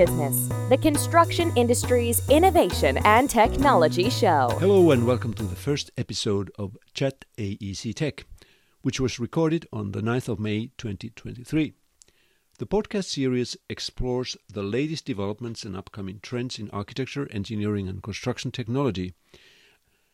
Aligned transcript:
Business, 0.00 0.48
the 0.70 0.78
construction 0.78 1.52
industry's 1.56 2.26
innovation 2.30 2.96
and 3.04 3.28
technology 3.28 4.08
show. 4.08 4.48
Hello, 4.58 4.92
and 4.92 5.06
welcome 5.06 5.34
to 5.34 5.42
the 5.42 5.54
first 5.54 5.90
episode 5.98 6.50
of 6.58 6.74
Chat 6.94 7.26
AEC 7.36 7.94
Tech, 7.94 8.24
which 8.80 8.98
was 8.98 9.20
recorded 9.20 9.66
on 9.74 9.92
the 9.92 10.00
9th 10.00 10.30
of 10.30 10.40
May 10.40 10.70
2023. 10.78 11.74
The 12.56 12.66
podcast 12.66 13.10
series 13.10 13.58
explores 13.68 14.38
the 14.50 14.62
latest 14.62 15.04
developments 15.04 15.64
and 15.64 15.76
upcoming 15.76 16.20
trends 16.22 16.58
in 16.58 16.70
architecture, 16.70 17.28
engineering, 17.30 17.86
and 17.86 18.02
construction 18.02 18.50
technology. 18.50 19.12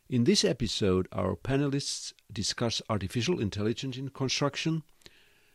In 0.09 0.25
this 0.25 0.45
episode, 0.45 1.07
our 1.13 1.37
panelists 1.37 2.13
discuss 2.33 2.83
artificial 2.91 3.39
intelligence 3.39 3.97
in 3.97 4.09
construction, 4.09 4.83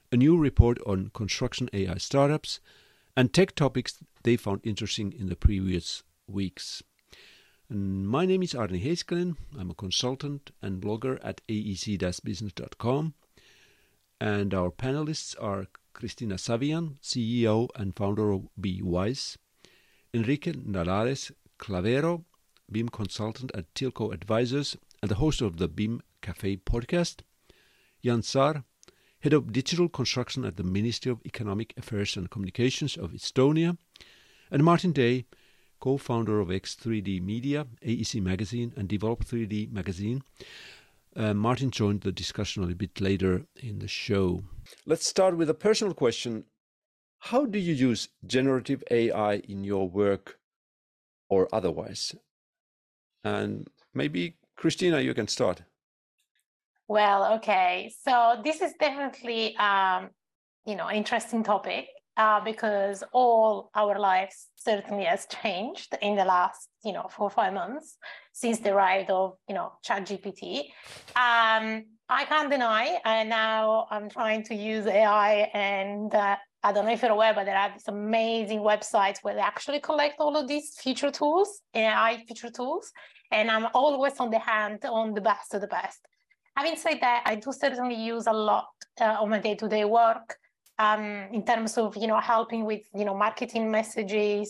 a 0.10 0.16
new 0.16 0.38
report 0.38 0.80
on 0.86 1.12
construction 1.14 1.70
AI 1.74 1.98
startups, 1.98 2.62
and 3.18 3.34
tech 3.34 3.56
topics 3.56 4.00
they 4.24 4.38
found 4.38 4.62
interesting 4.64 5.14
in 5.14 5.28
the 5.28 5.36
previous 5.36 6.04
weeks. 6.28 6.84
And 7.70 8.08
my 8.08 8.26
name 8.26 8.44
is 8.44 8.54
Aarni 8.54 8.84
Heiskanen. 8.84 9.38
I'm 9.58 9.72
a 9.72 9.76
consultant 9.76 10.52
and 10.62 10.82
blogger 10.82 11.20
at 11.24 11.42
aec-business.com. 11.48 13.14
And 14.20 14.54
our 14.54 14.70
panelists 14.72 15.36
are 15.42 15.68
Cristina 15.94 16.36
Savian, 16.36 16.98
CEO 17.02 17.70
and 17.76 17.96
founder 17.96 18.32
of 18.32 18.48
BeWise, 18.60 19.38
Enrique 20.14 20.54
Nalares 20.54 21.32
Clavero, 21.58 22.24
BIM 22.72 22.90
consultant 22.90 23.52
at 23.56 23.74
Tilco 23.74 24.14
Advisors 24.14 24.78
and 25.02 25.10
the 25.10 25.16
host 25.16 25.42
of 25.42 25.58
the 25.58 25.68
BIM 25.68 26.02
Cafe 26.22 26.58
podcast, 26.58 27.22
Jan 28.04 28.22
Saar, 28.22 28.64
head 29.22 29.34
of 29.34 29.52
digital 29.52 29.90
construction 29.90 30.46
at 30.46 30.58
the 30.58 30.64
Ministry 30.64 31.12
of 31.12 31.22
Economic 31.26 31.74
Affairs 31.78 32.16
and 32.16 32.30
Communications 32.30 32.98
of 32.98 33.12
Estonia, 33.12 33.78
and 34.52 34.64
Martin 34.64 34.92
Day, 34.92 35.26
co 35.80 35.98
founder 35.98 36.40
of 36.40 36.50
X3D 36.50 37.22
Media, 37.22 37.66
AEC 37.86 38.22
Magazine, 38.22 38.74
and 38.76 38.88
Develop 38.88 39.24
3D 39.24 39.72
Magazine. 39.72 40.22
Uh, 41.16 41.34
Martin 41.34 41.72
joined 41.72 42.02
the 42.02 42.12
discussion 42.12 42.62
a 42.62 42.66
little 42.66 42.78
bit 42.78 43.02
later 43.02 43.46
in 43.56 43.80
the 43.80 43.88
show. 43.88 44.44
Let's 44.86 45.08
start 45.08 45.38
with 45.38 45.50
a 45.50 45.54
personal 45.54 45.94
question. 45.94 46.46
How 47.20 47.46
do 47.46 47.60
you 47.60 47.74
use 47.74 48.10
generative 48.26 48.84
AI 48.92 49.36
in 49.36 49.64
your 49.64 49.90
work 49.90 50.40
or 51.30 51.48
otherwise? 51.54 52.16
And 53.24 53.68
maybe, 53.94 54.38
Cristina, 54.56 55.02
you 55.02 55.14
can 55.14 55.28
start. 55.28 55.64
Well, 56.88 57.34
okay. 57.36 57.92
So 58.06 58.42
this 58.44 58.62
is 58.62 58.74
definitely, 58.80 59.56
um, 59.58 60.10
you 60.66 60.76
know, 60.76 60.90
interesting 60.90 61.44
topic 61.44 61.88
uh, 62.18 62.40
because 62.44 63.04
all 63.14 63.70
our 63.76 63.98
lives 64.00 64.48
certainly 64.56 65.06
has 65.06 65.26
changed 65.28 65.96
in 66.02 66.16
the 66.16 66.26
last, 66.26 66.70
you 66.84 66.94
know, 66.94 67.08
four 67.10 67.28
or 67.28 67.30
five 67.30 67.54
months 67.54 67.98
since 68.34 68.60
the 68.60 68.74
rise 68.74 69.06
of, 69.10 69.36
you 69.48 69.56
know, 69.56 69.74
ChatGPT. 69.86 70.60
Um, 71.16 71.86
I 72.10 72.26
can't 72.26 72.50
deny, 72.50 73.00
and 73.06 73.30
now 73.30 73.88
I'm 73.90 74.10
trying 74.10 74.44
to 74.44 74.56
use 74.56 74.86
AI 74.86 75.50
and 75.54 76.14
uh, 76.14 76.36
I 76.64 76.72
don't 76.72 76.86
know 76.86 76.92
if 76.92 77.02
you're 77.02 77.12
aware, 77.12 77.34
but 77.34 77.46
there 77.46 77.58
are 77.58 77.72
these 77.72 77.88
amazing 77.88 78.60
websites 78.60 79.18
where 79.24 79.34
they 79.34 79.42
actually 79.42 79.80
collect 79.80 80.16
all 80.20 80.38
of 80.38 80.48
these 80.48 80.76
feature 80.80 81.10
tools, 81.10 81.62
AI 81.74 82.24
feature 82.28 82.52
tools, 82.52 82.92
and 83.32 83.50
I'm 83.50 83.68
always 83.74 84.20
on 84.20 84.30
the 84.30 84.38
hand 84.38 84.86
on 84.86 85.14
the 85.14 85.22
best 85.22 85.54
of 85.56 85.62
the 85.62 85.68
best. 85.68 86.06
Having 86.56 86.76
said 86.76 86.98
that, 87.02 87.24
I 87.26 87.36
do 87.36 87.52
certainly 87.52 87.96
use 87.96 88.28
a 88.28 88.34
lot 88.34 88.68
uh, 89.00 89.16
on 89.20 89.30
my 89.30 89.40
day-to-day 89.40 89.86
work 89.86 90.38
um, 90.82 91.04
in 91.32 91.44
terms 91.52 91.78
of 91.78 91.96
you 92.02 92.08
know 92.08 92.20
helping 92.20 92.66
with 92.66 92.84
you 93.00 93.06
know 93.06 93.16
marketing 93.28 93.66
messages, 93.78 94.50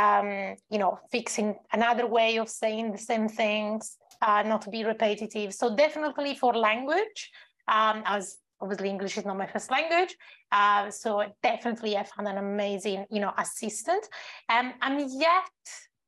um, 0.00 0.28
you 0.72 0.78
know 0.82 0.98
fixing 1.10 1.48
another 1.72 2.06
way 2.06 2.38
of 2.38 2.48
saying 2.48 2.92
the 2.92 3.04
same 3.10 3.28
things, 3.28 3.96
uh, 4.26 4.42
not 4.42 4.62
to 4.62 4.70
be 4.70 4.84
repetitive. 4.84 5.54
So 5.54 5.76
definitely 5.84 6.34
for 6.34 6.52
language, 6.54 7.20
um, 7.68 8.02
as 8.04 8.38
obviously 8.60 8.90
English 8.90 9.16
is 9.18 9.24
not 9.24 9.38
my 9.38 9.46
first 9.46 9.70
language, 9.70 10.12
uh, 10.52 10.90
so 10.90 11.10
definitely 11.42 11.96
I 11.96 12.04
found 12.04 12.26
an 12.28 12.38
amazing 12.38 13.06
you 13.10 13.20
know 13.20 13.32
assistant, 13.38 14.04
um, 14.48 14.72
and 14.82 14.96
yet 15.28 15.50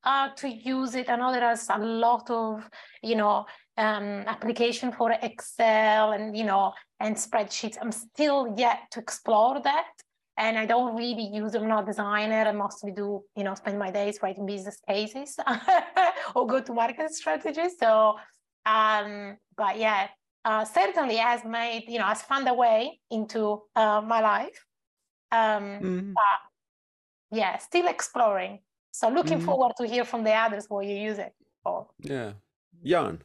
uh, 0.05 0.29
to 0.37 0.49
use 0.49 0.95
it. 0.95 1.09
I 1.09 1.17
know 1.17 1.33
there 1.33 1.51
is 1.53 1.69
a 1.71 1.79
lot 1.79 2.29
of, 2.31 2.69
you 3.03 3.17
know, 3.17 3.47
um, 3.77 4.25
application 4.27 4.93
for 4.93 5.13
Excel 5.23 6.13
and, 6.13 6.37
you 6.37 6.45
know, 6.45 6.73
and 7.01 7.17
spreadsheets. 7.17 7.77
I'm 7.81 7.93
still 7.93 8.55
yet 8.57 8.81
to 8.93 9.01
explore 9.01 9.61
that. 9.63 9.89
And 10.39 10.57
I 10.57 10.65
don't 10.65 10.97
really 10.97 11.27
use 11.27 11.55
I'm 11.55 11.69
not 11.69 11.83
a 11.83 11.87
designer. 11.87 12.45
I 12.49 12.53
mostly 12.53 12.91
do, 12.91 13.23
you 13.37 13.45
know, 13.45 13.55
spend 13.55 13.79
my 13.79 13.91
days 13.91 14.19
writing 14.23 14.47
business 14.47 14.79
cases 14.89 15.37
or 16.35 16.47
go 16.47 16.61
to 16.61 16.73
market 16.73 17.13
strategies. 17.13 17.73
So, 17.79 18.17
um, 18.65 19.37
but 19.57 19.79
yeah, 19.79 20.09
uh, 20.45 20.65
certainly 20.65 21.17
has 21.17 21.45
made, 21.45 21.85
you 21.87 21.99
know, 21.99 22.07
has 22.07 22.23
found 22.23 22.49
a 22.49 22.55
way 22.55 22.99
into 23.11 23.63
uh, 23.77 24.01
my 24.01 24.21
life. 24.21 24.65
Um, 25.31 25.63
mm-hmm. 25.63 26.13
But 26.13 27.39
yeah, 27.39 27.59
still 27.59 27.89
exploring. 27.89 28.61
So 28.91 29.09
looking 29.09 29.39
mm-hmm. 29.39 29.47
forward 29.47 29.73
to 29.79 29.87
hear 29.87 30.05
from 30.05 30.25
the 30.25 30.33
others 30.33 30.67
what 30.69 30.87
you 30.87 30.95
use 30.95 31.19
it 31.19 31.33
for. 31.63 31.89
Yeah, 32.01 32.33
Jan. 32.85 33.23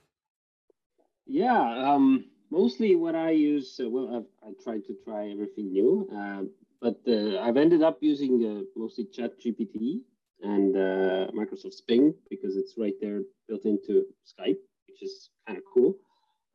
Yeah, 1.27 1.93
um, 1.93 2.25
mostly 2.49 2.95
what 2.95 3.15
I 3.15 3.31
use. 3.31 3.79
Uh, 3.83 3.89
well, 3.89 4.15
I've, 4.15 4.49
I 4.49 4.53
tried 4.63 4.85
to 4.85 4.95
try 5.03 5.29
everything 5.29 5.71
new, 5.71 6.09
uh, 6.15 6.43
but 6.81 6.99
uh, 7.07 7.39
I've 7.41 7.57
ended 7.57 7.83
up 7.83 7.97
using 8.01 8.33
uh, 8.45 8.63
mostly 8.79 9.05
ChatGPT 9.05 10.01
and 10.41 10.75
uh, 10.75 11.31
Microsoft 11.33 11.85
Bing 11.87 12.13
because 12.29 12.55
it's 12.57 12.75
right 12.77 12.93
there 13.01 13.21
built 13.47 13.65
into 13.65 14.05
Skype, 14.25 14.57
which 14.87 15.03
is 15.03 15.29
kind 15.45 15.57
of 15.57 15.63
cool. 15.73 15.95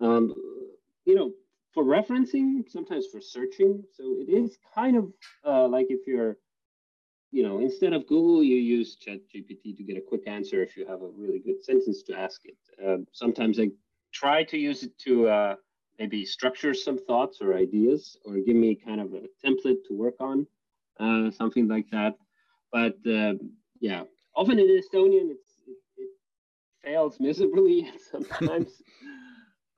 Um, 0.01 0.35
you 1.05 1.15
know, 1.15 1.33
for 1.75 1.85
referencing, 1.85 2.69
sometimes 2.71 3.07
for 3.13 3.21
searching. 3.21 3.83
So 3.93 4.05
it 4.21 4.31
is 4.31 4.57
kind 4.75 4.97
of 4.97 5.13
uh, 5.47 5.69
like 5.69 5.87
if 5.91 6.07
you're 6.07 6.39
you 7.33 7.43
know, 7.43 7.61
instead 7.61 7.95
of 7.95 8.07
Google, 8.07 8.43
you 8.45 8.57
use 8.57 8.97
ChatGPT 9.07 9.77
to 9.77 9.83
get 9.83 9.97
a 9.97 10.03
quick 10.03 10.29
answer 10.29 10.63
if 10.63 10.77
you 10.77 10.87
have 10.87 11.03
a 11.03 11.09
really 11.09 11.39
good 11.41 11.65
sentence 11.65 12.03
to 12.05 12.15
ask 12.15 12.43
it. 12.45 12.57
Uh, 12.85 12.99
sometimes 13.13 13.59
I 13.59 13.71
try 14.13 14.45
to 14.45 14.59
use 14.59 14.83
it 14.83 14.97
to 14.99 15.29
uh, 15.29 15.55
maybe 15.99 16.25
structure 16.25 16.75
some 16.75 16.99
thoughts 16.99 17.39
or 17.41 17.55
ideas, 17.55 18.17
or 18.25 18.35
give 18.37 18.57
me 18.57 18.75
kind 18.75 19.01
of 19.01 19.13
a 19.15 19.23
template 19.45 19.85
to 19.89 19.95
work 19.95 20.17
on, 20.21 20.47
uh, 21.01 21.31
something 21.31 21.69
like 21.69 21.89
that. 21.91 22.15
But 22.73 22.97
uh, 23.07 23.35
yeah, 23.81 24.05
often 24.35 24.59
in 24.59 24.67
Estonian, 24.69 25.31
it, 25.31 25.39
it 25.67 26.11
fails 26.83 27.19
miserably 27.21 27.91
sometimes. 28.11 28.83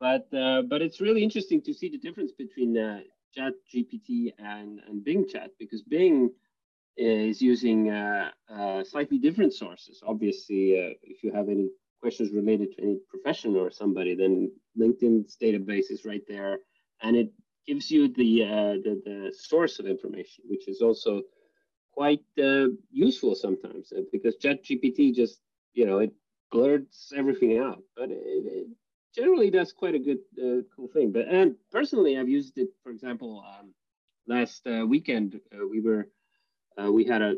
but 0.01 0.27
uh, 0.35 0.63
but 0.63 0.83
it's 0.83 1.01
really 1.01 1.23
interesting 1.23 1.61
to 1.63 1.73
see 1.73 1.89
the 1.89 1.99
difference 1.99 2.33
between 2.33 2.77
uh, 2.77 3.01
ChatGPT 3.37 4.33
and 4.39 4.81
and 4.87 5.05
Bing 5.05 5.27
Chat 5.29 5.51
because 5.59 5.83
Bing 5.83 6.31
is 6.97 7.43
using 7.43 7.91
uh, 7.91 8.31
slightly 8.85 9.19
different 9.19 9.53
sources. 9.53 10.01
Obviously, 10.07 10.73
if 11.03 11.25
you 11.25 11.33
have 11.33 11.49
any 11.49 11.69
questions 12.05 12.35
related 12.35 12.69
to 12.71 12.83
any 12.83 12.99
profession 13.09 13.57
or 13.57 13.71
somebody, 13.71 14.15
then 14.15 14.53
LinkedIn's 14.79 15.39
database 15.43 15.89
is 15.91 16.05
right 16.05 16.27
there, 16.29 16.59
and 17.03 17.17
it 17.17 17.31
gives 17.67 17.91
you 17.91 18.03
the 18.21 18.31
uh, 18.45 18.75
the, 18.87 18.95
the, 19.07 19.19
source 19.51 19.79
of 19.79 19.87
information, 19.87 20.45
which 20.53 20.69
is 20.69 20.83
also 20.83 21.23
quite 21.99 22.27
uh, 22.49 22.67
useful 22.91 23.35
sometimes 23.35 23.91
uh, 23.97 24.03
because 24.13 24.35
ChatGPT 24.37 25.15
just 25.15 25.37
you 25.73 25.87
know 25.87 25.99
it 26.05 26.13
blurs 26.53 27.11
everything 27.21 27.53
out, 27.67 27.83
but 27.97 28.11
it, 28.11 28.23
it 28.59 28.67
generally 29.19 29.51
does 29.51 29.73
quite 29.73 29.95
a 29.95 30.07
good 30.09 30.23
cool 30.77 30.89
thing. 30.95 31.11
But 31.11 31.27
and 31.39 31.55
personally, 31.73 32.19
I've 32.19 32.35
used 32.41 32.59
it, 32.59 32.69
for 32.83 32.91
example, 32.91 33.43
um, 33.53 33.73
last 34.27 34.63
weekend 34.95 35.41
we 35.73 35.81
were 35.81 36.03
uh, 36.79 36.93
we 36.93 37.05
had 37.13 37.23
a 37.23 37.35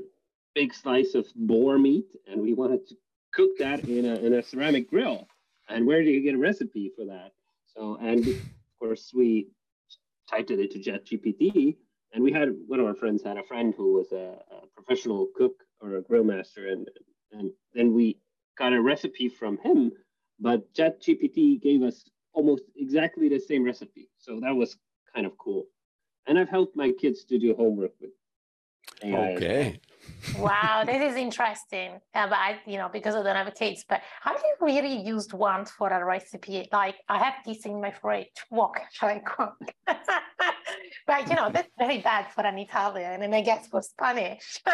big 0.57 0.75
slice 0.75 1.15
of 1.15 1.27
boar 1.37 1.79
meat 1.79 2.09
and 2.27 2.41
we 2.41 2.53
wanted 2.55 2.83
to 2.89 2.97
cook 3.37 3.51
that 3.59 3.81
in 3.85 4.07
a, 4.07 4.15
in 4.15 4.33
a 4.33 4.43
ceramic 4.43 4.89
grill. 4.89 5.29
And 5.69 5.87
where 5.87 6.03
do 6.03 6.11
you 6.11 6.23
get 6.23 6.35
a 6.35 6.39
recipe 6.39 6.91
for 6.97 7.05
that? 7.05 7.33
So, 7.67 7.99
and 8.01 8.27
of 8.27 8.41
course, 8.81 9.13
we 9.15 9.49
typed 10.29 10.51
it 10.51 10.59
into 10.59 10.79
ChatGPT. 10.79 11.77
And 12.13 12.25
we 12.25 12.33
had 12.33 12.49
one 12.67 12.81
of 12.81 12.87
our 12.87 12.95
friends 12.95 13.23
had 13.23 13.37
a 13.37 13.43
friend 13.43 13.75
who 13.77 13.93
was 13.93 14.11
a, 14.13 14.39
a 14.51 14.67
professional 14.75 15.29
cook 15.37 15.53
or 15.81 15.97
a 15.97 16.03
grill 16.03 16.25
master, 16.25 16.69
and 16.69 16.89
and 17.33 17.51
then 17.75 17.93
we 17.93 18.19
got 18.57 18.73
a 18.73 18.81
recipe 18.81 19.29
from 19.29 19.59
him. 19.59 19.93
But 20.41 20.73
ChatGPT 20.73 21.61
gave 21.61 21.83
us 21.83 22.09
almost 22.33 22.63
exactly 22.77 23.29
the 23.29 23.41
same 23.41 23.65
recipe, 23.65 24.09
so 24.19 24.41
that 24.41 24.55
was 24.55 24.79
kind 25.15 25.27
of 25.27 25.37
cool. 25.37 25.65
And 26.27 26.39
I've 26.39 26.49
helped 26.49 26.75
my 26.75 26.91
kids 26.93 27.25
to 27.25 27.39
do 27.39 27.55
homework 27.55 27.93
with 28.01 28.11
Okay. 29.05 29.79
Wow, 30.39 30.85
this 30.85 31.11
is 31.11 31.17
interesting. 31.17 32.01
Uh, 32.15 32.29
but 32.29 32.39
I, 32.39 32.59
you 32.67 32.79
know, 32.79 32.89
because 32.93 33.15
I 33.15 33.23
don't 33.23 33.37
have 33.37 33.55
kids, 33.55 33.85
but 33.89 34.01
have 34.23 34.43
you 34.43 34.67
really 34.67 35.01
used 35.03 35.33
one 35.33 35.65
for 35.65 35.89
a 35.89 36.05
recipe? 36.05 36.69
Like 36.73 36.97
I 37.09 37.19
have 37.19 37.35
this 37.45 37.65
in 37.67 37.81
my 37.81 37.93
fridge. 37.93 38.29
What 38.51 38.73
shall 38.93 39.09
I 39.09 39.21
cook? 39.21 39.57
but 41.07 41.29
you 41.29 41.35
know, 41.35 41.51
that's 41.53 41.71
very 41.79 41.99
bad 41.99 42.33
for 42.33 42.45
an 42.45 42.59
Italian 42.59 43.23
and 43.23 43.35
I 43.35 43.41
guess 43.41 43.67
for 43.69 43.83
Spanish. 43.83 44.63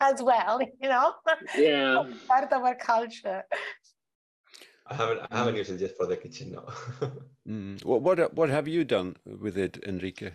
as 0.00 0.22
well, 0.22 0.60
you 0.80 0.88
know? 0.88 1.12
Yeah. 1.56 2.04
Part 2.28 2.52
of 2.52 2.62
our 2.62 2.74
culture. 2.74 3.44
I 4.86 4.94
haven't 4.94 5.20
I 5.30 5.38
haven't 5.38 5.56
used 5.56 5.70
it 5.70 5.78
just 5.78 5.96
for 5.96 6.06
the 6.06 6.16
kitchen 6.16 6.52
now. 6.52 6.66
Mm. 7.48 7.84
What, 7.84 8.02
what 8.02 8.34
what 8.34 8.50
have 8.50 8.66
you 8.66 8.84
done 8.84 9.16
with 9.24 9.56
it, 9.56 9.82
Enrique? 9.86 10.32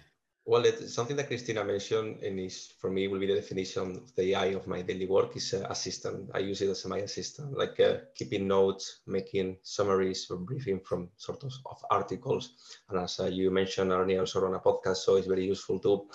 Well, 0.47 0.63
something 0.85 1.15
that 1.15 1.25
Cristina 1.25 1.63
mentioned, 1.63 2.21
and 2.21 2.39
is 2.39 2.71
for 2.77 2.91
me 2.91 3.07
will 3.07 3.19
be 3.19 3.25
the 3.25 3.33
definition 3.33 3.81
of 3.97 4.15
the 4.15 4.33
AI 4.35 4.45
of 4.53 4.67
my 4.67 4.83
daily 4.83 5.07
work 5.07 5.35
is 5.35 5.55
uh, 5.55 5.65
assistant. 5.71 6.29
I 6.35 6.39
use 6.39 6.61
it 6.61 6.69
as 6.69 6.85
my 6.85 6.99
assistant, 6.99 7.57
like 7.57 7.79
uh, 7.79 7.97
keeping 8.13 8.47
notes, 8.47 8.99
making 9.07 9.57
summaries 9.63 10.27
or 10.29 10.37
briefing 10.37 10.81
from 10.81 11.09
sort 11.17 11.43
of, 11.43 11.51
of 11.65 11.83
articles. 11.89 12.51
And 12.89 12.99
as 12.99 13.19
uh, 13.19 13.25
you 13.25 13.49
mentioned, 13.49 13.91
earlier, 13.91 14.19
also 14.19 14.45
on 14.45 14.53
a 14.53 14.59
podcast, 14.59 14.97
so 14.97 15.15
it's 15.15 15.25
very 15.25 15.45
useful 15.45 15.79
to 15.79 16.07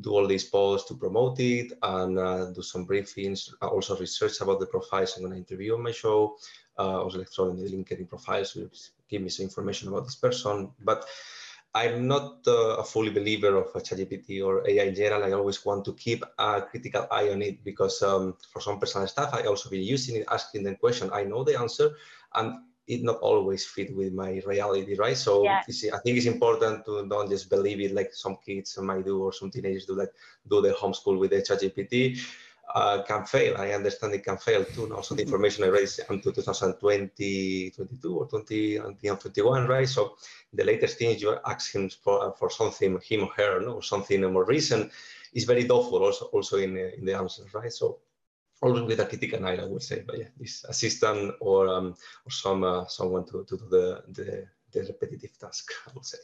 do 0.00 0.10
all 0.12 0.26
these 0.26 0.44
posts 0.44 0.88
to 0.88 0.94
promote 0.94 1.38
it 1.40 1.74
and 1.82 2.18
uh, 2.18 2.52
do 2.52 2.62
some 2.62 2.86
briefings, 2.86 3.52
uh, 3.60 3.66
also 3.66 3.98
research 3.98 4.40
about 4.40 4.60
the 4.60 4.66
profiles 4.66 5.14
I'm 5.14 5.24
going 5.24 5.34
to 5.34 5.38
interview 5.38 5.74
on 5.74 5.82
my 5.82 5.92
show. 5.92 6.38
Uh, 6.78 7.02
also 7.02 7.18
the 7.18 7.70
LinkedIn 7.70 8.08
profiles, 8.08 8.54
to 8.54 8.70
give 9.10 9.20
me 9.20 9.28
some 9.28 9.44
information 9.44 9.88
about 9.88 10.04
this 10.04 10.16
person, 10.16 10.72
but 10.80 11.06
I'm 11.74 12.06
not 12.06 12.46
uh, 12.46 12.76
a 12.76 12.84
fully 12.84 13.10
believer 13.10 13.56
of 13.56 13.72
ChatGPT 13.72 14.44
or 14.44 14.68
AI 14.68 14.84
in 14.84 14.94
general. 14.94 15.24
I 15.24 15.32
always 15.32 15.64
want 15.64 15.84
to 15.86 15.92
keep 15.94 16.22
a 16.38 16.62
critical 16.62 17.08
eye 17.10 17.30
on 17.30 17.42
it 17.42 17.64
because 17.64 18.00
um, 18.02 18.36
for 18.52 18.60
some 18.60 18.78
personal 18.78 19.08
stuff, 19.08 19.34
I 19.34 19.42
also 19.42 19.68
been 19.68 19.82
using 19.82 20.16
it, 20.16 20.26
asking 20.30 20.62
them 20.62 20.76
question. 20.76 21.10
I 21.12 21.24
know 21.24 21.42
the 21.42 21.58
answer, 21.58 21.96
and 22.34 22.54
it 22.86 23.02
not 23.02 23.16
always 23.16 23.66
fit 23.66 23.94
with 23.96 24.12
my 24.12 24.40
reality, 24.46 24.94
right? 24.94 25.16
So 25.16 25.42
yeah. 25.42 25.62
I 25.66 25.98
think 25.98 26.18
it's 26.18 26.26
important 26.26 26.84
to 26.84 27.08
don't 27.08 27.28
just 27.30 27.50
believe 27.50 27.80
it 27.80 27.92
like 27.92 28.12
some 28.12 28.36
kids 28.44 28.78
might 28.78 29.04
do 29.04 29.22
or 29.22 29.32
some 29.32 29.50
teenagers 29.50 29.86
do, 29.86 29.96
like 29.96 30.12
do 30.48 30.60
their 30.60 30.74
homeschool 30.74 31.18
with 31.18 31.30
the 31.30 31.38
ChatGPT 31.38 32.20
uh, 32.74 33.02
can 33.02 33.24
fail. 33.24 33.56
I 33.56 33.70
understand 33.70 34.14
it 34.14 34.24
can 34.24 34.36
fail 34.36 34.64
too. 34.64 34.92
Also, 34.94 35.14
the 35.14 35.22
information 35.22 35.64
I 35.64 35.68
raised 35.68 36.00
until 36.08 36.32
2020, 36.32 37.70
22 37.70 38.18
or 38.18 38.26
20, 38.26 38.78
21, 39.00 39.66
right? 39.68 39.88
So 39.88 40.16
the 40.52 40.64
latest 40.64 40.98
thing 40.98 41.16
you 41.18 41.38
ask 41.46 41.72
him 41.74 41.88
for, 41.88 42.34
for 42.36 42.50
something, 42.50 42.98
him 43.00 43.22
or 43.22 43.30
her, 43.36 43.60
no, 43.60 43.74
or 43.74 43.82
something 43.82 44.20
more 44.32 44.44
recent, 44.44 44.90
is 45.32 45.44
very 45.44 45.64
doubtful 45.64 46.02
also, 46.02 46.26
also 46.26 46.58
in, 46.58 46.76
uh, 46.76 46.90
in 46.98 47.04
the 47.04 47.14
answers, 47.14 47.54
right? 47.54 47.72
So 47.72 48.00
always 48.60 48.82
with 48.82 49.00
a 49.00 49.06
critical 49.06 49.46
eye, 49.46 49.56
I 49.56 49.66
would 49.66 49.82
say. 49.82 50.02
But 50.04 50.18
yeah, 50.18 50.28
this 50.36 50.64
assistant 50.64 51.34
or 51.40 51.68
um, 51.68 51.94
or 52.26 52.30
some 52.30 52.64
uh, 52.64 52.86
someone 52.86 53.24
to, 53.26 53.44
to 53.44 53.56
do 53.56 53.68
the, 53.68 54.02
the, 54.08 54.46
the 54.72 54.80
repetitive 54.86 55.38
task, 55.38 55.70
I 55.88 55.92
would 55.94 56.04
say. 56.04 56.18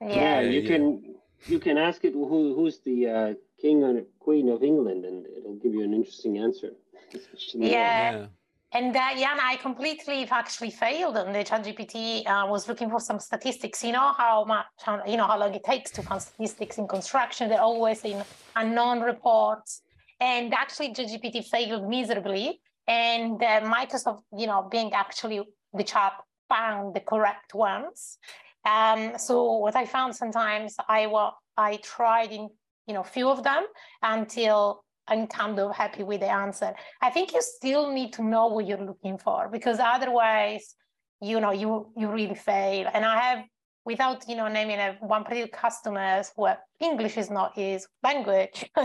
Yeah, 0.00 0.40
yeah 0.40 0.40
you 0.40 0.60
yeah. 0.60 0.68
can 0.68 1.16
you 1.46 1.58
can 1.58 1.78
ask 1.78 2.04
it 2.04 2.12
who 2.12 2.54
who's 2.54 2.78
the 2.80 3.08
uh, 3.08 3.34
king 3.60 3.84
or 3.84 4.02
queen 4.18 4.48
of 4.48 4.62
England, 4.62 5.04
and 5.04 5.26
it'll 5.26 5.56
give 5.56 5.72
you 5.72 5.82
an 5.82 5.94
interesting 5.94 6.38
answer. 6.38 6.72
yeah. 7.54 8.12
yeah. 8.12 8.26
And 8.72 8.94
uh, 8.94 9.14
Jan, 9.16 9.38
I 9.40 9.56
completely 9.56 10.26
actually 10.30 10.70
failed 10.70 11.16
on 11.16 11.32
the 11.32 11.44
ChatGPT. 11.44 12.26
I 12.26 12.42
uh, 12.42 12.46
was 12.46 12.68
looking 12.68 12.90
for 12.90 13.00
some 13.00 13.20
statistics. 13.20 13.82
You 13.82 13.92
know 13.92 14.12
how 14.12 14.44
much, 14.44 14.66
you 15.06 15.16
know 15.16 15.26
how 15.26 15.38
long 15.38 15.54
it 15.54 15.64
takes 15.64 15.90
to 15.92 16.02
find 16.02 16.20
statistics 16.20 16.76
in 16.76 16.88
construction. 16.88 17.48
They're 17.48 17.60
always 17.60 18.04
in 18.04 18.22
unknown 18.56 19.00
reports, 19.00 19.82
and 20.20 20.52
actually 20.52 20.92
ChatGPT 20.92 21.44
failed 21.44 21.88
miserably. 21.88 22.60
And 22.88 23.42
uh, 23.42 23.60
Microsoft, 23.62 24.22
you 24.36 24.46
know, 24.46 24.68
being 24.70 24.92
actually 24.92 25.40
the 25.72 25.84
chat 25.84 26.12
found 26.48 26.94
the 26.94 27.00
correct 27.00 27.54
ones. 27.54 28.18
Um, 28.66 29.12
so 29.16 29.58
what 29.58 29.76
I 29.76 29.86
found 29.86 30.14
sometimes 30.14 30.76
I 30.88 31.06
was 31.06 31.32
I 31.56 31.76
tried 31.82 32.32
in 32.32 32.50
you 32.86 32.94
know 32.94 33.02
few 33.02 33.28
of 33.28 33.42
them 33.42 33.64
until 34.02 34.84
I'm 35.08 35.26
kind 35.28 35.58
of 35.58 35.74
happy 35.74 36.02
with 36.02 36.20
the 36.20 36.30
answer. 36.30 36.74
I 37.00 37.10
think 37.10 37.32
you 37.32 37.40
still 37.40 37.92
need 37.92 38.12
to 38.14 38.24
know 38.24 38.48
what 38.48 38.66
you're 38.66 38.84
looking 38.84 39.18
for 39.18 39.48
because 39.48 39.78
otherwise, 39.78 40.74
you 41.20 41.40
know, 41.40 41.52
you 41.52 41.92
you 41.96 42.10
really 42.10 42.34
fail. 42.34 42.88
And 42.92 43.04
I 43.04 43.18
have 43.20 43.44
without 43.84 44.28
you 44.28 44.36
know 44.36 44.48
naming 44.48 44.78
a 44.78 44.96
one 45.00 45.22
particular 45.22 45.48
customers 45.48 46.32
where 46.34 46.58
English 46.80 47.16
is 47.16 47.30
not 47.30 47.54
his 47.54 47.86
language, 48.02 48.68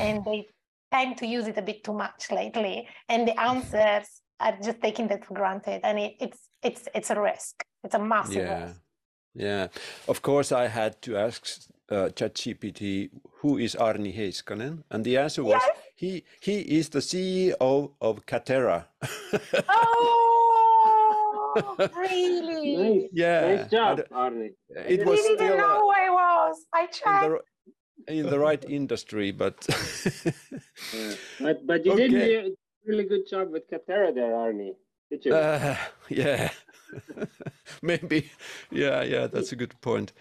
and 0.00 0.24
they 0.24 0.46
tend 0.92 1.16
to 1.18 1.26
use 1.26 1.46
it 1.48 1.58
a 1.58 1.62
bit 1.62 1.82
too 1.82 1.94
much 1.94 2.30
lately, 2.30 2.88
and 3.08 3.26
the 3.26 3.38
answers 3.40 4.22
are 4.38 4.56
just 4.62 4.80
taking 4.80 5.08
that 5.08 5.24
for 5.24 5.34
granted, 5.34 5.80
and 5.82 5.98
it, 5.98 6.14
it's 6.20 6.48
it's 6.62 6.88
it's 6.94 7.10
a 7.10 7.20
risk. 7.20 7.64
It's 7.82 7.94
a 7.94 7.98
massive 7.98 8.46
yeah. 8.46 8.62
risk. 8.64 8.80
Yeah, 9.34 9.68
of 10.08 10.22
course, 10.22 10.50
I 10.52 10.66
had 10.66 11.00
to 11.02 11.16
ask 11.16 11.46
uh, 11.90 12.08
ChatGPT, 12.14 13.10
who 13.40 13.58
is 13.58 13.74
Aarni 13.74 14.12
Heiskanen? 14.16 14.82
And 14.90 15.04
the 15.04 15.16
answer 15.18 15.42
was 15.42 15.62
yes. 15.66 15.78
he 15.96 16.24
he 16.40 16.60
is 16.60 16.88
the 16.88 17.00
CEO 17.00 17.92
of 18.00 18.26
Katerra. 18.26 18.86
oh, 19.68 20.70
really? 21.96 22.76
Nice. 22.76 23.08
Yeah. 23.12 23.54
Nice 23.54 23.70
job, 23.70 24.00
Aarni. 24.12 24.50
It 24.68 25.06
was 25.06 25.20
didn't 25.20 25.38
still 25.38 25.56
know 25.56 25.86
where 25.86 26.06
it 26.08 26.12
was. 26.12 26.66
I 26.72 26.86
checked. 26.86 27.24
In 27.24 27.30
the, 27.30 27.40
in 28.08 28.30
the 28.30 28.38
right 28.38 28.64
industry, 28.68 29.30
but 29.30 29.66
yeah. 30.92 31.14
but 31.40 31.66
but 31.66 31.84
you 31.84 31.92
okay. 31.92 32.08
did 32.08 32.46
a 32.46 32.50
really 32.86 33.04
good 33.04 33.28
job 33.28 33.50
with 33.50 33.68
Katerra 33.70 34.14
there, 34.14 34.32
Aarni. 34.32 34.74
Did 35.10 35.24
you? 35.24 35.34
Uh, 35.34 35.76
yeah. 36.08 36.50
Maybe. 37.82 38.30
Yeah, 38.70 39.02
yeah, 39.02 39.26
that's 39.26 39.52
a 39.52 39.56
good 39.56 39.80
point. 39.80 40.12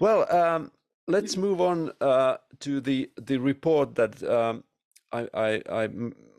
Well, 0.00 0.30
um, 0.34 0.72
let's 1.06 1.36
move 1.36 1.60
on 1.60 1.92
uh, 2.00 2.38
to 2.60 2.80
the 2.80 3.10
the 3.16 3.38
report 3.38 3.94
that 3.94 4.22
um, 4.24 4.64
I, 5.12 5.28
I, 5.32 5.88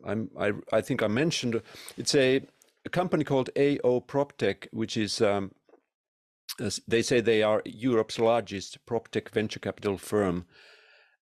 I, 0.05 0.15
I, 0.37 0.51
I 0.73 0.81
think 0.81 1.01
I 1.01 1.07
mentioned. 1.07 1.61
It's 1.97 2.15
a, 2.15 2.41
a 2.85 2.89
company 2.89 3.23
called 3.23 3.49
AO 3.55 4.01
PropTech, 4.01 4.67
which 4.71 4.97
is 4.97 5.21
um, 5.21 5.51
they 6.87 7.01
say 7.01 7.21
they 7.21 7.43
are 7.43 7.61
Europe's 7.65 8.19
largest 8.19 8.85
PropTech 8.85 9.29
venture 9.29 9.59
capital 9.59 9.97
firm. 9.97 10.45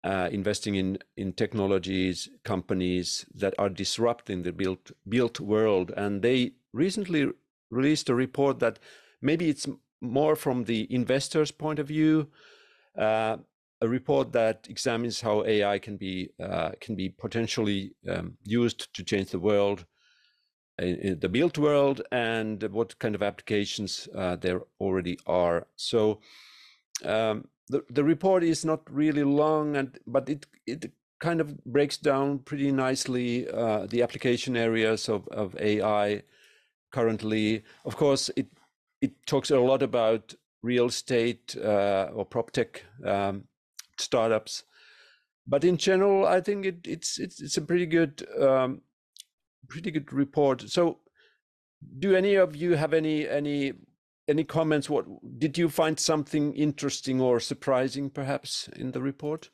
Uh, 0.05 0.29
investing 0.31 0.77
in 0.77 0.97
in 1.17 1.33
technologies 1.33 2.29
companies 2.45 3.27
that 3.35 3.53
are 3.59 3.69
disrupting 3.69 4.45
the 4.45 4.53
built 4.53 4.93
built 5.09 5.41
world 5.41 5.93
and 5.97 6.23
they 6.23 6.53
recently 6.73 7.27
released 7.71 8.09
a 8.09 8.15
report 8.15 8.59
that 8.61 8.79
maybe 9.21 9.49
it's 9.49 9.67
more 10.01 10.37
from 10.37 10.65
the 10.65 10.87
investor's 10.95 11.51
point 11.51 11.79
of 11.79 11.89
view, 11.89 12.29
uh, 12.97 13.37
a 13.81 13.89
report 13.89 14.33
that 14.33 14.67
examines 14.69 15.21
how 15.21 15.45
AI 15.45 15.79
can 15.79 15.97
be 15.97 16.31
uh, 16.43 16.71
can 16.81 16.97
be 16.97 17.09
potentially 17.09 17.95
um, 18.09 18.37
used 18.45 18.93
to 18.95 19.05
change 19.05 19.31
the 19.31 19.39
world, 19.39 19.87
in, 20.79 20.97
in, 20.97 21.21
the 21.21 21.29
built 21.29 21.59
world, 21.59 22.03
and 22.11 22.63
what 22.65 22.99
kind 22.99 23.15
of 23.15 23.23
applications 23.23 24.09
uh, 24.15 24.37
there 24.37 24.63
already 24.81 25.19
are. 25.27 25.67
So. 25.77 26.21
Um, 27.05 27.49
the, 27.71 27.85
the 27.91 28.03
report 28.03 28.43
is 28.43 28.65
not 28.65 28.81
really 28.91 29.25
long, 29.25 29.77
and 29.77 29.99
but 30.07 30.29
it 30.29 30.47
it 30.67 30.91
kind 31.21 31.41
of 31.41 31.65
breaks 31.65 31.97
down 31.97 32.39
pretty 32.39 32.73
nicely 32.73 33.49
uh, 33.49 33.87
the 33.87 34.03
application 34.03 34.57
areas 34.57 35.09
of, 35.09 35.27
of 35.29 35.57
AI 35.61 36.23
currently. 36.91 37.65
Of 37.85 37.97
course, 37.97 38.31
it 38.37 38.47
it 39.01 39.13
talks 39.27 39.51
a 39.51 39.61
lot 39.61 39.83
about 39.83 40.35
real 40.63 40.87
estate 40.87 41.57
uh, 41.57 42.11
or 42.13 42.25
prop 42.25 42.51
tech 42.51 42.85
um, 43.05 43.45
startups, 43.99 44.65
but 45.47 45.65
in 45.65 45.77
general, 45.77 46.27
I 46.27 46.41
think 46.41 46.67
it, 46.67 46.79
it's 46.85 47.19
it's 47.19 47.41
it's 47.41 47.57
a 47.57 47.63
pretty 47.63 47.87
good 47.87 48.27
um, 48.41 48.83
pretty 49.69 49.91
good 49.91 50.13
report. 50.13 50.69
So, 50.69 50.99
do 51.99 52.15
any 52.15 52.35
of 52.35 52.57
you 52.57 52.75
have 52.75 52.93
any 52.93 53.29
any 53.29 53.73
any 54.29 54.45
comments? 54.45 54.91
What 54.91 55.07
did 55.39 55.57
you 55.57 55.69
find 55.69 55.99
something 55.99 56.55
interesting 56.55 57.21
or 57.21 57.41
surprising, 57.41 58.11
perhaps, 58.11 58.69
in 58.77 58.93
the 58.93 59.01
report? 59.01 59.51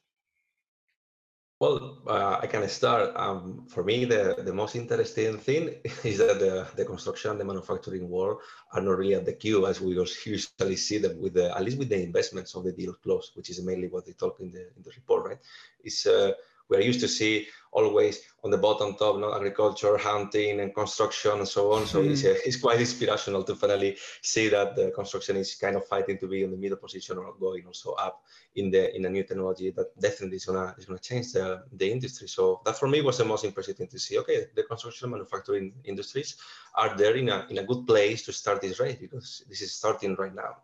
Well, 1.65 2.03
uh, 2.07 2.37
I 2.43 2.47
can 2.47 2.69
start. 2.69 3.17
Um, 3.17 3.65
for 3.69 3.83
me, 3.83 4.05
the, 4.05 4.37
the 4.49 4.53
most 4.53 4.77
interesting 4.77 5.39
thing 5.39 5.77
is 6.05 6.19
that 6.19 6.39
the, 6.39 6.67
the 6.77 6.85
construction 6.85 7.39
the 7.39 7.45
manufacturing 7.53 8.07
world 8.07 8.43
are 8.75 8.83
not 8.83 8.99
really 8.99 9.15
at 9.15 9.25
the 9.25 9.33
queue 9.33 9.67
as 9.67 9.81
we 9.81 9.95
usually 9.95 10.77
see 10.77 10.99
them 10.99 11.19
with 11.23 11.33
the, 11.33 11.57
at 11.57 11.65
least 11.65 11.79
with 11.79 11.89
the 11.89 12.03
investments 12.03 12.55
of 12.55 12.65
the 12.65 12.73
deal 12.73 12.93
close, 12.93 13.33
which 13.35 13.49
is 13.49 13.63
mainly 13.63 13.89
what 13.89 14.05
they 14.05 14.13
talk 14.13 14.41
in 14.41 14.51
the 14.51 14.61
in 14.77 14.83
the 14.85 14.91
report, 14.95 15.25
right? 15.25 15.39
It's 15.83 16.05
uh, 16.05 16.33
we 16.69 16.77
are 16.77 16.83
used 16.91 17.01
to 17.01 17.09
see 17.09 17.47
always 17.75 18.21
on 18.45 18.51
the 18.51 18.57
bottom 18.57 18.95
top, 18.95 19.19
not 19.19 19.37
agriculture, 19.37 19.99
hunting, 19.99 20.61
and 20.61 20.75
construction, 20.75 21.33
and 21.33 21.49
so 21.49 21.73
on. 21.73 21.87
So 21.87 22.03
mm. 22.03 22.11
it's, 22.11 22.25
uh, 22.25 22.37
it's 22.47 22.57
quite 22.57 22.81
inspirational 22.81 23.43
to 23.45 23.55
finally 23.57 23.97
see 24.23 24.49
that 24.49 24.77
the 24.77 24.93
construction 24.93 25.37
is 25.37 25.55
kind 25.57 25.77
of 25.77 25.87
fighting 25.87 26.17
to 26.19 26.29
be 26.29 26.45
in 26.45 26.53
the 26.53 26.57
middle 26.57 26.79
position 26.79 27.19
or 27.19 27.35
going 27.39 27.67
also 27.67 27.93
up 27.93 28.23
in 28.55 28.71
the 28.71 28.95
in 28.97 29.05
a 29.05 29.11
new 29.11 29.25
technology 29.25 29.71
that 29.71 29.89
definitely 30.01 30.37
is 30.37 30.45
gonna 30.47 30.75
is 30.79 30.87
gonna 30.87 30.99
change 30.99 31.33
the, 31.33 31.65
the 31.73 31.91
industry. 31.91 32.29
So 32.29 32.61
that 32.65 32.79
for 32.79 32.89
me 32.89 33.03
was 33.03 33.19
the 33.19 33.25
most 33.25 33.45
impressive 33.45 33.77
thing 33.77 33.89
to 33.89 33.99
see. 33.99 34.19
Okay, 34.19 34.47
the 34.55 34.63
construction 34.63 35.11
manufacturing 35.11 35.73
industries 35.85 36.37
are 36.77 36.97
there 36.97 37.17
in 37.17 37.29
a 37.29 37.47
in 37.51 37.59
a 37.59 37.65
good 37.65 37.87
place 37.87 38.25
to 38.27 38.33
start 38.33 38.63
this 38.63 38.79
race 38.79 38.97
because 39.01 39.45
this 39.49 39.61
is 39.61 39.73
starting 39.75 40.15
right 40.15 40.35
now. 40.35 40.57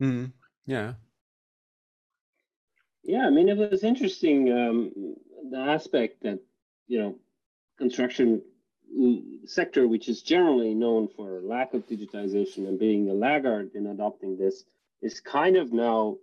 Mm. 0.00 0.32
Yeah. 0.66 0.94
Yeah, 3.06 3.26
I 3.26 3.30
mean, 3.30 3.50
it 3.50 3.58
was 3.58 3.84
interesting 3.84 4.50
um, 4.50 5.16
the 5.50 5.58
aspect 5.58 6.22
that 6.22 6.40
you 6.86 6.98
know, 7.00 7.18
construction 7.78 8.42
sector, 9.46 9.88
which 9.88 10.08
is 10.08 10.22
generally 10.22 10.74
known 10.74 11.08
for 11.08 11.40
lack 11.42 11.74
of 11.74 11.86
digitization 11.86 12.68
and 12.68 12.78
being 12.78 13.08
a 13.10 13.14
laggard 13.14 13.70
in 13.74 13.88
adopting 13.88 14.36
this, 14.36 14.64
is 15.02 15.20
kind 15.20 15.56
of 15.56 15.72
now 15.72 16.16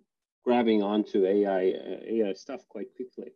grabbing 0.44 0.82
onto 0.82 1.25
AI 1.25 1.70
uh, 1.72 1.98
AI 2.08 2.34
stuff 2.34 2.62
quite 2.70 2.88
quickly. 2.96 3.32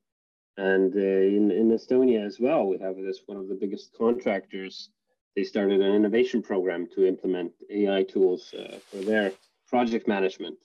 And 0.58 0.96
uh, 0.96 1.00
in 1.00 1.52
in 1.52 1.70
Estonia 1.72 2.26
as 2.26 2.40
well, 2.40 2.66
we 2.68 2.78
have 2.80 2.96
this 2.96 3.22
one 3.26 3.38
of 3.38 3.48
the 3.48 3.56
biggest 3.56 3.94
contractors. 3.98 4.90
They 5.36 5.44
started 5.44 5.82
an 5.82 5.94
innovation 5.94 6.42
program 6.42 6.88
to 6.96 7.06
implement 7.06 7.52
AI 7.70 8.04
tools 8.04 8.54
uh, 8.54 8.80
for 8.90 8.98
their 8.98 9.34
project 9.68 10.08
management, 10.08 10.58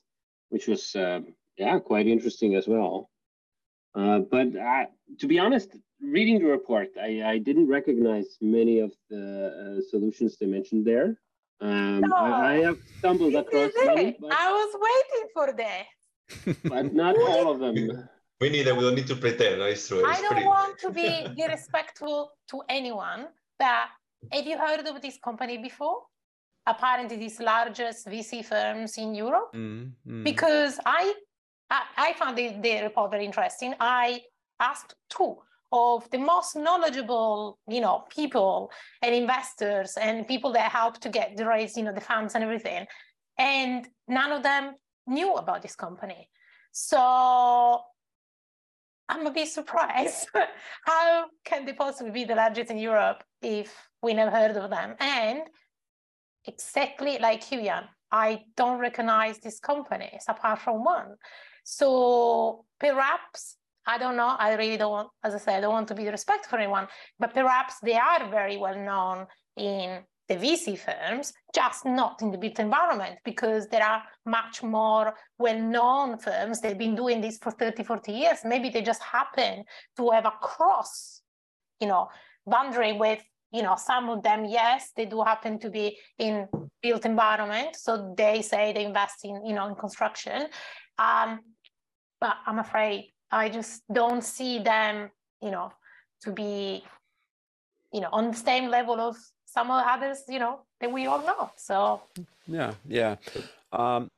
which 0.50 0.69
was 0.69 0.95
uh, 0.95 1.21
yeah 1.57 1.79
quite 1.81 2.07
interesting 2.07 2.55
as 2.55 2.69
well. 2.69 3.11
Uh, 3.94 4.20
but 4.30 4.52
to 5.18 5.26
be 5.26 5.38
honest, 5.38 5.76
reading 6.00 6.38
the 6.38 6.47
report, 6.47 6.88
I, 7.00 7.23
I 7.25 7.38
didn't 7.38 7.68
recognize 7.68 8.37
many 8.40 8.80
of 8.80 8.92
the 9.09 9.78
uh, 9.78 9.90
solutions 9.90 10.37
they 10.38 10.47
mentioned 10.47 10.87
there. 10.87 11.18
Um, 11.61 12.00
no, 12.00 12.16
I, 12.16 12.52
I, 12.52 12.54
have 12.61 12.78
stumbled 12.99 13.35
across 13.35 13.70
many. 13.85 14.16
But, 14.18 14.32
I 14.32 14.50
was 14.50 14.73
waiting 14.88 15.28
for 15.35 15.52
that. 15.52 15.85
But 16.64 16.94
not 16.94 17.16
all 17.28 17.52
of 17.52 17.59
them. 17.61 18.09
We 18.40 18.49
need 18.49 18.62
them. 18.62 18.78
We 18.78 18.85
don't 18.85 18.94
need 18.94 19.09
to 19.09 19.16
pretend. 19.16 19.61
It's 19.61 19.87
true. 19.87 19.99
It's 19.99 20.18
I 20.18 20.23
don't 20.23 20.30
pretty... 20.30 20.47
want 20.47 20.78
to 20.78 20.90
be 20.90 21.26
disrespectful 21.37 22.30
to 22.50 22.62
anyone, 22.68 23.26
but 23.59 23.88
have 24.32 24.47
you 24.47 24.56
heard 24.56 24.87
of 24.87 25.02
this 25.02 25.18
company 25.23 25.59
before? 25.59 25.99
Apparently, 26.66 27.16
these 27.16 27.40
largest 27.40 28.06
VC 28.06 28.44
firms 28.44 28.97
in 28.97 29.14
Europe. 29.14 29.52
Mm, 29.54 29.92
mm. 30.06 30.25
Because 30.25 30.78
I, 30.87 31.14
I, 31.71 32.15
found 32.19 32.37
the, 32.37 32.57
the 32.61 32.83
report 32.83 33.11
very 33.11 33.25
interesting. 33.25 33.75
I 33.79 34.23
asked 34.59 34.95
two 35.09 35.37
of 35.73 36.11
the 36.11 36.19
most 36.19 36.57
knowledgeable, 36.57 37.59
you 37.69 37.81
know, 37.81 38.05
people 38.11 38.73
and 39.03 39.15
investors 39.15 39.97
and 40.00 40.27
people 40.27 40.53
that 40.53 40.73
helped 40.73 41.00
to 41.03 41.09
get 41.09 41.37
the 41.37 41.47
raise, 41.47 41.77
you 41.77 41.85
know, 41.85 41.93
the 41.93 42.00
funds 42.00 42.35
and 42.35 42.43
everything. 42.43 42.87
And 43.39 43.87
none 44.09 44.33
of 44.33 44.43
them 44.43 44.75
knew 45.07 45.35
about 45.35 45.62
this 45.62 45.77
company. 45.77 46.29
So 46.73 47.83
I'm 49.09 49.27
a 49.27 49.31
bit 49.31 49.49
surprised. 49.49 50.29
How 50.85 51.27
can 51.45 51.67
they 51.67 51.73
possibly 51.73 52.12
be 52.12 52.25
the 52.25 52.35
largest 52.35 52.71
in 52.71 52.79
Europe 52.79 53.23
if 53.43 53.73
we 54.03 54.15
never 54.15 54.31
heard 54.31 54.57
of 54.57 54.71
them? 54.71 54.95
And 54.99 55.43
exactly 56.47 57.19
like 57.19 57.43
Huyan, 57.45 57.85
I 58.11 58.43
don't 58.57 58.79
recognize 58.79 59.39
these 59.39 59.61
companies 59.61 60.25
apart 60.29 60.61
from 60.61 60.85
one. 60.85 61.17
So 61.64 62.64
perhaps 62.79 63.57
I 63.87 63.99
don't 63.99 64.17
know. 64.17 64.37
I 64.38 64.55
really 64.55 64.76
don't 64.76 65.09
as 65.25 65.35
I 65.35 65.38
said, 65.38 65.59
I 65.59 65.61
don't 65.62 65.73
want 65.73 65.88
to 65.88 65.95
be 65.95 66.05
disrespectful 66.05 66.50
for 66.50 66.59
anyone, 66.59 66.87
but 67.19 67.35
perhaps 67.35 67.75
they 67.83 67.95
are 67.95 68.29
very 68.31 68.57
well 68.57 68.79
known 68.79 69.26
in 69.57 70.05
the 70.31 70.37
VC 70.37 70.79
firms, 70.79 71.33
just 71.52 71.85
not 71.85 72.23
in 72.23 72.31
the 72.31 72.38
built 72.38 72.61
environment, 72.61 73.19
because 73.25 73.67
there 73.67 73.83
are 73.83 74.00
much 74.25 74.62
more 74.62 75.12
well-known 75.38 76.19
firms. 76.19 76.61
They've 76.61 76.79
been 76.79 76.95
doing 76.95 77.21
this 77.21 77.37
for 77.38 77.50
30, 77.50 77.83
40 77.83 78.12
years. 78.12 78.38
Maybe 78.45 78.71
they 78.71 78.81
just 78.81 79.02
happen 79.02 79.64
to 79.97 80.11
have 80.11 80.26
a 80.26 80.33
cross, 80.40 81.23
you 81.81 81.88
know, 81.88 82.11
boundary 82.47 82.93
with, 82.93 83.21
you 83.52 83.62
know, 83.62 83.75
some 83.76 84.09
of 84.09 84.23
them, 84.23 84.45
yes, 84.45 84.93
they 84.97 85.05
do 85.05 85.21
happen 85.21 85.59
to 85.59 85.69
be 85.69 85.99
in 86.17 86.47
built 86.81 87.05
environment. 87.05 87.75
So 87.75 88.14
they 88.17 88.40
say 88.40 88.73
they 88.73 88.85
invest 88.85 89.25
in, 89.25 89.45
you 89.45 89.52
know, 89.52 89.67
in 89.67 89.75
construction. 89.75 90.47
Um, 91.00 91.40
but 92.21 92.37
I'm 92.47 92.59
afraid 92.59 93.12
I 93.30 93.49
just 93.49 93.83
don't 93.92 94.23
see 94.23 94.59
them, 94.59 95.11
you 95.42 95.50
know, 95.50 95.73
to 96.23 96.33
be, 96.33 96.85
you 97.92 98.00
know, 98.00 98.11
on 98.12 98.33
the 98.33 98.37
same 98.37 98.69
level 98.69 99.00
of 99.00 99.16
some 99.47 99.71
of 99.71 99.83
others, 99.87 100.25
you 100.28 100.38
know, 100.38 100.61
that 100.80 100.92
we 100.92 101.07
all 101.07 101.25
know. 101.26 101.50
So 101.57 102.02
yeah, 102.47 102.75
yeah. 102.87 103.16
Um, 103.73 104.09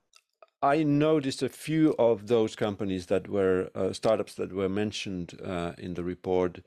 I 0.63 0.83
noticed 0.83 1.43
a 1.43 1.49
few 1.49 1.95
of 1.99 2.27
those 2.29 2.55
companies 2.57 3.07
that 3.07 3.29
were 3.29 3.71
uh, 3.75 3.93
startups 3.93 4.35
that 4.35 4.53
were 4.53 4.69
mentioned 4.69 5.39
uh, 5.45 5.73
in 5.79 5.95
the 5.95 6.05
report. 6.05 6.61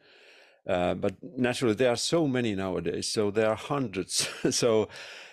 Uh, 0.68 0.96
but 0.96 1.16
naturally, 1.38 1.76
there 1.76 1.92
are 1.92 1.98
so 1.98 2.28
many 2.28 2.56
nowadays. 2.56 3.08
So 3.08 3.32
there 3.32 3.50
are 3.50 3.56
hundreds. 3.56 4.30
so 4.50 4.90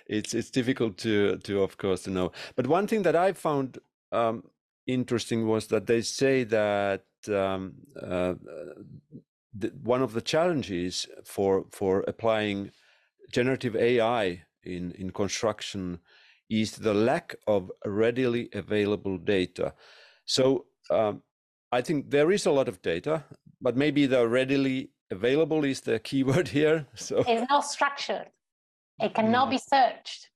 it's 0.07 0.35
it's 0.35 0.51
difficult 0.51 0.99
to 0.99 1.39
to 1.39 1.63
of 1.63 1.77
course 1.77 2.03
to 2.03 2.11
know. 2.11 2.33
But 2.55 2.67
one 2.67 2.87
thing 2.87 3.03
that 3.03 3.17
I 3.17 3.33
found 3.33 3.79
um, 4.13 4.45
interesting 4.87 5.47
was 5.47 5.67
that 5.69 5.87
they 5.87 6.03
say 6.03 6.45
that 6.45 7.05
um, 7.29 7.75
uh, 8.01 8.35
the, 9.55 9.69
one 9.83 10.03
of 10.03 10.13
the 10.13 10.21
challenges 10.21 11.07
for 11.25 11.67
for 11.71 12.05
applying 12.09 12.71
generative 13.33 13.77
AI 13.77 14.43
in 14.65 14.93
in 14.93 15.11
construction 15.11 15.99
is 16.51 16.77
the 16.77 16.95
lack 16.95 17.35
of 17.47 17.71
readily 17.87 18.49
available 18.53 19.17
data. 19.19 19.75
So 20.27 20.67
um, 20.91 21.23
I 21.71 21.81
think 21.81 22.11
there 22.11 22.31
is 22.31 22.45
a 22.47 22.51
lot 22.51 22.69
of 22.69 22.83
data, 22.83 23.25
but 23.61 23.77
maybe 23.77 24.07
the 24.07 24.29
readily 24.29 24.91
available 25.11 25.65
is 25.65 25.81
the 25.81 25.99
keyword 26.09 26.49
here. 26.49 26.87
So 26.95 27.25
it's 27.27 27.49
not 27.49 27.65
structured. 27.65 28.29
It 28.99 29.15
cannot 29.15 29.49
mm. 29.49 29.53
be 29.53 29.59
searched. 29.59 30.29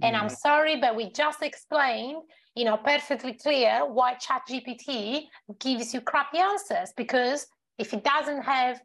And 0.00 0.16
I'm 0.16 0.28
sorry, 0.28 0.76
but 0.76 0.96
we 0.96 1.10
just 1.12 1.42
explained 1.42 2.22
you 2.54 2.64
know, 2.64 2.76
perfectly 2.76 3.32
clear 3.34 3.80
why 3.86 4.14
ChatGPT 4.14 5.24
gives 5.58 5.94
you 5.94 6.00
crappy 6.00 6.38
answers 6.38 6.92
because 6.96 7.46
if 7.78 7.94
it 7.94 8.04
doesn't 8.04 8.42
have, 8.42 8.80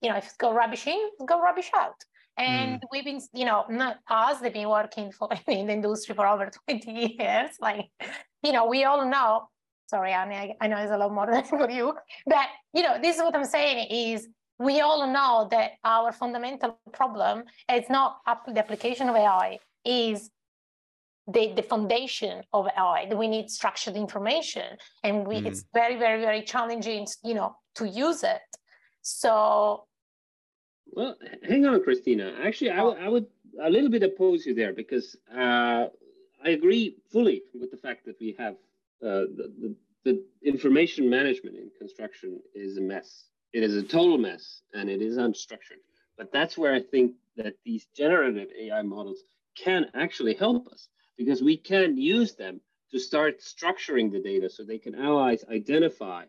you 0.00 0.10
know, 0.10 0.16
if 0.16 0.26
it's 0.26 0.36
got 0.36 0.54
rubbish 0.54 0.86
in, 0.86 0.98
it's 1.14 1.28
got 1.28 1.42
rubbish 1.42 1.70
out. 1.76 1.96
And 2.36 2.80
mm. 2.80 2.84
we've 2.92 3.04
been, 3.04 3.20
you 3.34 3.44
know, 3.44 3.64
not 3.68 3.96
us, 4.08 4.38
they've 4.38 4.52
been 4.52 4.68
working 4.68 5.10
for 5.10 5.28
in 5.48 5.66
the 5.66 5.72
industry 5.72 6.14
for 6.14 6.26
over 6.26 6.50
20 6.68 7.16
years. 7.18 7.50
Like, 7.60 7.86
you 8.44 8.52
know, 8.52 8.66
we 8.66 8.84
all 8.84 9.08
know, 9.08 9.48
sorry, 9.90 10.12
Annie, 10.12 10.36
I, 10.36 10.54
I 10.60 10.68
know 10.68 10.76
it's 10.76 10.92
a 10.92 10.96
lot 10.96 11.12
more 11.12 11.26
than 11.30 11.42
for 11.44 11.68
you, 11.68 11.94
but, 12.26 12.46
you 12.72 12.84
know, 12.84 12.98
this 13.02 13.16
is 13.16 13.22
what 13.22 13.34
I'm 13.34 13.44
saying 13.44 13.88
is 13.90 14.28
we 14.60 14.80
all 14.80 15.12
know 15.12 15.48
that 15.50 15.72
our 15.84 16.12
fundamental 16.12 16.78
problem 16.92 17.42
is 17.72 17.88
not 17.90 18.18
the 18.46 18.58
application 18.58 19.08
of 19.08 19.16
AI, 19.16 19.58
is 19.84 20.30
the, 21.26 21.52
the 21.54 21.62
foundation 21.62 22.42
of 22.52 22.66
AI. 22.76 23.12
We 23.14 23.28
need 23.28 23.50
structured 23.50 23.96
information, 23.96 24.76
and 25.04 25.26
we, 25.26 25.42
mm. 25.42 25.46
it's 25.46 25.64
very, 25.74 25.96
very, 25.96 26.20
very 26.20 26.42
challenging, 26.42 27.06
you 27.22 27.34
know, 27.34 27.56
to 27.76 27.86
use 27.86 28.22
it. 28.22 28.40
So, 29.02 29.84
well, 30.86 31.16
hang 31.46 31.66
on, 31.66 31.82
Cristina. 31.82 32.34
Actually, 32.42 32.70
I, 32.70 32.80
I 32.80 33.08
would 33.08 33.26
a 33.62 33.70
little 33.70 33.90
bit 33.90 34.02
oppose 34.02 34.46
you 34.46 34.54
there 34.54 34.72
because 34.72 35.16
uh, 35.34 35.86
I 36.44 36.50
agree 36.50 36.96
fully 37.10 37.42
with 37.58 37.70
the 37.70 37.76
fact 37.76 38.06
that 38.06 38.16
we 38.20 38.34
have 38.38 38.54
uh, 39.02 39.26
the, 39.36 39.52
the, 39.60 39.74
the 40.04 40.24
information 40.42 41.08
management 41.08 41.56
in 41.56 41.70
construction 41.78 42.40
is 42.54 42.78
a 42.78 42.80
mess. 42.80 43.24
It 43.52 43.62
is 43.62 43.76
a 43.76 43.82
total 43.82 44.18
mess, 44.18 44.62
and 44.74 44.90
it 44.90 45.02
is 45.02 45.16
unstructured. 45.16 45.82
But 46.16 46.32
that's 46.32 46.58
where 46.58 46.74
I 46.74 46.80
think 46.80 47.12
that 47.36 47.54
these 47.64 47.86
generative 47.96 48.48
AI 48.58 48.82
models 48.82 49.22
can 49.62 49.86
actually 49.94 50.34
help 50.34 50.68
us 50.68 50.88
because 51.16 51.42
we 51.42 51.56
can 51.56 51.96
use 51.96 52.34
them 52.34 52.60
to 52.90 52.98
start 52.98 53.40
structuring 53.40 54.10
the 54.10 54.20
data 54.20 54.48
so 54.48 54.64
they 54.64 54.78
can 54.78 54.94
analyze, 54.94 55.44
identify 55.52 56.24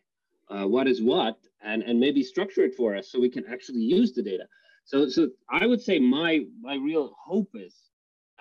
uh, 0.49 0.65
what 0.65 0.87
is 0.87 1.01
what, 1.01 1.37
and, 1.61 1.83
and 1.83 1.99
maybe 1.99 2.23
structure 2.23 2.63
it 2.63 2.75
for 2.75 2.95
us 2.95 3.09
so 3.11 3.19
we 3.19 3.29
can 3.29 3.45
actually 3.47 3.79
use 3.81 4.13
the 4.13 4.23
data. 4.23 4.45
So, 4.83 5.07
so 5.07 5.29
I 5.49 5.65
would 5.67 5.81
say 5.81 5.99
my, 5.99 6.45
my 6.61 6.75
real 6.75 7.15
hope 7.23 7.51
is 7.53 7.75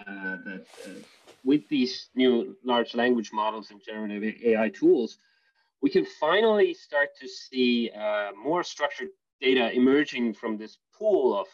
uh, 0.01 0.37
that 0.45 0.65
uh, 0.87 0.91
with 1.45 1.69
these 1.69 2.09
new 2.15 2.57
large 2.65 2.95
language 2.95 3.31
models 3.33 3.71
and 3.71 3.81
generative 3.85 4.35
AI 4.43 4.71
tools, 4.71 5.19
we 5.83 5.91
can 5.91 6.07
finally 6.19 6.75
start 6.75 7.11
to 7.21 7.29
see 7.29 7.91
uh, 7.91 8.31
more 8.43 8.65
structured 8.65 9.09
data 9.41 9.71
emerging 9.73 10.35
from 10.35 10.57
this 10.57 10.79
pool 10.99 11.39
of, 11.39 11.47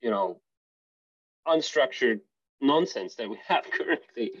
you 0.00 0.10
know, 0.10 0.40
unstructured 1.48 2.20
nonsense 2.62 3.14
that 3.16 3.28
we 3.28 3.38
have 3.46 3.64
currently. 3.70 4.32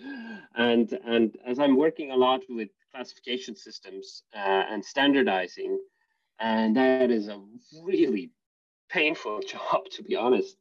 And, 0.54 0.92
and 1.04 1.36
as 1.46 1.58
I'm 1.58 1.76
working 1.76 2.12
a 2.12 2.16
lot 2.16 2.40
with 2.48 2.68
classification 2.94 3.56
systems 3.56 4.22
uh, 4.34 4.64
and 4.70 4.84
standardizing, 4.84 5.78
and 6.40 6.76
that 6.76 7.10
is 7.10 7.28
a 7.28 7.40
really 7.84 8.30
painful 8.88 9.40
job, 9.46 9.84
to 9.92 10.02
be 10.02 10.16
honest. 10.16 10.56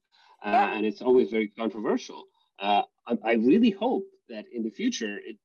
Uh, 0.45 0.49
yeah. 0.49 0.73
And 0.75 0.85
it's 0.85 1.01
always 1.01 1.29
very 1.29 1.47
controversial. 1.47 2.25
Uh, 2.59 2.83
I, 3.07 3.17
I, 3.23 3.33
really 3.33 3.71
hope 3.71 4.05
that 4.29 4.45
in 4.53 4.63
the 4.63 4.69
future 4.69 5.17
it 5.23 5.37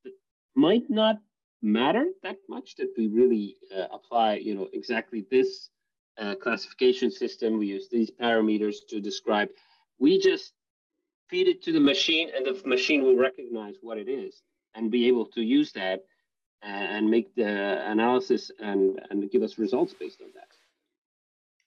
might 0.54 0.88
not 0.90 1.16
matter 1.62 2.06
that 2.23 2.37
much 2.49 2.76
that 2.76 2.92
we 2.96 3.08
really 3.08 3.56
uh, 3.75 3.87
apply, 3.92 4.37
you 4.37 4.54
know, 4.54 4.68
exactly 4.73 5.26
this 5.30 5.70
uh, 6.18 6.35
classification 6.35 7.11
system. 7.11 7.58
We 7.58 7.66
use 7.66 7.88
these 7.90 8.11
parameters 8.11 8.76
to 8.90 9.00
describe. 9.00 9.49
We 9.99 10.18
just 10.20 10.52
feed 11.28 11.49
it 11.49 11.62
to 11.64 11.73
the 11.73 11.80
machine, 11.80 12.30
and 12.35 12.47
the 12.47 12.61
machine 12.68 13.02
will 13.02 13.16
recognize 13.16 13.75
what 13.83 13.99
it 13.99 14.09
is 14.09 14.42
and 14.75 14.90
be 14.90 15.09
able 15.09 15.26
to 15.26 15.42
use 15.42 15.73
that 15.73 16.04
and 16.62 17.09
make 17.09 17.35
the 17.35 17.90
analysis 17.90 18.50
and, 18.61 19.00
and 19.11 19.30
give 19.30 19.42
us 19.42 19.59
results 19.59 19.95
based 19.95 20.21
on 20.21 20.28
that. 20.35 20.49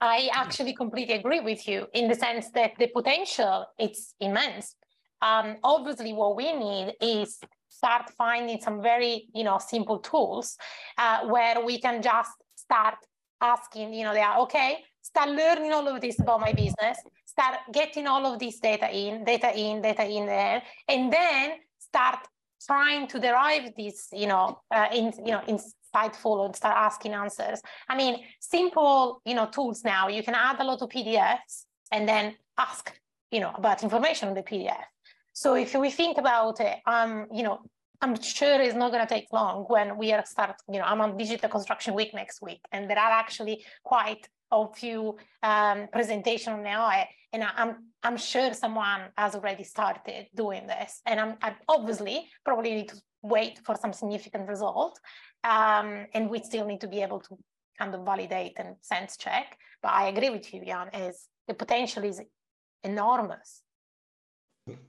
I 0.02 0.30
actually 0.34 0.74
completely 0.74 1.16
agree 1.16 1.42
with 1.42 1.68
you 1.68 1.88
in 1.94 2.08
the 2.08 2.16
sense 2.16 2.50
that 2.52 2.72
the 2.80 2.88
potential 2.88 3.66
it's 3.78 4.16
immense. 4.20 4.76
Um, 5.22 5.58
obviously, 5.64 6.14
what 6.14 6.38
we 6.38 6.54
need 6.54 6.94
is 7.02 7.40
start 7.68 8.10
finding 8.18 8.62
some 8.62 8.82
very 8.82 9.28
you 9.34 9.44
know 9.44 9.58
simple 9.60 10.00
tools 10.00 10.58
uh, 10.98 11.28
where 11.28 11.64
we 11.66 11.80
can 11.80 12.02
just 12.02 12.32
start 12.56 12.96
asking 13.42 13.94
you 13.94 14.04
know 14.04 14.14
they 14.14 14.22
are 14.22 14.40
okay 14.40 14.84
start 15.12 15.30
learning 15.42 15.72
all 15.78 15.88
of 15.88 15.98
this 16.02 16.18
about 16.20 16.40
my 16.48 16.54
business 16.64 16.98
start 17.26 17.56
getting 17.80 18.06
all 18.08 18.24
of 18.32 18.40
this 18.44 18.60
data 18.60 18.88
in 19.04 19.24
data 19.24 19.50
in 19.66 19.82
data 19.82 20.06
in 20.18 20.26
there 20.26 20.62
and 20.88 21.12
then 21.12 21.46
start 21.90 22.20
trying 22.70 23.08
to 23.08 23.18
derive 23.20 23.66
this 23.78 23.98
you 24.22 24.28
know 24.28 24.46
uh, 24.76 24.88
in 25.00 25.06
you 25.28 25.34
know 25.36 25.44
insightful 25.54 26.46
and 26.46 26.56
start 26.56 26.78
asking 26.78 27.14
answers. 27.14 27.60
I 27.92 27.96
mean 28.02 28.14
simple 28.40 29.22
you 29.26 29.36
know 29.38 29.48
tools 29.48 29.84
now. 29.84 30.04
You 30.08 30.24
can 30.28 30.36
add 30.36 30.58
a 30.60 30.64
lot 30.64 30.82
of 30.82 30.90
pdfs 30.90 31.54
and 31.92 32.08
then 32.08 32.36
ask 32.58 32.84
you 33.32 33.40
know 33.40 33.52
about 33.56 33.84
information 33.84 34.30
on 34.30 34.36
the 34.36 34.44
pdf 34.44 34.84
so 35.40 35.56
if 35.56 35.74
we 35.74 35.90
think 35.90 36.18
about 36.18 36.60
it, 36.60 36.80
um, 36.86 37.28
you 37.32 37.44
know, 37.44 37.62
I'm 38.02 38.22
sure 38.22 38.60
it's 38.62 38.76
not 38.76 38.92
going 38.92 39.08
to 39.08 39.14
take 39.14 39.28
long 39.32 39.64
when 39.70 39.98
we 39.98 40.12
are 40.12 40.26
start, 40.26 40.56
you 40.70 40.80
know, 40.80 40.86
I'm 40.86 41.00
on 41.00 41.16
Digital 41.16 41.50
Construction 41.50 41.94
Week 41.94 42.14
next 42.14 42.42
week, 42.42 42.60
and 42.74 42.90
there 42.90 43.00
are 43.00 43.12
actually 43.12 43.64
quite 43.82 44.28
a 44.52 44.68
few 44.74 45.18
um, 45.44 45.88
presentations 45.92 46.54
on 46.60 46.66
AI, 46.66 47.08
and 47.34 47.44
I'm 47.44 47.90
I'm 48.02 48.18
sure 48.18 48.54
someone 48.54 49.02
has 49.18 49.36
already 49.36 49.64
started 49.64 50.28
doing 50.36 50.68
this, 50.68 51.02
and 51.06 51.20
I'm, 51.20 51.36
I 51.42 51.56
obviously 51.68 52.30
probably 52.46 52.74
need 52.76 52.90
to 52.90 53.02
wait 53.22 53.60
for 53.66 53.76
some 53.76 53.92
significant 53.94 54.48
result, 54.48 55.00
um, 55.44 56.06
and 56.14 56.30
we 56.30 56.40
still 56.40 56.66
need 56.66 56.82
to 56.82 56.88
be 56.88 57.02
able 57.02 57.20
to 57.20 57.38
kind 57.78 57.94
of 57.94 58.06
validate 58.06 58.54
and 58.58 58.76
sense 58.82 59.18
check. 59.18 59.58
But 59.82 59.92
I 59.92 60.08
agree 60.08 60.30
with 60.30 60.54
you, 60.54 60.64
Jan, 60.66 60.90
is 60.94 61.28
the 61.48 61.54
potential 61.54 62.04
is 62.04 62.22
enormous. 62.84 63.62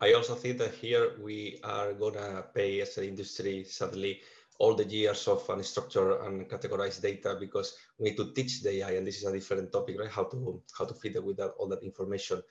I 0.01 0.13
also 0.13 0.35
think 0.35 0.59
that 0.59 0.75
here 0.75 1.13
we 1.21 1.59
are 1.65 1.93
gonna 1.95 2.45
pay 2.55 2.81
as 2.81 2.99
an 2.99 3.05
industry, 3.05 3.65
sadly, 3.65 4.21
all 4.61 4.75
the 4.75 4.85
years 4.85 5.27
of 5.27 5.47
unstructured 5.49 6.27
and 6.27 6.49
categorized 6.49 7.01
data 7.01 7.37
because 7.41 7.75
we 7.99 8.11
need 8.11 8.17
to 8.17 8.33
teach 8.33 8.63
the 8.63 8.71
AI, 8.77 8.93
and 8.99 9.07
this 9.07 9.17
is 9.17 9.25
a 9.25 9.33
different 9.33 9.73
topic, 9.73 9.99
right? 9.99 10.11
How 10.11 10.25
to 10.25 10.63
how 10.79 10.85
to 10.85 10.95
feed 10.95 11.17
it 11.17 11.25
with 11.25 11.39
that, 11.39 11.53
all 11.59 11.69
that 11.69 11.83
information. 11.83 12.43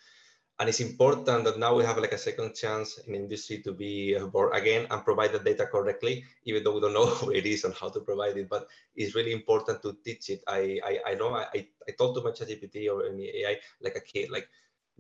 And 0.59 0.67
it's 0.67 0.81
important 0.81 1.45
that 1.45 1.57
now 1.57 1.73
we 1.75 1.85
have 1.85 1.99
like 1.99 2.11
a 2.11 2.17
second 2.17 2.53
chance 2.53 2.97
in 3.07 3.15
industry 3.15 3.61
to 3.61 3.71
be 3.71 4.17
born 4.33 4.53
again 4.53 4.87
and 4.91 5.05
provide 5.05 5.31
the 5.31 5.39
data 5.39 5.65
correctly, 5.67 6.25
even 6.43 6.63
though 6.63 6.73
we 6.73 6.81
don't 6.81 6.93
know 6.93 7.05
who 7.17 7.31
it 7.31 7.45
is 7.45 7.63
and 7.63 7.73
how 7.75 7.89
to 7.89 8.01
provide 8.01 8.35
it. 8.37 8.49
But 8.49 8.67
it's 8.95 9.15
really 9.15 9.31
important 9.31 9.81
to 9.83 9.95
teach 10.03 10.29
it. 10.29 10.41
I 10.47 10.79
I, 10.89 10.93
I 11.11 11.13
know 11.13 11.29
I, 11.35 11.45
I 11.87 11.91
talk 11.97 12.15
to 12.15 12.21
my 12.25 12.31
ChatGPT 12.31 12.91
or 12.91 13.05
any 13.05 13.29
AI 13.39 13.59
like 13.81 13.95
a 13.95 14.01
kid, 14.11 14.31
like 14.31 14.49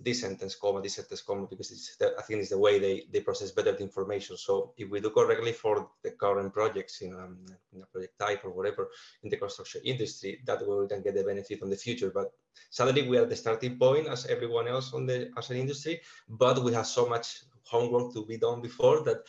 this 0.03 0.21
sentence 0.21 0.55
comma, 0.55 0.81
this 0.81 0.95
sentence 0.95 1.21
comma, 1.21 1.47
because 1.47 1.71
it's 1.71 1.95
the, 1.97 2.13
I 2.17 2.21
think 2.21 2.41
it's 2.41 2.49
the 2.49 2.57
way 2.57 2.79
they, 2.79 3.05
they 3.11 3.21
process 3.21 3.51
better 3.51 3.71
the 3.71 3.83
information. 3.83 4.37
So 4.37 4.73
if 4.77 4.89
we 4.89 4.99
do 4.99 5.09
correctly 5.09 5.51
for 5.51 5.89
the 6.03 6.11
current 6.11 6.53
projects 6.53 7.01
in, 7.01 7.13
um, 7.13 7.37
in 7.73 7.81
a 7.81 7.85
project 7.85 8.17
type 8.19 8.45
or 8.45 8.51
whatever 8.51 8.89
in 9.23 9.29
the 9.29 9.37
construction 9.37 9.81
industry, 9.83 10.41
that 10.45 10.65
way 10.67 10.77
we 10.77 10.87
can 10.87 11.01
get 11.01 11.15
the 11.15 11.23
benefit 11.23 11.61
on 11.63 11.69
the 11.69 11.75
future. 11.75 12.11
But 12.13 12.31
sadly, 12.69 13.07
we 13.07 13.17
are 13.17 13.25
the 13.25 13.35
starting 13.35 13.77
point 13.77 14.07
as 14.07 14.25
everyone 14.25 14.67
else 14.67 14.93
on 14.93 15.05
the 15.05 15.31
as 15.37 15.49
an 15.49 15.57
industry, 15.57 16.01
but 16.27 16.63
we 16.63 16.73
have 16.73 16.87
so 16.87 17.07
much 17.07 17.43
homework 17.63 18.13
to 18.13 18.25
be 18.25 18.37
done 18.37 18.61
before 18.61 19.03
that 19.03 19.19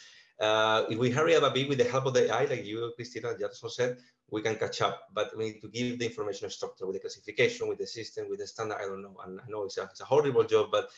uh, 0.41 0.85
if 0.89 0.99
we 0.99 1.11
hurry 1.11 1.37
up 1.37 1.43
a 1.43 1.51
bit 1.51 1.69
with 1.69 1.79
the 1.79 1.85
help 1.85 2.07
of 2.07 2.15
the 2.15 2.33
AI, 2.33 2.45
like 2.45 2.65
you, 2.65 2.93
Cristina, 2.97 3.37
just 3.39 3.63
said, 3.77 3.99
we 4.31 4.43
can 4.43 4.57
catch 4.57 4.81
up, 4.81 5.09
but 5.13 5.37
we 5.37 5.45
need 5.45 5.61
to 5.61 5.69
give 5.69 5.99
the 5.99 6.07
information 6.07 6.49
structure 6.51 6.87
with 6.87 6.95
the 6.95 7.01
classification, 7.01 7.69
with 7.69 7.79
the 7.79 7.87
system, 7.87 8.29
with 8.29 8.39
the 8.39 8.47
standard. 8.47 8.79
I 8.81 8.83
don't 8.83 9.03
know. 9.03 9.17
And 9.25 9.41
I 9.41 9.45
know 9.49 9.65
it's 9.65 9.77
a, 9.77 9.83
it's 9.85 10.01
a 10.01 10.05
horrible 10.05 10.45
job, 10.45 10.69
but 10.71 10.89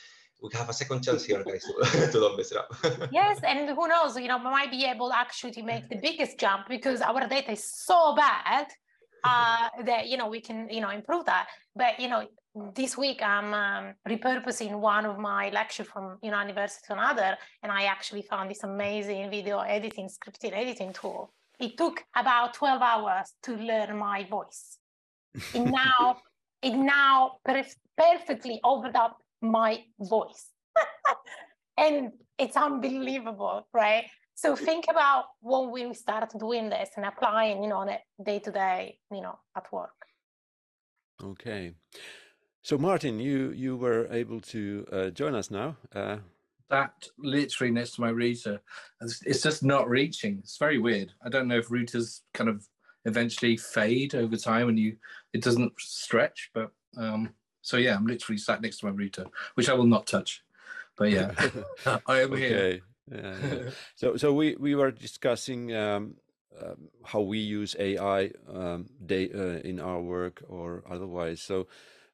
we 0.43 0.51
have 0.55 0.69
a 0.69 0.73
second 0.73 1.03
chance 1.03 1.25
here, 1.25 1.43
guys, 1.43 1.65
to, 1.65 2.07
to 2.13 2.21
don't 2.21 2.37
mess 2.37 2.53
it 2.53 2.59
up. 2.59 2.75
yes, 3.13 3.41
and 3.47 3.69
who 3.71 3.89
knows, 3.89 4.17
you 4.17 4.29
know, 4.29 4.39
we 4.39 4.45
might 4.45 4.71
be 4.71 4.85
able 4.85 5.13
actually 5.13 5.53
to 5.53 5.63
make 5.63 5.89
the 5.89 5.97
biggest 5.97 6.39
jump 6.39 6.69
because 6.69 7.01
our 7.01 7.27
data 7.27 7.53
is 7.53 7.65
so 7.65 8.15
bad 8.15 8.67
uh, 9.25 9.69
that, 9.85 10.09
you 10.09 10.17
know, 10.17 10.29
we 10.29 10.41
can, 10.41 10.69
you 10.69 10.81
know, 10.81 10.91
improve 10.91 11.25
that. 11.27 11.49
But, 11.75 11.99
you 11.99 12.09
know, 12.09 12.27
this 12.75 12.99
week 12.99 13.23
I'm 13.23 13.55
um, 13.55 13.95
repurposing 14.09 14.79
one 14.79 15.07
of 15.07 15.19
my 15.19 15.51
lecture 15.51 15.85
from 15.85 16.19
you 16.23 16.31
know 16.31 16.41
university 16.41 16.83
to 16.89 16.93
another, 16.95 17.37
and 17.63 17.73
I 17.73 17.85
actually 17.85 18.23
found 18.23 18.51
this 18.51 18.63
amazing 18.63 19.31
video 19.31 19.61
editing, 19.61 20.09
scripted 20.09 20.53
editing 20.53 20.93
tool 20.93 21.33
it 21.63 21.77
took 21.77 22.05
about 22.17 22.55
12 22.55 22.83
hours 22.83 23.35
to 23.45 23.57
learn 23.57 23.97
my 23.97 24.25
voice. 24.25 24.79
It 25.55 25.65
now, 25.65 26.17
it 26.61 26.77
now 26.77 27.39
perf- 27.47 27.77
perfectly 27.97 28.61
opened 28.65 28.97
up 28.97 29.17
my 29.41 29.85
voice. 29.99 30.51
and 31.79 32.13
it's 32.39 32.57
unbelievable, 32.57 33.67
right? 33.73 34.05
So 34.35 34.57
think 34.57 34.87
about 34.91 35.25
when 35.41 35.71
we 35.71 35.95
start 35.95 36.33
doing 36.39 36.69
this 36.69 36.91
and 36.97 37.07
applying, 37.07 37.63
you 37.63 37.69
know, 37.69 37.79
on 37.79 37.91
a 37.91 37.99
day 38.23 38.41
to 38.41 38.51
day, 38.51 38.99
you 39.11 39.21
know, 39.21 39.39
at 39.57 39.73
work. 39.73 39.99
Okay. 41.23 41.75
So 42.63 42.79
Martin, 42.79 43.19
you 43.19 43.51
you 43.51 43.77
were 43.77 44.07
able 44.11 44.41
to 44.41 44.87
uh, 44.93 45.11
join 45.11 45.35
us 45.35 45.51
now. 45.51 45.77
Uh, 45.95 46.19
that 46.71 47.09
literally 47.19 47.73
next 47.73 47.97
to 47.97 48.01
my 48.01 48.11
router. 48.11 48.61
It's 49.01 49.43
just 49.43 49.63
not 49.63 49.91
reaching. 49.91 50.39
It's 50.39 50.57
very 50.57 50.79
weird. 50.79 51.13
I 51.25 51.29
don't 51.29 51.49
know 51.49 51.59
if 51.59 51.69
routers 51.69 52.21
kind 52.33 52.49
of 52.49 52.67
eventually 53.05 53.57
fade 53.57 54.15
over 54.15 54.37
time 54.37 54.69
and 54.69 54.79
you 54.79 54.97
it 55.33 55.43
doesn't 55.43 55.73
stretch, 55.79 56.51
but 56.55 56.71
um, 56.97 57.35
so 57.63 57.77
yeah, 57.77 57.97
I'm 57.97 58.07
literally 58.07 58.39
sat 58.39 58.63
next 58.63 58.79
to 58.79 58.87
my 58.87 58.93
router, 58.93 59.27
which 59.55 59.69
I 59.69 59.75
will 59.75 59.87
not 59.87 60.07
touch. 60.07 60.43
But 60.97 61.11
yeah, 61.11 61.33
I 62.07 62.21
am 62.21 62.33
okay. 62.33 62.41
here. 62.41 62.81
Yeah, 63.11 63.37
yeah. 63.43 63.71
so 63.97 64.17
so 64.17 64.33
we 64.33 64.55
we 64.55 64.77
were 64.77 64.93
discussing 64.93 65.75
um, 65.75 66.15
uh, 66.59 66.75
how 67.05 67.21
we 67.21 67.39
use 67.39 67.75
AI 67.79 68.31
um, 68.49 68.87
uh, 69.11 69.15
in 69.65 69.81
our 69.81 70.01
work 70.01 70.45
or 70.49 70.85
otherwise. 70.89 71.43
So 71.43 71.67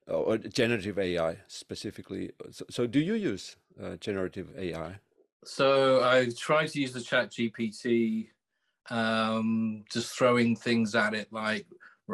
or 0.09 0.39
generative 0.39 0.99
AI 0.99 1.39
specifically. 1.49 2.31
So, 2.51 2.65
so 2.71 2.87
do 2.87 3.01
you 3.01 3.15
use 3.15 3.57
uh, 3.83 3.97
generative 3.97 4.49
AI? 4.59 4.97
So 5.45 6.03
I 6.03 6.29
try 6.37 6.67
to 6.67 6.81
use 6.81 6.93
the 6.93 7.01
Chat 7.01 7.31
GPT, 7.31 8.29
um, 8.91 9.85
just 9.91 10.17
throwing 10.17 10.57
things 10.57 10.95
at 10.95 11.15
it 11.15 11.33
like 11.33 11.67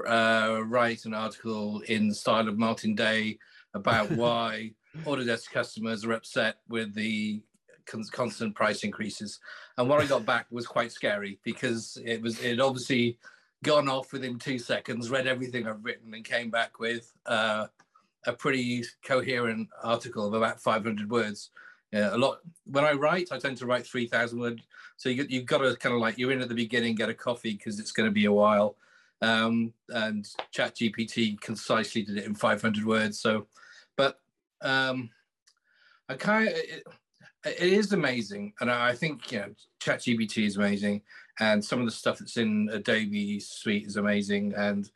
uh, 0.07 0.61
write 0.67 1.05
an 1.05 1.15
article 1.15 1.81
in 1.89 2.09
the 2.09 2.15
style 2.15 2.49
of 2.49 2.59
Martin 2.59 2.95
Day 2.95 3.39
about 3.75 4.11
why 4.13 4.73
Autodesk 5.05 5.51
customers 5.51 6.05
are 6.05 6.13
upset 6.13 6.57
with 6.69 6.95
the 6.95 7.43
con- 7.87 8.05
constant 8.13 8.55
price 8.55 8.85
increases. 8.85 9.41
And 9.79 9.89
what 9.89 10.01
I 10.01 10.07
got 10.07 10.27
back 10.27 10.47
was 10.51 10.67
quite 10.67 10.93
scary 10.93 11.39
because 11.45 11.99
it 12.05 12.21
was 12.23 12.41
it 12.41 12.61
obviously 12.61 13.19
gone 13.63 13.89
off 13.89 14.13
within 14.13 14.39
two 14.39 14.59
seconds, 14.59 15.11
read 15.11 15.27
everything 15.27 15.67
I've 15.67 15.85
written, 15.85 16.13
and 16.13 16.25
came 16.25 16.51
back 16.51 16.79
with 16.79 17.13
uh, 17.27 17.67
a 18.27 18.33
pretty 18.33 18.85
coherent 19.05 19.69
article 19.83 20.27
of 20.27 20.35
about 20.35 20.61
500 20.61 21.11
words. 21.11 21.51
A 21.93 22.19
lot. 22.19 22.41
When 22.67 22.85
I 22.85 22.93
write, 22.93 23.29
I 23.31 23.39
tend 23.39 23.57
to 23.59 23.67
write 23.67 23.87
3,000 23.87 24.39
words. 24.39 24.63
So 24.97 25.09
you, 25.09 25.27
you've 25.29 25.47
got 25.47 25.59
to 25.59 25.77
kind 25.77 25.95
of 25.95 26.01
like, 26.01 26.19
you're 26.19 26.33
in 26.33 26.41
at 26.41 26.49
the 26.49 26.55
beginning, 26.55 26.97
get 26.97 27.09
a 27.09 27.15
coffee 27.15 27.53
because 27.53 27.79
it's 27.79 27.93
going 27.93 28.09
to 28.09 28.13
be 28.13 28.25
a 28.25 28.33
while. 28.33 28.77
Um, 29.23 29.73
and 29.91 30.29
ChatGPT 30.55 31.41
concisely 31.41 32.03
did 32.03 32.19
it 32.19 32.25
in 32.25 32.35
500 32.35 32.85
words. 32.85 33.21
So, 33.21 33.47
but 33.97 34.21
um, 34.61 35.11
I 36.09 36.15
kind 36.15 36.49
of, 36.49 36.55
it, 36.55 36.83
it 37.45 37.73
is 37.73 37.93
amazing. 37.93 38.55
And 38.61 38.71
I 38.71 38.95
think, 38.95 39.31
you 39.31 39.39
know, 39.39 39.55
ChatGPT 39.81 40.47
is 40.47 40.57
amazing. 40.57 41.03
And 41.41 41.65
some 41.65 41.81
of 41.81 41.87
the 41.87 41.93
stuff 41.93 42.19
that's 42.19 42.37
in 42.37 42.69
Adobe 42.73 43.41
Suite 43.41 43.87
is 43.87 43.97
amazing. 43.97 44.55
And 44.57 44.91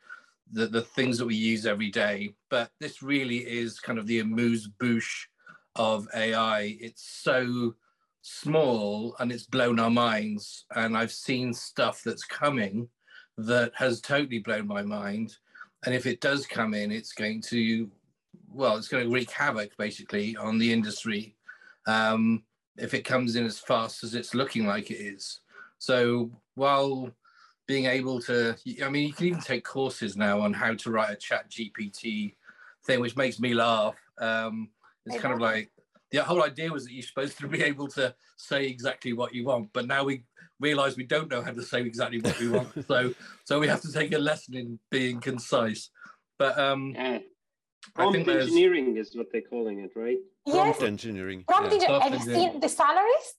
the, 0.51 0.67
the 0.67 0.81
things 0.81 1.17
that 1.17 1.25
we 1.25 1.35
use 1.35 1.65
every 1.65 1.89
day. 1.89 2.33
But 2.49 2.71
this 2.79 3.01
really 3.01 3.37
is 3.37 3.79
kind 3.79 3.99
of 3.99 4.07
the 4.07 4.19
amuse 4.19 4.67
bouche 4.67 5.27
of 5.75 6.07
AI. 6.15 6.77
It's 6.79 7.03
so 7.03 7.75
small 8.21 9.15
and 9.19 9.31
it's 9.31 9.45
blown 9.45 9.79
our 9.79 9.89
minds. 9.89 10.65
And 10.75 10.97
I've 10.97 11.11
seen 11.11 11.53
stuff 11.53 12.01
that's 12.03 12.23
coming 12.25 12.89
that 13.37 13.71
has 13.75 14.01
totally 14.01 14.39
blown 14.39 14.67
my 14.67 14.81
mind. 14.81 15.37
And 15.85 15.95
if 15.95 16.05
it 16.05 16.19
does 16.19 16.45
come 16.45 16.73
in, 16.73 16.91
it's 16.91 17.13
going 17.13 17.41
to, 17.43 17.89
well, 18.51 18.75
it's 18.75 18.89
going 18.89 19.05
to 19.05 19.13
wreak 19.13 19.31
havoc 19.31 19.75
basically 19.77 20.35
on 20.35 20.57
the 20.57 20.71
industry 20.71 21.35
um, 21.87 22.43
if 22.77 22.93
it 22.93 23.05
comes 23.05 23.35
in 23.35 23.45
as 23.45 23.59
fast 23.59 24.03
as 24.03 24.13
it's 24.13 24.35
looking 24.35 24.65
like 24.65 24.91
it 24.91 24.95
is. 24.95 25.39
So 25.77 26.31
while 26.55 27.11
being 27.69 27.85
able 27.85 28.19
to 28.19 28.55
i 28.83 28.89
mean 28.89 29.07
you 29.07 29.13
can 29.13 29.27
even 29.27 29.39
take 29.39 29.63
courses 29.63 30.17
now 30.17 30.41
on 30.41 30.51
how 30.51 30.73
to 30.73 30.89
write 30.89 31.11
a 31.11 31.15
chat 31.15 31.47
gpt 31.51 32.33
thing 32.83 32.99
which 32.99 33.15
makes 33.15 33.39
me 33.39 33.53
laugh 33.53 33.95
um, 34.17 34.69
it's 35.05 35.21
kind 35.21 35.35
of 35.35 35.39
like 35.39 35.69
the 36.11 36.17
whole 36.17 36.43
idea 36.43 36.71
was 36.71 36.85
that 36.85 36.93
you're 36.93 37.03
supposed 37.03 37.37
to 37.37 37.47
be 37.47 37.61
able 37.61 37.87
to 37.87 38.13
say 38.37 38.65
exactly 38.65 39.13
what 39.13 39.35
you 39.35 39.45
want 39.45 39.69
but 39.71 39.85
now 39.85 40.03
we 40.03 40.23
realize 40.59 40.97
we 40.97 41.03
don't 41.03 41.29
know 41.29 41.43
how 41.43 41.51
to 41.51 41.61
say 41.61 41.79
exactly 41.81 42.19
what 42.19 42.39
we 42.39 42.49
want 42.49 42.69
so 42.87 43.13
so 43.43 43.59
we 43.59 43.67
have 43.67 43.81
to 43.81 43.93
take 43.93 44.11
a 44.13 44.17
lesson 44.17 44.55
in 44.55 44.79
being 44.89 45.19
concise 45.19 45.91
but 46.39 46.57
um 46.57 46.95
Prompt 47.93 48.27
engineering 48.27 48.97
is 48.97 49.15
what 49.15 49.27
they're 49.31 49.41
calling 49.41 49.79
it, 49.79 49.91
right? 49.95 50.17
Prompt 50.45 50.81
yes. 50.81 50.87
engineering. 50.87 51.45
Prompt 51.47 51.71
yeah. 51.71 51.79
engi- 51.79 51.87
Soft 51.87 52.03
Have 52.03 52.13
you 52.13 52.33
seen 52.35 52.59
the 52.59 52.67
salaries? 52.67 53.35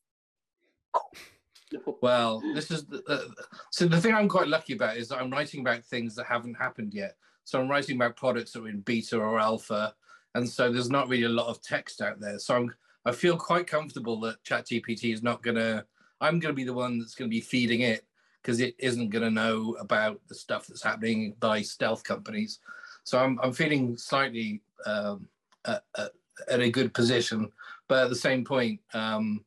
Well, 2.03 2.43
this 2.55 2.71
is 2.71 2.85
the, 2.87 3.03
uh, 3.07 3.29
so 3.71 3.87
the 3.87 4.01
thing 4.01 4.15
I'm 4.15 4.29
quite 4.29 4.49
lucky 4.49 4.73
about 4.73 4.97
is 4.97 5.09
that 5.09 5.19
I'm 5.19 5.31
writing 5.31 5.61
about 5.61 5.85
things 5.85 6.15
that 6.17 6.27
haven't 6.27 6.55
happened 6.55 6.95
yet. 6.95 7.17
So 7.45 7.61
I'm 7.61 7.69
writing 7.69 7.97
about 7.97 8.17
products 8.17 8.53
that 8.53 8.63
are 8.63 8.69
in 8.69 8.81
beta 8.81 9.19
or 9.19 9.39
alpha, 9.39 9.95
and 10.35 10.49
so 10.49 10.73
there's 10.73 10.91
not 10.91 11.09
really 11.09 11.25
a 11.25 11.29
lot 11.29 11.49
of 11.49 11.63
text 11.63 12.01
out 12.01 12.21
there. 12.21 12.39
So 12.39 12.57
I'm 12.57 12.75
I 13.05 13.13
feel 13.13 13.37
quite 13.37 13.67
comfortable 13.67 14.21
that 14.21 14.43
ChatGPT 14.45 15.13
is 15.13 15.23
not 15.23 15.43
gonna. 15.43 15.85
I'm 16.21 16.39
gonna 16.39 16.55
be 16.55 16.65
the 16.65 16.75
one 16.75 16.99
that's 16.99 17.15
gonna 17.15 17.29
be 17.29 17.41
feeding 17.41 17.81
it 17.81 18.05
because 18.43 18.61
it 18.61 18.75
isn't 18.79 19.11
gonna 19.11 19.31
know 19.31 19.77
about 19.81 20.21
the 20.29 20.35
stuff 20.35 20.67
that's 20.67 20.83
happening 20.83 21.35
by 21.41 21.63
stealth 21.63 22.05
companies. 22.05 22.59
So 23.05 23.19
I'm 23.19 23.39
I'm 23.43 23.53
feeling 23.53 23.97
slightly 23.97 24.63
um, 24.87 25.27
at, 25.65 25.83
at, 25.97 26.13
at 26.49 26.61
a 26.61 26.71
good 26.71 26.93
position, 26.93 27.51
but 27.89 28.05
at 28.05 28.11
the 28.11 28.17
same 28.17 28.45
point. 28.45 28.81
Um, 28.93 29.45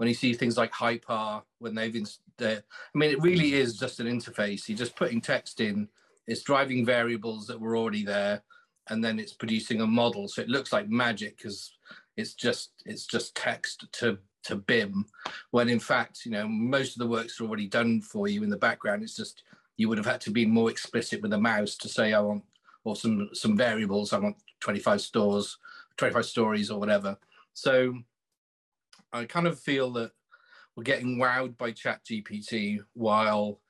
when 0.00 0.08
you 0.08 0.14
see 0.14 0.32
things 0.32 0.56
like 0.56 0.72
Hypar, 0.72 1.42
when 1.58 1.74
they've 1.74 1.94
inst- 1.94 2.22
I 2.40 2.62
mean, 2.94 3.10
it 3.10 3.20
really 3.20 3.50
mm. 3.50 3.56
is 3.56 3.78
just 3.78 4.00
an 4.00 4.06
interface. 4.06 4.66
You're 4.66 4.78
just 4.78 4.96
putting 4.96 5.20
text 5.20 5.60
in, 5.60 5.90
it's 6.26 6.42
driving 6.42 6.86
variables 6.86 7.46
that 7.48 7.60
were 7.60 7.76
already 7.76 8.02
there, 8.02 8.42
and 8.88 9.04
then 9.04 9.18
it's 9.18 9.34
producing 9.34 9.82
a 9.82 9.86
model. 9.86 10.26
So 10.26 10.40
it 10.40 10.48
looks 10.48 10.72
like 10.72 10.88
magic 10.88 11.36
because 11.36 11.76
it's 12.16 12.32
just 12.32 12.70
it's 12.86 13.04
just 13.04 13.34
text 13.34 13.92
to 13.92 14.16
to 14.44 14.56
BIM, 14.56 15.04
when 15.50 15.68
in 15.68 15.78
fact, 15.78 16.24
you 16.24 16.30
know, 16.30 16.48
most 16.48 16.96
of 16.96 17.00
the 17.00 17.06
work's 17.06 17.38
already 17.38 17.66
done 17.66 18.00
for 18.00 18.26
you 18.26 18.42
in 18.42 18.48
the 18.48 18.56
background. 18.56 19.02
It's 19.02 19.16
just 19.16 19.42
you 19.76 19.90
would 19.90 19.98
have 19.98 20.06
had 20.06 20.22
to 20.22 20.30
be 20.30 20.46
more 20.46 20.70
explicit 20.70 21.20
with 21.20 21.30
the 21.30 21.38
mouse 21.38 21.76
to 21.76 21.90
say 21.90 22.14
I 22.14 22.20
want 22.20 22.42
or 22.84 22.96
some 22.96 23.28
some 23.34 23.54
variables. 23.54 24.14
I 24.14 24.18
want 24.18 24.36
25 24.60 25.02
stores, 25.02 25.58
25 25.98 26.24
stories 26.24 26.70
or 26.70 26.80
whatever. 26.80 27.18
So 27.52 27.98
I 29.12 29.24
kind 29.24 29.46
of 29.46 29.58
feel 29.58 29.90
that 29.92 30.12
we're 30.76 30.84
getting 30.84 31.18
wowed 31.18 31.56
by 31.58 31.72
Chat 31.72 32.04
GPT 32.04 32.78
while 32.94 33.60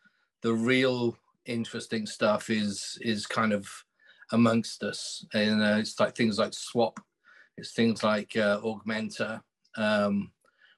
the 0.42 0.52
real 0.52 1.16
interesting 1.46 2.06
stuff 2.06 2.50
is 2.50 2.98
is 3.00 3.26
kind 3.26 3.52
of 3.52 3.68
amongst 4.32 4.82
us. 4.82 5.24
And 5.34 5.62
uh, 5.62 5.76
it's 5.78 5.98
like 5.98 6.14
things 6.14 6.38
like 6.38 6.52
Swapp, 6.52 7.00
it's 7.56 7.72
things 7.72 8.02
like 8.02 8.36
uh, 8.36 8.60
um, 9.76 10.30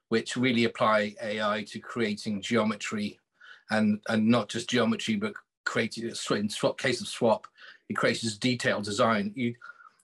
which 0.08 0.36
really 0.36 0.64
apply 0.64 1.14
AI 1.22 1.64
to 1.68 1.78
creating 1.80 2.42
geometry 2.42 3.18
and 3.70 4.00
and 4.08 4.26
not 4.28 4.48
just 4.48 4.70
geometry, 4.70 5.16
but 5.16 5.34
creating 5.64 6.04
in 6.08 6.48
Swapp 6.48 6.78
case 6.78 7.00
of 7.00 7.08
Swapp, 7.08 7.46
it 7.88 7.94
creates 7.94 8.20
detailed 8.38 8.84
design. 8.84 9.32
You 9.34 9.54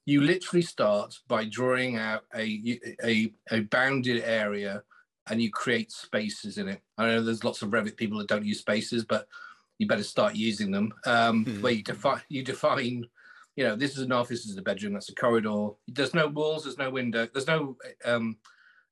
you 0.09 0.23
literally 0.23 0.63
start 0.63 1.19
by 1.29 1.45
drawing 1.45 1.99
out 1.99 2.25
a, 2.35 2.81
a, 3.05 3.31
a 3.51 3.61
bounded 3.61 4.23
area 4.25 4.83
and 5.29 5.43
you 5.43 5.51
create 5.51 5.93
spaces 5.93 6.57
in 6.57 6.67
it. 6.67 6.81
I 6.97 7.09
know 7.09 7.23
there's 7.23 7.45
lots 7.45 7.61
of 7.61 7.69
Revit 7.69 7.99
people 7.99 8.17
that 8.17 8.27
don't 8.27 8.47
use 8.47 8.61
spaces, 8.61 9.05
but 9.05 9.29
you 9.77 9.87
better 9.87 10.03
start 10.03 10.35
using 10.35 10.71
them. 10.71 10.95
Um, 11.05 11.45
Hmm. 11.45 11.61
Where 11.61 11.73
you 11.75 11.83
define, 11.83 12.23
you 12.31 12.43
define, 12.43 13.05
you 13.55 13.65
know, 13.65 13.77
this 13.77 13.99
is 13.99 14.03
an 14.03 14.13
office, 14.13 14.45
this 14.45 14.53
is 14.53 14.57
a 14.57 14.63
bedroom, 14.63 14.95
that's 14.95 15.11
a 15.11 15.15
corridor. 15.15 15.73
There's 15.87 16.15
no 16.15 16.27
walls, 16.27 16.65
there's 16.65 16.79
no 16.79 16.89
window, 16.89 17.29
there's 17.31 17.47
no, 17.47 17.77
um, 18.07 18.39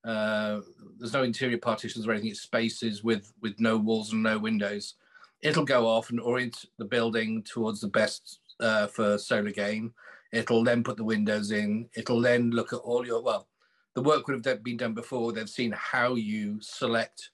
uh, 0.05 0.61
there's 0.99 1.15
no 1.15 1.23
interior 1.23 1.57
partitions 1.57 2.07
or 2.07 2.13
anything. 2.13 2.33
It's 2.33 2.43
spaces 2.43 3.03
with 3.03 3.33
with 3.41 3.59
no 3.59 3.79
walls 3.79 4.13
and 4.13 4.23
no 4.23 4.39
windows. 4.39 4.97
It'll 5.41 5.65
go 5.65 5.87
off 5.87 6.11
and 6.11 6.21
orient 6.21 6.67
the 6.77 6.85
building 6.85 7.43
towards 7.43 7.81
the 7.81 7.89
best 7.89 8.41
uh, 8.61 8.89
for 8.89 9.17
solar 9.17 9.51
gain. 9.51 9.95
It'll 10.37 10.65
then 10.65 10.85
put 10.85 10.97
the 10.97 11.05
windows 11.05 11.51
in. 11.51 11.89
It'll 11.95 12.21
then 12.21 12.51
look 12.51 12.73
at 12.73 12.81
all 12.81 13.07
your 13.07 13.23
well, 13.23 13.49
the 13.95 14.03
work 14.03 14.27
would 14.29 14.45
have 14.45 14.63
been 14.63 14.77
done 14.77 14.93
before. 14.93 15.33
They've 15.33 15.49
seen 15.49 15.73
how 15.73 16.15
you 16.15 16.59
select 16.61 17.31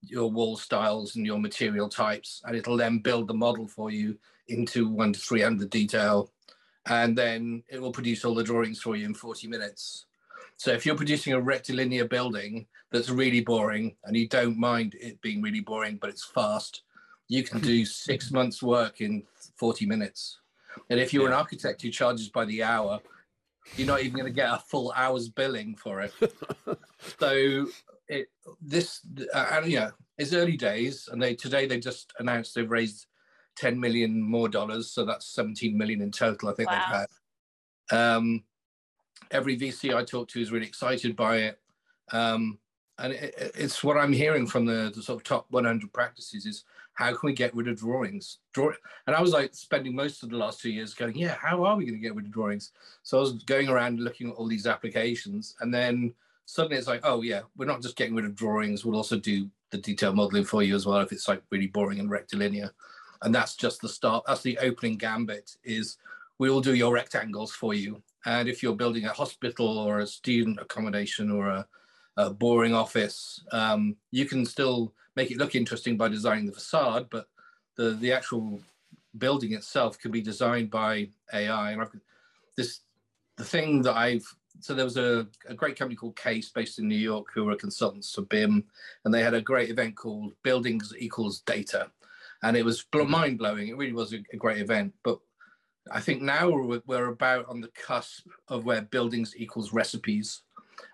your 0.00 0.30
wall 0.30 0.56
styles 0.56 1.16
and 1.16 1.26
your 1.26 1.38
material 1.38 1.88
types, 1.88 2.42
and 2.44 2.56
it'll 2.56 2.76
then 2.76 2.98
build 2.98 3.28
the 3.28 3.34
model 3.34 3.68
for 3.68 3.90
you 3.90 4.16
into 4.48 4.88
one 4.88 5.12
to 5.12 5.20
three 5.20 5.42
hundred 5.42 5.70
detail, 5.70 6.30
and 6.86 7.16
then 7.16 7.62
it 7.68 7.80
will 7.80 7.92
produce 7.92 8.24
all 8.24 8.34
the 8.34 8.44
drawings 8.44 8.80
for 8.80 8.96
you 8.96 9.04
in 9.04 9.14
forty 9.14 9.46
minutes. 9.46 10.06
So 10.56 10.72
if 10.72 10.86
you're 10.86 10.96
producing 10.96 11.34
a 11.34 11.40
rectilinear 11.40 12.06
building 12.06 12.66
that's 12.90 13.10
really 13.10 13.42
boring 13.42 13.94
and 14.04 14.16
you 14.16 14.26
don't 14.26 14.58
mind 14.58 14.96
it 14.98 15.20
being 15.20 15.42
really 15.42 15.60
boring, 15.60 15.98
but 16.00 16.08
it's 16.08 16.24
fast, 16.24 16.82
you 17.28 17.42
can 17.42 17.60
do 17.60 17.84
six 18.06 18.30
months 18.30 18.62
work 18.62 19.00
in 19.02 19.22
40 19.56 19.86
minutes. 19.86 20.38
And 20.90 21.00
if 21.00 21.12
you're 21.12 21.26
an 21.26 21.32
architect 21.32 21.82
who 21.82 21.90
charges 21.90 22.28
by 22.28 22.44
the 22.44 22.62
hour, 22.62 23.00
you're 23.76 23.86
not 23.86 24.00
even 24.00 24.12
going 24.12 24.26
to 24.26 24.30
get 24.32 24.52
a 24.52 24.58
full 24.58 24.92
hour's 24.96 25.28
billing 25.28 25.76
for 25.76 26.00
it. 26.00 26.12
so 27.18 27.66
it 28.08 28.28
this 28.60 29.00
uh, 29.34 29.46
and 29.52 29.70
you 29.70 29.80
know 29.80 29.90
it's 30.18 30.32
early 30.32 30.56
days, 30.56 31.08
and 31.10 31.20
they 31.22 31.34
today 31.34 31.66
they 31.66 31.78
just 31.80 32.12
announced 32.18 32.54
they've 32.54 32.70
raised 32.70 33.06
10 33.56 33.78
million 33.80 34.20
more 34.22 34.48
dollars, 34.48 34.90
so 34.90 35.04
that's 35.04 35.26
17 35.34 35.76
million 35.76 36.00
in 36.02 36.10
total. 36.12 36.48
I 36.48 36.54
think 36.54 36.70
Wow. 36.70 36.78
they've 36.78 36.96
had. 37.90 38.16
Um, 38.16 38.44
every 39.30 39.56
VC 39.58 39.94
I 39.94 40.04
talk 40.04 40.28
to 40.28 40.40
is 40.40 40.52
really 40.52 40.66
excited 40.66 41.16
by 41.16 41.38
it. 41.38 41.60
Um, 42.12 42.58
and 42.98 43.12
it, 43.12 43.34
it- 43.38 43.52
it's 43.56 43.82
what 43.82 43.96
I'm 43.96 44.12
hearing 44.12 44.46
from 44.46 44.66
the, 44.66 44.92
the 44.94 45.02
sort 45.02 45.16
of 45.20 45.24
top 45.24 45.46
100 45.50 45.92
practices 45.92 46.46
is 46.46 46.64
how 46.96 47.10
can 47.10 47.20
we 47.22 47.32
get 47.32 47.54
rid 47.54 47.68
of 47.68 47.78
drawings? 47.78 48.38
Draw, 48.52 48.72
and 49.06 49.14
I 49.14 49.20
was 49.20 49.32
like 49.32 49.54
spending 49.54 49.94
most 49.94 50.22
of 50.22 50.30
the 50.30 50.36
last 50.36 50.60
two 50.60 50.70
years 50.70 50.94
going, 50.94 51.16
yeah, 51.16 51.36
how 51.40 51.64
are 51.64 51.76
we 51.76 51.84
going 51.84 51.94
to 51.94 52.02
get 52.02 52.14
rid 52.14 52.26
of 52.26 52.32
drawings? 52.32 52.72
So 53.02 53.18
I 53.18 53.20
was 53.20 53.44
going 53.44 53.68
around 53.68 54.00
looking 54.00 54.30
at 54.30 54.34
all 54.34 54.48
these 54.48 54.66
applications, 54.66 55.54
and 55.60 55.72
then 55.72 56.14
suddenly 56.46 56.78
it's 56.78 56.88
like, 56.88 57.02
oh 57.04 57.22
yeah, 57.22 57.42
we're 57.56 57.66
not 57.66 57.82
just 57.82 57.96
getting 57.96 58.14
rid 58.14 58.24
of 58.24 58.34
drawings. 58.34 58.84
We'll 58.84 58.96
also 58.96 59.18
do 59.18 59.48
the 59.70 59.78
detailed 59.78 60.16
modeling 60.16 60.44
for 60.44 60.62
you 60.62 60.74
as 60.74 60.86
well 60.86 61.00
if 61.00 61.12
it's 61.12 61.28
like 61.28 61.42
really 61.50 61.66
boring 61.66 62.00
and 62.00 62.10
rectilinear. 62.10 62.72
And 63.22 63.34
that's 63.34 63.56
just 63.56 63.80
the 63.80 63.88
start. 63.88 64.24
That's 64.26 64.42
the 64.42 64.58
opening 64.58 64.96
gambit. 64.96 65.56
Is 65.64 65.98
we 66.38 66.50
will 66.50 66.60
do 66.60 66.74
your 66.74 66.94
rectangles 66.94 67.52
for 67.52 67.74
you. 67.74 68.02
And 68.24 68.48
if 68.48 68.62
you're 68.62 68.76
building 68.76 69.04
a 69.04 69.12
hospital 69.12 69.78
or 69.78 70.00
a 70.00 70.06
student 70.06 70.58
accommodation 70.60 71.30
or 71.30 71.48
a, 71.48 71.66
a 72.16 72.30
boring 72.30 72.74
office, 72.74 73.44
um, 73.52 73.96
you 74.10 74.26
can 74.26 74.44
still 74.44 74.92
make 75.16 75.30
it 75.30 75.38
look 75.38 75.54
interesting 75.54 75.96
by 75.96 76.08
designing 76.08 76.46
the 76.46 76.52
facade, 76.52 77.08
but 77.10 77.28
the, 77.76 77.90
the 77.90 78.12
actual 78.12 78.60
building 79.18 79.52
itself 79.52 79.98
can 79.98 80.10
be 80.10 80.20
designed 80.20 80.70
by 80.70 81.08
AI. 81.32 81.72
And 81.72 81.82
I've 81.82 81.90
this 82.56 82.80
the 83.36 83.44
thing 83.44 83.82
that 83.82 83.96
I've 83.96 84.26
so 84.60 84.74
there 84.74 84.86
was 84.86 84.96
a, 84.96 85.26
a 85.46 85.54
great 85.54 85.78
company 85.78 85.96
called 85.96 86.16
Case 86.16 86.48
based 86.48 86.78
in 86.78 86.88
New 86.88 86.96
York 86.96 87.26
who 87.34 87.44
were 87.44 87.56
consultants 87.56 88.14
for 88.14 88.22
BIM, 88.22 88.64
and 89.04 89.12
they 89.12 89.22
had 89.22 89.34
a 89.34 89.40
great 89.40 89.68
event 89.68 89.96
called 89.96 90.32
Buildings 90.42 90.94
Equals 90.98 91.40
Data, 91.40 91.90
and 92.42 92.56
it 92.56 92.64
was 92.64 92.86
mind 92.92 93.38
blowing. 93.38 93.68
It 93.68 93.76
really 93.76 93.92
was 93.92 94.14
a, 94.14 94.22
a 94.32 94.36
great 94.36 94.58
event, 94.58 94.94
but 95.04 95.18
I 95.92 96.00
think 96.00 96.22
now 96.22 96.48
we're, 96.48 96.80
we're 96.86 97.08
about 97.08 97.46
on 97.48 97.60
the 97.60 97.68
cusp 97.68 98.26
of 98.48 98.64
where 98.64 98.82
buildings 98.82 99.34
equals 99.36 99.72
recipes, 99.72 100.42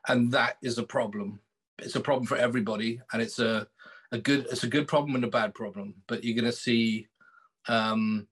and 0.09 0.33
that 0.33 0.57
is 0.63 0.79
a 0.79 0.83
problem. 0.83 1.41
It's 1.79 1.97
a 1.97 2.01
problem 2.01 2.27
for 2.27 2.37
everybody, 2.37 3.01
and 3.13 3.23
it's 3.23 3.39
a 3.39 3.67
a 4.13 4.19
good 4.19 4.47
it's 4.51 4.65
a 4.65 4.69
good 4.69 4.87
problem 4.87 5.15
and 5.15 5.25
a 5.25 5.29
bad 5.29 5.55
problem. 5.55 5.95
But 6.07 6.23
you're 6.23 6.37
going 6.37 6.51
to 6.51 6.57
see 6.57 7.09
um, 7.69 8.27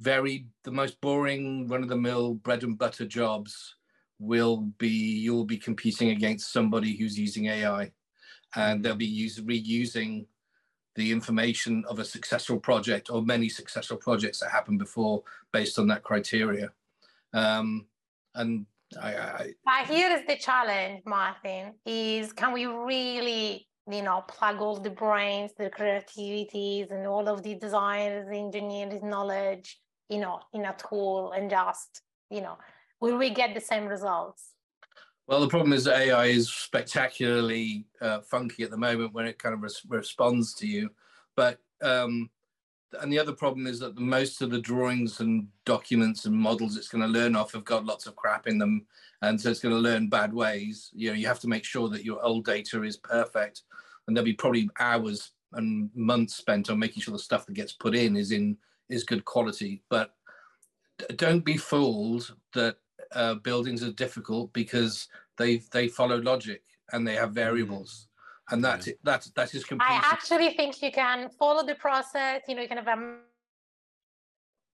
very 0.00 0.46
the 0.64 0.70
most 0.70 1.00
boring 1.00 1.68
run 1.68 1.82
of 1.82 1.88
the 1.88 1.96
mill 1.96 2.34
bread 2.34 2.62
and 2.62 2.78
butter 2.78 3.06
jobs 3.06 3.76
will 4.18 4.58
be 4.78 4.88
you'll 4.88 5.44
be 5.44 5.58
competing 5.58 6.10
against 6.10 6.52
somebody 6.52 6.96
who's 6.96 7.18
using 7.18 7.46
AI, 7.46 7.92
and 8.56 8.82
they'll 8.82 8.94
be 8.94 9.06
use, 9.06 9.40
reusing 9.40 10.26
the 10.96 11.12
information 11.12 11.84
of 11.88 11.98
a 11.98 12.04
successful 12.04 12.58
project 12.58 13.10
or 13.10 13.22
many 13.22 13.48
successful 13.48 13.96
projects 13.96 14.40
that 14.40 14.50
happened 14.50 14.78
before 14.78 15.22
based 15.52 15.78
on 15.78 15.86
that 15.86 16.02
criteria. 16.02 16.70
Um, 17.32 17.86
and 18.34 18.66
I, 19.00 19.14
I, 19.14 19.52
But 19.64 19.86
here 19.86 20.10
is 20.10 20.26
the 20.26 20.36
challenge, 20.36 21.02
Martin, 21.06 21.74
is 21.86 22.32
can 22.32 22.52
we 22.52 22.66
really, 22.66 23.68
you 23.90 24.02
know, 24.02 24.24
plug 24.26 24.60
all 24.60 24.78
the 24.78 24.90
brains, 24.90 25.52
the 25.56 25.70
creativities 25.70 26.90
and 26.90 27.06
all 27.06 27.28
of 27.28 27.42
the 27.42 27.54
designers, 27.54 28.28
engineers 28.32 29.02
knowledge, 29.02 29.78
you 30.08 30.18
know, 30.18 30.40
in 30.52 30.64
a 30.64 30.74
tool 30.74 31.32
and 31.32 31.50
just, 31.50 32.02
you 32.30 32.40
know, 32.40 32.58
will 33.00 33.16
we 33.16 33.30
get 33.30 33.54
the 33.54 33.60
same 33.60 33.86
results? 33.86 34.54
well, 35.30 35.40
the 35.40 35.46
problem 35.46 35.72
is 35.72 35.84
that 35.84 35.96
AI 35.96 36.24
is 36.26 36.52
spectacularly 36.52 37.86
uh, 38.00 38.20
funky 38.20 38.64
at 38.64 38.70
the 38.72 38.76
moment 38.76 39.14
when 39.14 39.26
it 39.26 39.38
kind 39.38 39.54
of 39.54 39.62
res- 39.62 39.82
responds 39.88 40.54
to 40.54 40.66
you. 40.66 40.90
But 41.36 41.60
um, 41.82 42.30
and 43.00 43.12
the 43.12 43.18
other 43.18 43.32
problem 43.32 43.66
is 43.66 43.78
that 43.80 43.98
most 43.98 44.42
of 44.42 44.50
the 44.50 44.60
drawings 44.60 45.20
and 45.20 45.46
documents 45.64 46.24
and 46.24 46.34
models 46.34 46.76
it's 46.76 46.88
going 46.88 47.02
to 47.02 47.08
learn 47.08 47.36
off 47.36 47.52
have 47.52 47.64
got 47.64 47.86
lots 47.86 48.06
of 48.06 48.16
crap 48.16 48.46
in 48.46 48.58
them, 48.58 48.86
and 49.22 49.40
so 49.40 49.50
it's 49.50 49.60
going 49.60 49.74
to 49.74 49.80
learn 49.80 50.08
bad 50.08 50.32
ways. 50.32 50.90
You 50.92 51.10
know, 51.10 51.16
you 51.16 51.26
have 51.26 51.40
to 51.40 51.48
make 51.48 51.64
sure 51.64 51.88
that 51.88 52.04
your 52.04 52.22
old 52.24 52.44
data 52.44 52.82
is 52.82 52.96
perfect, 52.96 53.62
and 54.06 54.16
there'll 54.16 54.24
be 54.24 54.32
probably 54.32 54.68
hours 54.78 55.32
and 55.52 55.90
months 55.94 56.34
spent 56.34 56.70
on 56.70 56.78
making 56.78 57.02
sure 57.02 57.12
the 57.12 57.18
stuff 57.18 57.46
that 57.46 57.54
gets 57.54 57.72
put 57.72 57.94
in 57.94 58.16
is 58.16 58.32
in 58.32 58.56
is 58.88 59.04
good 59.04 59.24
quality. 59.24 59.82
But 59.88 60.14
don't 61.16 61.44
be 61.44 61.56
fooled 61.56 62.34
that 62.54 62.76
uh, 63.12 63.34
buildings 63.34 63.82
are 63.82 63.92
difficult 63.92 64.52
because 64.52 65.08
they 65.38 65.58
they 65.72 65.88
follow 65.88 66.20
logic 66.20 66.62
and 66.92 67.06
they 67.06 67.14
have 67.14 67.32
variables 67.32 68.08
and 68.50 68.64
that 68.64 68.86
Yeah. 68.86 68.94
that 69.04 69.22
that 69.34 69.54
is 69.54 69.64
completely 69.64 69.96
I 69.96 70.00
actually 70.14 70.50
think 70.58 70.82
you 70.82 70.92
can 70.92 71.30
follow 71.38 71.62
the 71.64 71.74
process. 71.74 72.42
You 72.48 72.54
know, 72.54 72.62
you 72.62 72.68
can 72.68 72.78
have 72.78 72.88
a, 72.88 72.98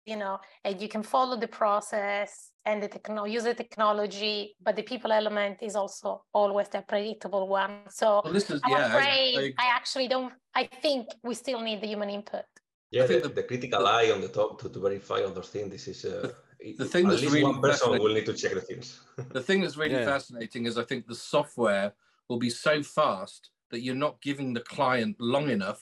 you 0.05 0.17
know, 0.17 0.39
and 0.63 0.79
you 0.81 0.87
can 0.87 1.03
follow 1.03 1.35
the 1.37 1.47
process 1.47 2.51
and 2.65 2.81
the 2.83 2.87
techno 2.87 3.25
use 3.25 3.43
the 3.43 3.53
technology, 3.53 4.55
but 4.61 4.75
the 4.75 4.83
people 4.83 5.11
element 5.11 5.57
is 5.61 5.75
also 5.75 6.23
always 6.33 6.69
the 6.69 6.81
predictable 6.81 7.47
one. 7.47 7.73
So 7.89 8.21
well, 8.23 8.33
this 8.33 8.49
is 8.49 8.61
I'm 8.63 8.71
yeah 8.71 8.85
afraid 8.97 9.55
I- 9.57 9.63
I, 9.65 9.67
actually 9.79 10.07
don't. 10.07 10.33
I 10.53 10.63
think 10.83 11.07
we 11.23 11.33
still 11.35 11.61
need 11.61 11.81
the 11.81 11.87
human 11.87 12.09
input. 12.09 12.45
Yeah, 12.91 13.07
think 13.07 13.23
the, 13.23 13.29
the- 13.29 13.35
the 13.41 13.43
critical 13.43 13.85
eye 13.87 14.11
on 14.11 14.21
the 14.21 14.27
top 14.39 14.61
to, 14.61 14.69
to 14.69 14.79
verify 14.79 15.19
other 15.21 15.41
things. 15.41 15.69
This 15.71 15.87
is 15.87 16.05
uh, 16.05 16.29
the 16.77 16.85
thing 16.85 17.05
at 17.05 17.09
that's 17.11 17.21
least 17.21 17.33
really 17.33 17.51
one 17.51 17.61
person 17.61 17.89
will 17.91 18.13
need 18.13 18.25
to 18.27 18.33
check 18.33 18.53
the 18.53 18.61
things. 18.61 19.01
the 19.37 19.41
thing 19.41 19.61
that's 19.61 19.77
really 19.77 19.95
Yeah. 19.99 20.05
fascinating 20.13 20.65
is 20.67 20.77
I 20.77 20.83
think 20.83 21.07
the 21.07 21.15
software 21.15 21.93
will 22.29 22.39
be 22.39 22.49
so 22.49 22.81
fast 22.83 23.49
that 23.71 23.81
you're 23.81 23.95
not 23.95 24.21
giving 24.21 24.53
the 24.53 24.61
client 24.61 25.15
long 25.19 25.49
enough 25.49 25.81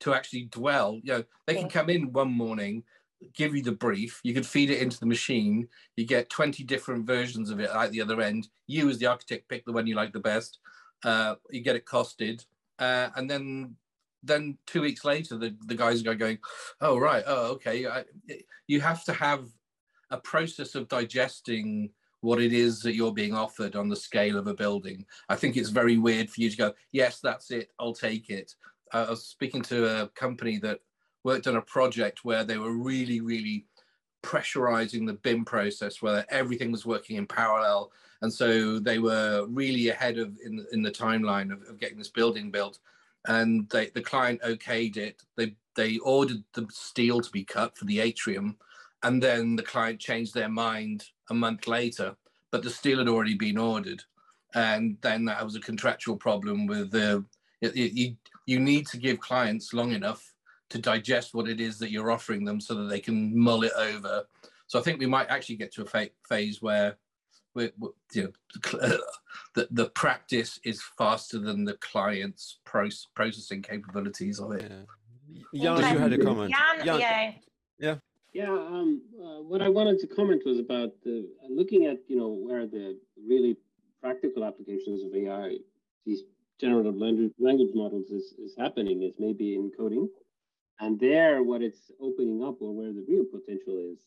to 0.00 0.14
actually 0.14 0.44
dwell. 0.44 1.00
You 1.02 1.12
know, 1.12 1.24
they 1.46 1.54
can 1.54 1.68
come 1.68 1.88
in 1.88 2.12
one 2.12 2.32
morning, 2.32 2.82
give 3.34 3.54
you 3.54 3.62
the 3.62 3.72
brief, 3.72 4.20
you 4.24 4.34
can 4.34 4.42
feed 4.42 4.70
it 4.70 4.82
into 4.82 4.98
the 4.98 5.06
machine, 5.06 5.68
you 5.96 6.04
get 6.04 6.30
20 6.30 6.64
different 6.64 7.06
versions 7.06 7.50
of 7.50 7.60
it 7.60 7.70
at 7.70 7.90
the 7.92 8.00
other 8.00 8.20
end. 8.20 8.48
You, 8.66 8.88
as 8.90 8.98
the 8.98 9.06
architect, 9.06 9.48
pick 9.48 9.64
the 9.64 9.72
one 9.72 9.86
you 9.86 9.94
like 9.94 10.12
the 10.12 10.20
best. 10.20 10.58
Uh, 11.04 11.36
you 11.50 11.60
get 11.60 11.76
it 11.76 11.86
costed, 11.86 12.44
uh, 12.78 13.08
and 13.16 13.28
then 13.28 13.74
then 14.22 14.56
two 14.66 14.82
weeks 14.82 15.04
later, 15.04 15.36
the, 15.36 15.56
the 15.66 15.74
guys 15.74 16.06
are 16.06 16.14
going, 16.14 16.38
"Oh 16.80 16.96
right, 16.96 17.24
oh 17.26 17.52
okay." 17.54 17.86
I, 17.86 18.04
you 18.68 18.80
have 18.80 19.02
to 19.04 19.12
have 19.12 19.46
a 20.10 20.18
process 20.18 20.76
of 20.76 20.86
digesting 20.86 21.90
what 22.22 22.40
it 22.40 22.52
is 22.52 22.80
that 22.80 22.94
you're 22.94 23.12
being 23.12 23.34
offered 23.34 23.76
on 23.76 23.88
the 23.88 23.96
scale 23.96 24.38
of 24.38 24.46
a 24.46 24.54
building. 24.54 25.04
I 25.28 25.34
think 25.36 25.56
it's 25.56 25.68
very 25.68 25.98
weird 25.98 26.30
for 26.30 26.40
you 26.40 26.48
to 26.50 26.56
go, 26.56 26.72
yes, 26.92 27.18
that's 27.20 27.50
it, 27.50 27.70
I'll 27.78 27.92
take 27.92 28.30
it. 28.30 28.54
I 28.92 29.10
was 29.10 29.26
speaking 29.26 29.60
to 29.62 30.02
a 30.02 30.08
company 30.08 30.58
that 30.58 30.80
worked 31.24 31.48
on 31.48 31.56
a 31.56 31.62
project 31.62 32.24
where 32.24 32.44
they 32.44 32.58
were 32.58 32.72
really, 32.72 33.20
really 33.20 33.66
pressurizing 34.22 35.04
the 35.04 35.14
BIM 35.14 35.44
process, 35.44 36.00
where 36.00 36.24
everything 36.30 36.70
was 36.70 36.86
working 36.86 37.16
in 37.16 37.26
parallel. 37.26 37.90
And 38.22 38.32
so 38.32 38.78
they 38.78 39.00
were 39.00 39.46
really 39.48 39.88
ahead 39.88 40.18
of 40.18 40.36
in, 40.44 40.56
the- 40.56 40.66
in 40.72 40.82
the 40.82 40.92
timeline 40.92 41.52
of, 41.52 41.62
of 41.68 41.80
getting 41.80 41.98
this 41.98 42.10
building 42.10 42.52
built. 42.52 42.78
And 43.26 43.68
they, 43.70 43.88
the 43.88 44.02
client 44.02 44.40
okayed 44.42 44.96
it. 44.96 45.22
They, 45.36 45.56
they 45.74 45.98
ordered 45.98 46.44
the 46.54 46.66
steel 46.70 47.20
to 47.20 47.30
be 47.30 47.44
cut 47.44 47.76
for 47.76 47.84
the 47.84 47.98
atrium 47.98 48.58
and 49.02 49.22
then 49.22 49.56
the 49.56 49.62
client 49.62 50.00
changed 50.00 50.34
their 50.34 50.48
mind 50.48 51.04
a 51.32 51.34
month 51.34 51.66
later, 51.66 52.14
but 52.50 52.62
the 52.62 52.70
steel 52.70 52.98
had 52.98 53.08
already 53.08 53.34
been 53.34 53.58
ordered, 53.58 54.02
and 54.54 54.96
then 55.00 55.24
that 55.24 55.44
was 55.44 55.56
a 55.56 55.60
contractual 55.60 56.16
problem 56.16 56.66
with 56.66 56.92
the. 56.92 57.24
You, 57.60 57.70
you, 57.74 58.16
you 58.46 58.60
need 58.60 58.86
to 58.88 58.98
give 58.98 59.20
clients 59.20 59.72
long 59.72 59.92
enough 59.92 60.34
to 60.70 60.78
digest 60.78 61.32
what 61.32 61.48
it 61.48 61.60
is 61.60 61.78
that 61.78 61.90
you're 61.90 62.10
offering 62.10 62.44
them, 62.44 62.60
so 62.60 62.74
that 62.74 62.88
they 62.88 63.00
can 63.00 63.36
mull 63.36 63.64
it 63.64 63.72
over. 63.76 64.24
So 64.66 64.78
I 64.78 64.82
think 64.82 65.00
we 65.00 65.06
might 65.06 65.28
actually 65.28 65.56
get 65.56 65.72
to 65.74 65.82
a 65.82 65.86
fa- 65.86 66.10
phase 66.28 66.60
where, 66.62 66.96
we 67.54 67.70
we 67.78 67.88
you 68.14 68.22
know, 68.24 68.32
the, 69.54 69.68
the 69.70 69.90
practice 69.90 70.58
is 70.64 70.82
faster 70.98 71.38
than 71.38 71.64
the 71.64 71.74
client's 71.74 72.58
proce- 72.66 73.06
processing 73.14 73.62
capabilities 73.62 74.40
of 74.40 74.52
it. 74.52 74.70
Yeah. 75.52 75.76
Jan, 75.76 75.94
you 75.94 75.98
had 75.98 76.12
a 76.12 76.18
comment. 76.18 76.52
Jan, 76.52 76.84
Jan, 76.84 77.00
yeah. 77.00 77.32
Yeah, 77.78 77.96
um, 78.48 79.02
uh, 79.22 79.42
what 79.42 79.60
I 79.60 79.68
wanted 79.68 79.98
to 80.00 80.06
comment 80.06 80.42
was 80.46 80.58
about 80.58 80.92
the 81.04 81.28
looking 81.50 81.84
at 81.86 81.98
you 82.08 82.16
know 82.16 82.28
where 82.28 82.66
the 82.66 82.98
really 83.28 83.56
practical 84.00 84.44
applications 84.44 85.02
of 85.02 85.14
AI, 85.14 85.58
these 86.06 86.22
generative 86.58 86.96
language, 86.96 87.32
language 87.38 87.74
models 87.74 88.10
is, 88.10 88.34
is 88.38 88.54
happening 88.58 89.02
is 89.02 89.14
maybe 89.18 89.54
in 89.54 89.70
coding, 89.76 90.08
and 90.80 90.98
there 90.98 91.42
what 91.42 91.60
it's 91.62 91.90
opening 92.00 92.42
up 92.42 92.62
or 92.62 92.74
where 92.74 92.92
the 92.92 93.04
real 93.06 93.24
potential 93.24 93.76
is 93.92 93.98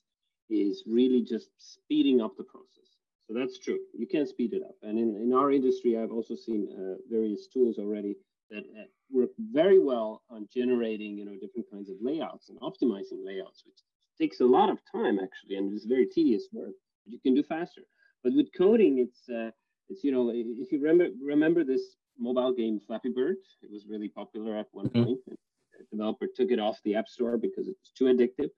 is 0.50 0.84
really 0.88 1.22
just 1.22 1.50
speeding 1.58 2.22
up 2.22 2.36
the 2.38 2.44
process. 2.44 2.98
So 3.28 3.34
that's 3.34 3.58
true. 3.58 3.80
You 3.98 4.08
can 4.08 4.28
speed 4.28 4.54
it 4.54 4.62
up, 4.64 4.76
and 4.82 4.98
in, 4.98 5.16
in 5.16 5.34
our 5.34 5.52
industry, 5.52 5.98
I've 5.98 6.12
also 6.12 6.36
seen 6.36 6.68
uh, 6.72 7.02
various 7.10 7.48
tools 7.48 7.78
already 7.78 8.16
that 8.50 8.60
uh, 8.60 8.86
work 9.12 9.30
very 9.38 9.80
well 9.80 10.24
on 10.30 10.48
generating 10.52 11.16
you 11.16 11.26
know 11.26 11.34
different 11.40 11.70
kinds 11.72 11.90
of 11.90 11.98
layouts 12.02 12.50
and 12.50 12.60
optimizing 12.62 13.24
layouts, 13.24 13.64
which 13.66 13.84
takes 14.18 14.42
a 14.42 14.46
lot 14.46 14.70
of 14.70 14.80
time 14.92 15.20
actually, 15.20 15.56
and 15.58 15.74
it's 15.74 15.86
very 15.86 16.06
tedious 16.08 16.48
work. 16.52 16.76
But 17.06 17.14
you 17.14 17.20
can 17.20 17.34
do 17.36 17.44
faster. 17.44 17.82
But 18.24 18.34
with 18.36 18.48
coding, 18.58 19.00
it's 19.00 19.30
uh, 19.30 19.52
it's 19.90 20.04
you 20.04 20.12
know 20.12 20.32
if 20.34 20.72
you 20.72 20.80
remember 20.82 21.14
remember 21.22 21.64
this 21.64 21.96
mobile 22.20 22.54
game 22.54 22.80
Flappy 22.88 23.10
Bird, 23.10 23.38
it 23.62 23.72
was 23.72 23.86
really 23.90 24.10
popular 24.10 24.58
at 24.58 24.68
one 24.72 24.90
Mhm. 24.94 25.04
point. 25.04 25.20
And 25.28 25.38
the 25.80 25.86
developer 25.92 26.28
took 26.36 26.52
it 26.52 26.60
off 26.60 26.80
the 26.84 26.96
app 26.96 27.08
store 27.08 27.38
because 27.38 27.68
it 27.68 27.76
was 27.82 27.92
too 27.98 28.06
addictive. 28.06 28.52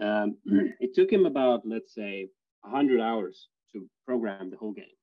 Um, 0.00 0.36
it 0.80 0.94
took 0.94 1.10
him 1.12 1.26
about 1.26 1.66
let's 1.66 1.94
say 1.94 2.28
100 2.62 3.00
hours 3.00 3.48
to 3.72 3.88
program 4.06 4.42
the 4.42 4.50
whole 4.50 4.72
game. 4.72 4.96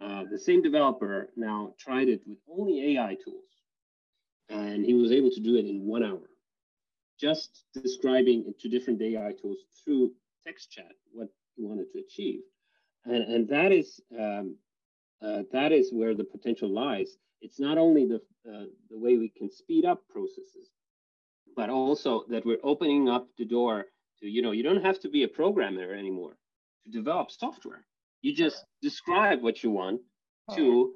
Uh, 0.00 0.24
the 0.30 0.38
same 0.38 0.56
developer 0.62 1.28
now 1.36 1.74
tried 1.78 2.08
it 2.08 2.22
with 2.26 2.38
only 2.48 2.96
AI 2.96 3.16
tools, 3.24 3.50
and 4.50 4.84
he 4.84 4.94
was 4.94 5.12
able 5.12 5.30
to 5.30 5.40
do 5.40 5.56
it 5.56 5.66
in 5.66 5.86
one 5.86 6.04
hour 6.04 6.29
just 7.20 7.64
describing 7.74 8.52
to 8.58 8.68
different 8.68 9.00
AI 9.02 9.32
tools 9.40 9.58
through 9.84 10.12
text 10.44 10.70
chat 10.70 10.92
what 11.12 11.28
you 11.56 11.66
wanted 11.66 11.92
to 11.92 11.98
achieve, 11.98 12.40
and 13.04 13.22
and 13.34 13.48
that 13.48 13.72
is 13.72 14.00
um, 14.18 14.56
uh, 15.22 15.42
that 15.52 15.72
is 15.72 15.92
where 15.92 16.14
the 16.14 16.24
potential 16.24 16.68
lies. 16.68 17.16
It's 17.42 17.60
not 17.60 17.78
only 17.78 18.06
the 18.06 18.20
uh, 18.50 18.64
the 18.88 18.98
way 18.98 19.18
we 19.18 19.28
can 19.28 19.50
speed 19.50 19.84
up 19.84 20.02
processes, 20.08 20.70
but 21.54 21.68
also 21.68 22.24
that 22.30 22.46
we're 22.46 22.64
opening 22.64 23.08
up 23.08 23.28
the 23.36 23.44
door 23.44 23.86
to 24.20 24.26
you 24.26 24.40
know 24.42 24.52
you 24.52 24.62
don't 24.62 24.84
have 24.84 25.00
to 25.00 25.08
be 25.08 25.24
a 25.24 25.28
programmer 25.28 25.92
anymore 25.92 26.36
to 26.84 26.90
develop 26.90 27.30
software. 27.30 27.84
You 28.22 28.34
just 28.34 28.64
describe 28.82 29.42
what 29.42 29.62
you 29.62 29.70
want 29.70 30.00
to 30.54 30.94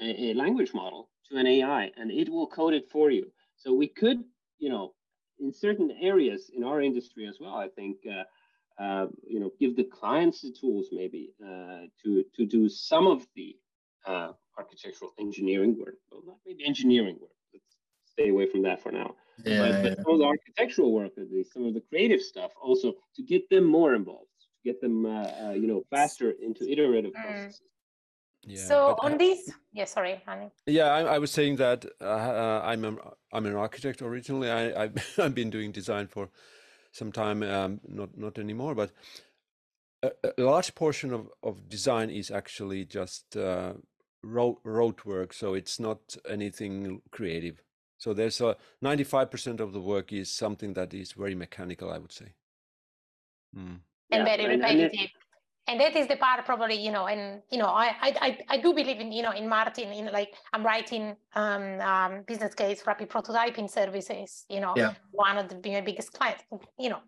a, 0.00 0.30
a 0.30 0.34
language 0.34 0.72
model 0.74 1.10
to 1.28 1.36
an 1.36 1.46
AI, 1.46 1.90
and 1.96 2.10
it 2.10 2.28
will 2.28 2.46
code 2.46 2.74
it 2.74 2.88
for 2.90 3.10
you. 3.10 3.26
So 3.56 3.74
we 3.74 3.88
could 3.88 4.22
you 4.58 4.68
know 4.68 4.94
in 5.40 5.52
certain 5.52 5.90
areas 6.00 6.50
in 6.56 6.64
our 6.64 6.80
industry 6.82 7.26
as 7.26 7.38
well, 7.40 7.54
I 7.56 7.68
think, 7.68 7.98
uh, 8.10 8.24
uh, 8.82 9.06
you 9.26 9.40
know, 9.40 9.50
give 9.60 9.76
the 9.76 9.84
clients 9.84 10.42
the 10.42 10.52
tools 10.52 10.88
maybe 10.92 11.32
uh, 11.44 11.82
to 12.02 12.24
to 12.36 12.46
do 12.46 12.68
some 12.68 13.06
of 13.06 13.26
the 13.36 13.56
uh, 14.06 14.32
architectural 14.58 15.12
engineering 15.18 15.76
work. 15.78 15.96
Well, 16.10 16.22
not 16.26 16.38
maybe 16.46 16.64
engineering 16.66 17.18
work. 17.20 17.36
Let's 17.52 17.76
stay 18.04 18.28
away 18.30 18.46
from 18.46 18.62
that 18.62 18.82
for 18.82 18.92
now. 18.92 19.16
but, 19.46 19.82
but 19.82 19.92
some 20.02 20.12
of 20.14 20.18
the 20.20 20.26
architectural 20.26 20.92
work, 20.92 21.12
at 21.18 21.30
least 21.30 21.52
some 21.52 21.64
of 21.66 21.74
the 21.74 21.80
creative 21.90 22.20
stuff, 22.22 22.52
also 22.60 22.94
to 23.16 23.22
get 23.22 23.48
them 23.50 23.64
more 23.64 23.94
involved, 23.94 24.30
to 24.42 24.68
get 24.68 24.80
them, 24.80 25.06
uh, 25.06 25.30
uh, 25.44 25.52
you 25.52 25.66
know, 25.66 25.82
faster 25.90 26.32
into 26.42 26.68
iterative 26.70 27.12
Mm. 27.12 27.22
processes. 27.24 27.70
Yeah, 28.46 28.64
so 28.66 28.96
on 29.00 29.14
uh, 29.14 29.16
this, 29.18 29.50
yeah, 29.72 29.84
sorry, 29.86 30.22
Annie. 30.26 30.50
Yeah, 30.66 30.86
I, 30.86 31.14
I 31.14 31.18
was 31.18 31.30
saying 31.30 31.56
that 31.56 31.84
uh, 32.00 32.04
uh, 32.04 32.60
I'm 32.64 32.84
a, 32.84 32.96
I'm 33.32 33.46
an 33.46 33.54
architect 33.54 34.02
originally. 34.02 34.50
I 34.50 34.84
I've, 34.84 34.94
I've 35.18 35.34
been 35.34 35.50
doing 35.50 35.72
design 35.72 36.06
for 36.08 36.28
some 36.92 37.12
time, 37.12 37.42
um, 37.42 37.80
not 37.88 38.16
not 38.16 38.38
anymore. 38.38 38.74
But 38.74 38.90
a, 40.02 40.10
a 40.38 40.42
large 40.42 40.74
portion 40.74 41.12
of, 41.12 41.28
of 41.42 41.68
design 41.68 42.10
is 42.10 42.30
actually 42.30 42.84
just 42.84 43.36
uh, 43.36 43.72
road 44.22 44.56
road 44.64 45.04
work, 45.04 45.32
so 45.32 45.54
it's 45.54 45.80
not 45.80 46.16
anything 46.28 47.00
creative. 47.10 47.62
So 47.96 48.12
there's 48.12 48.40
a 48.40 48.56
95% 48.82 49.60
of 49.60 49.72
the 49.72 49.80
work 49.80 50.12
is 50.12 50.30
something 50.30 50.74
that 50.74 50.92
is 50.92 51.12
very 51.12 51.34
mechanical, 51.34 51.90
I 51.90 51.98
would 51.98 52.12
say. 52.12 52.34
And 53.56 53.80
Yeah, 54.10 54.24
very 54.24 54.44
and- 54.44 54.64
and 54.64 54.80
it- 54.80 54.84
repetitive. 54.92 55.10
And 55.66 55.80
that 55.80 55.96
is 55.96 56.06
the 56.08 56.16
part 56.16 56.44
probably, 56.44 56.74
you 56.76 56.92
know, 56.92 57.06
and 57.06 57.40
you 57.50 57.58
know, 57.58 57.68
I 57.68 57.94
I 58.02 58.38
I, 58.48 58.56
do 58.58 58.74
believe 58.74 59.00
in, 59.00 59.10
you 59.12 59.22
know, 59.22 59.32
in 59.32 59.48
Martin, 59.48 59.92
in 59.92 60.12
like 60.12 60.34
I'm 60.52 60.62
writing 60.64 61.16
um, 61.34 61.80
um 61.80 62.22
business 62.26 62.54
case 62.54 62.82
for 62.82 62.90
rapid 62.90 63.08
prototyping 63.08 63.70
services, 63.70 64.44
you 64.50 64.60
know, 64.60 64.74
Yeah. 64.76 64.94
one 65.10 65.38
of 65.38 65.48
the 65.48 65.56
biggest 65.56 66.12
clients, 66.12 66.44
you 66.78 66.90
know. 66.90 67.00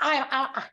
I 0.00 0.24
I 0.30 0.64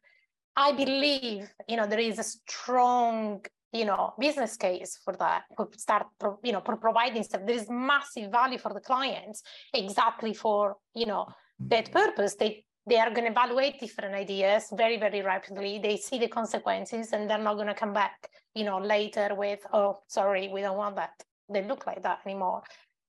I 0.56 0.72
believe, 0.74 1.50
you 1.68 1.78
know, 1.78 1.88
there 1.88 2.00
is 2.00 2.20
a 2.20 2.24
strong, 2.24 3.44
you 3.74 3.86
know, 3.86 4.14
business 4.20 4.56
case 4.56 5.00
for 5.04 5.16
that. 5.18 5.44
For 5.56 5.70
start, 5.78 6.08
pro- 6.20 6.40
you 6.44 6.52
know, 6.52 6.62
for 6.64 6.78
providing 6.78 7.24
stuff. 7.24 7.42
There 7.46 7.56
is 7.56 7.70
massive 7.70 8.32
value 8.32 8.60
for 8.60 8.72
the 8.74 8.82
clients, 8.82 9.42
exactly 9.74 10.34
for 10.36 10.78
you 10.94 11.08
know 11.08 11.26
that 11.60 11.92
purpose. 11.92 12.36
They 12.36 12.66
they 12.88 12.98
are 12.98 13.10
going 13.10 13.26
to 13.26 13.32
evaluate 13.32 13.80
different 13.80 14.16
ideas 14.16 14.72
very 14.76 14.98
very 14.98 15.22
rapidly 15.22 15.80
they 15.80 15.98
see 15.98 16.18
the 16.20 16.28
consequences 16.28 17.14
and 17.14 17.30
they're 17.30 17.38
not 17.38 17.56
going 17.56 17.68
to 17.68 17.74
come 17.74 17.94
back 17.94 18.30
you 18.56 18.64
know 18.64 18.80
later 18.80 19.30
with 19.36 19.60
oh 19.74 19.98
sorry 20.08 20.50
we 20.54 20.62
don't 20.62 20.78
want 20.78 20.96
that 20.96 21.12
they 21.50 21.64
look 21.64 21.86
like 21.86 22.02
that 22.04 22.20
anymore 22.26 22.62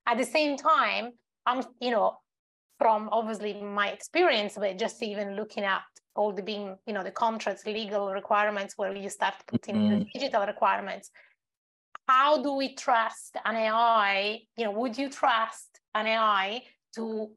at 0.06 0.18
the 0.18 0.24
same 0.24 0.56
time 0.56 1.10
i'm 1.46 1.62
you 1.80 1.90
know 1.90 2.16
from 2.78 3.08
obviously 3.10 3.60
my 3.60 3.88
experience 3.88 4.54
but 4.56 4.78
just 4.78 5.02
even 5.02 5.34
looking 5.34 5.64
at 5.64 5.82
all 6.18 6.32
the 6.32 6.42
being, 6.42 6.76
you 6.86 6.92
know, 6.92 7.04
the 7.04 7.12
contracts, 7.12 7.64
legal 7.64 8.12
requirements 8.12 8.74
where 8.76 8.94
you 8.94 9.08
start 9.08 9.34
putting 9.46 9.76
mm-hmm. 9.76 9.98
the 10.00 10.06
digital 10.12 10.44
requirements. 10.44 11.10
How 12.08 12.42
do 12.42 12.52
we 12.54 12.74
trust 12.74 13.36
an 13.44 13.54
AI? 13.54 14.40
You 14.56 14.64
know, 14.64 14.72
would 14.72 14.98
you 14.98 15.08
trust 15.08 15.80
an 15.94 16.06
AI 16.06 16.62
to 16.96 17.30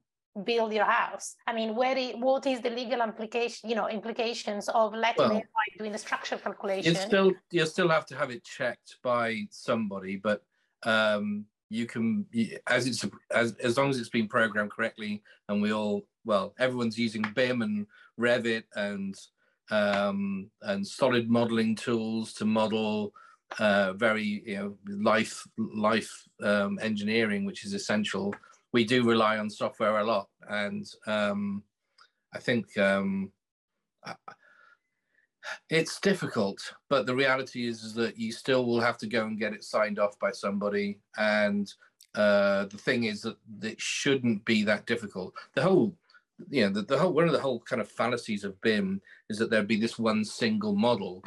build 0.43 0.73
your 0.73 0.85
house? 0.85 1.35
I 1.47 1.53
mean, 1.53 1.75
where 1.75 1.95
what 2.13 2.45
is 2.45 2.61
the 2.61 2.69
legal 2.69 3.01
implication, 3.01 3.69
you 3.69 3.75
know, 3.75 3.87
implications 3.87 4.69
of 4.69 4.93
letting 4.93 5.29
well, 5.29 5.37
AI 5.37 5.77
doing 5.77 5.91
the 5.91 5.97
structure 5.97 6.37
calculation? 6.37 6.93
You 6.93 6.99
still 6.99 7.31
you 7.51 7.65
still 7.65 7.89
have 7.89 8.05
to 8.07 8.15
have 8.15 8.31
it 8.31 8.43
checked 8.43 8.97
by 9.03 9.47
somebody, 9.49 10.15
but 10.15 10.43
um, 10.83 11.45
you 11.69 11.85
can 11.85 12.25
as 12.67 12.87
it's 12.87 13.05
as 13.31 13.55
as 13.63 13.77
long 13.77 13.89
as 13.89 13.99
it's 13.99 14.09
been 14.09 14.27
programmed 14.27 14.71
correctly, 14.71 15.21
and 15.49 15.61
we 15.61 15.73
all 15.73 16.03
well, 16.25 16.53
everyone's 16.59 16.97
using 16.97 17.25
BIM 17.33 17.61
and 17.61 17.87
Revit 18.19 18.63
and 18.75 19.15
um, 19.71 20.49
and 20.61 20.85
solid 20.85 21.29
modeling 21.29 21.75
tools 21.75 22.33
to 22.33 22.45
model 22.45 23.13
uh, 23.59 23.93
very 23.93 24.43
you 24.45 24.55
know 24.55 24.77
life 24.87 25.45
life 25.57 26.11
um, 26.43 26.79
engineering, 26.81 27.45
which 27.45 27.65
is 27.65 27.73
essential. 27.73 28.33
We 28.73 28.85
do 28.85 29.03
rely 29.03 29.37
on 29.37 29.49
software 29.49 29.99
a 29.99 30.03
lot, 30.03 30.29
and 30.49 30.85
um, 31.05 31.63
I 32.33 32.39
think 32.39 32.77
um, 32.77 33.31
it's 35.69 35.99
difficult. 35.99 36.73
But 36.89 37.05
the 37.05 37.15
reality 37.15 37.67
is, 37.67 37.83
is 37.83 37.93
that 37.95 38.17
you 38.17 38.31
still 38.31 38.65
will 38.65 38.79
have 38.79 38.97
to 38.99 39.07
go 39.07 39.25
and 39.25 39.39
get 39.39 39.53
it 39.53 39.63
signed 39.63 39.99
off 39.99 40.17
by 40.19 40.31
somebody, 40.31 40.99
and 41.17 41.71
uh, 42.15 42.65
the 42.65 42.77
thing 42.77 43.05
is 43.05 43.21
that 43.21 43.37
it 43.61 43.79
shouldn't 43.79 44.43
be 44.45 44.63
that 44.63 44.85
difficult. 44.85 45.33
The 45.53 45.61
whole 45.61 45.95
you 46.49 46.63
know, 46.63 46.71
the, 46.71 46.81
the 46.81 46.97
whole 46.97 47.13
one 47.13 47.25
of 47.25 47.33
the 47.33 47.39
whole 47.39 47.59
kind 47.61 47.81
of 47.81 47.89
fallacies 47.89 48.43
of 48.43 48.59
BIM 48.61 49.01
is 49.29 49.37
that 49.37 49.49
there'd 49.49 49.67
be 49.67 49.79
this 49.79 49.99
one 49.99 50.23
single 50.23 50.75
model, 50.75 51.23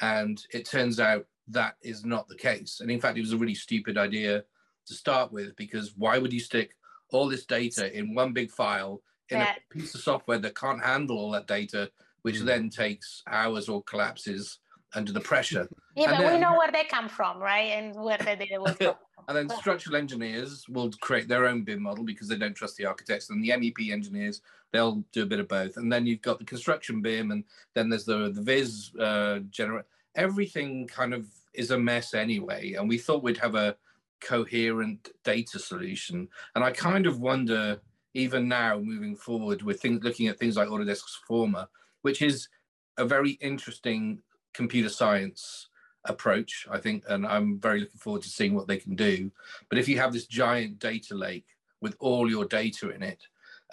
and 0.00 0.42
it 0.52 0.68
turns 0.68 0.98
out 0.98 1.26
that 1.48 1.76
is 1.82 2.04
not 2.04 2.28
the 2.28 2.36
case. 2.36 2.80
And 2.80 2.90
in 2.90 3.00
fact, 3.00 3.16
it 3.16 3.22
was 3.22 3.32
a 3.32 3.36
really 3.36 3.54
stupid 3.54 3.96
idea 3.96 4.44
to 4.86 4.94
start 4.94 5.32
with 5.32 5.54
because 5.56 5.94
why 5.96 6.18
would 6.18 6.32
you 6.32 6.40
stick 6.40 6.74
all 7.12 7.28
this 7.28 7.44
data 7.44 7.96
in 7.96 8.14
one 8.14 8.32
big 8.32 8.50
file 8.50 9.02
in 9.30 9.38
yeah. 9.38 9.54
a 9.56 9.74
piece 9.74 9.94
of 9.94 10.00
software 10.00 10.38
that 10.38 10.54
can't 10.54 10.82
handle 10.82 11.18
all 11.18 11.30
that 11.32 11.46
data, 11.46 11.90
which 12.22 12.36
mm. 12.36 12.44
then 12.44 12.70
takes 12.70 13.22
hours 13.28 13.68
or 13.68 13.82
collapses 13.82 14.58
under 14.94 15.12
the 15.12 15.20
pressure? 15.20 15.68
Yeah, 15.94 16.10
and 16.10 16.18
but 16.18 16.24
then, 16.24 16.34
we 16.34 16.40
know 16.40 16.56
where 16.56 16.70
they 16.70 16.84
come 16.84 17.08
from, 17.08 17.38
right? 17.38 17.72
And 17.72 17.94
where 17.94 18.18
the 18.18 18.24
data 18.36 18.60
will 18.60 18.74
come 18.74 18.94
and 19.28 19.36
then 19.36 19.56
structural 19.58 19.96
engineers 19.96 20.68
will 20.68 20.90
create 21.00 21.26
their 21.26 21.46
own 21.46 21.62
BIM 21.62 21.82
model 21.82 22.04
because 22.04 22.28
they 22.28 22.36
don't 22.36 22.54
trust 22.54 22.76
the 22.76 22.86
architects. 22.86 23.30
And 23.30 23.42
the 23.42 23.50
MEP 23.50 23.90
engineers, 23.90 24.40
they'll 24.72 25.04
do 25.12 25.24
a 25.24 25.26
bit 25.26 25.40
of 25.40 25.48
both. 25.48 25.76
And 25.76 25.92
then 25.92 26.06
you've 26.06 26.22
got 26.22 26.38
the 26.38 26.44
construction 26.44 27.02
BIM, 27.02 27.32
and 27.32 27.44
then 27.74 27.88
there's 27.88 28.04
the 28.04 28.30
the 28.32 28.42
Viz 28.42 28.92
uh, 28.98 29.40
generate. 29.50 29.86
Everything 30.14 30.86
kind 30.86 31.12
of 31.12 31.26
is 31.54 31.72
a 31.72 31.78
mess 31.78 32.14
anyway. 32.14 32.74
And 32.74 32.88
we 32.88 32.98
thought 32.98 33.22
we'd 33.22 33.36
have 33.38 33.54
a 33.54 33.76
coherent 34.20 35.08
data 35.24 35.58
solution. 35.58 36.28
And 36.54 36.64
I 36.64 36.70
kind 36.70 37.06
of 37.06 37.20
wonder, 37.20 37.80
even 38.14 38.48
now 38.48 38.78
moving 38.78 39.16
forward, 39.16 39.62
with 39.62 39.80
things 39.80 40.02
looking 40.02 40.28
at 40.28 40.38
things 40.38 40.56
like 40.56 40.68
Autodesk's 40.68 41.18
Forma, 41.26 41.68
which 42.02 42.22
is 42.22 42.48
a 42.98 43.04
very 43.04 43.32
interesting 43.32 44.20
computer 44.54 44.88
science 44.88 45.68
approach, 46.04 46.66
I 46.70 46.78
think, 46.78 47.04
and 47.08 47.26
I'm 47.26 47.60
very 47.60 47.80
looking 47.80 47.98
forward 47.98 48.22
to 48.22 48.28
seeing 48.28 48.54
what 48.54 48.68
they 48.68 48.78
can 48.78 48.94
do. 48.94 49.30
But 49.68 49.78
if 49.78 49.88
you 49.88 49.98
have 49.98 50.12
this 50.12 50.26
giant 50.26 50.78
data 50.78 51.14
lake 51.14 51.46
with 51.80 51.96
all 51.98 52.30
your 52.30 52.44
data 52.44 52.90
in 52.90 53.02
it, 53.02 53.22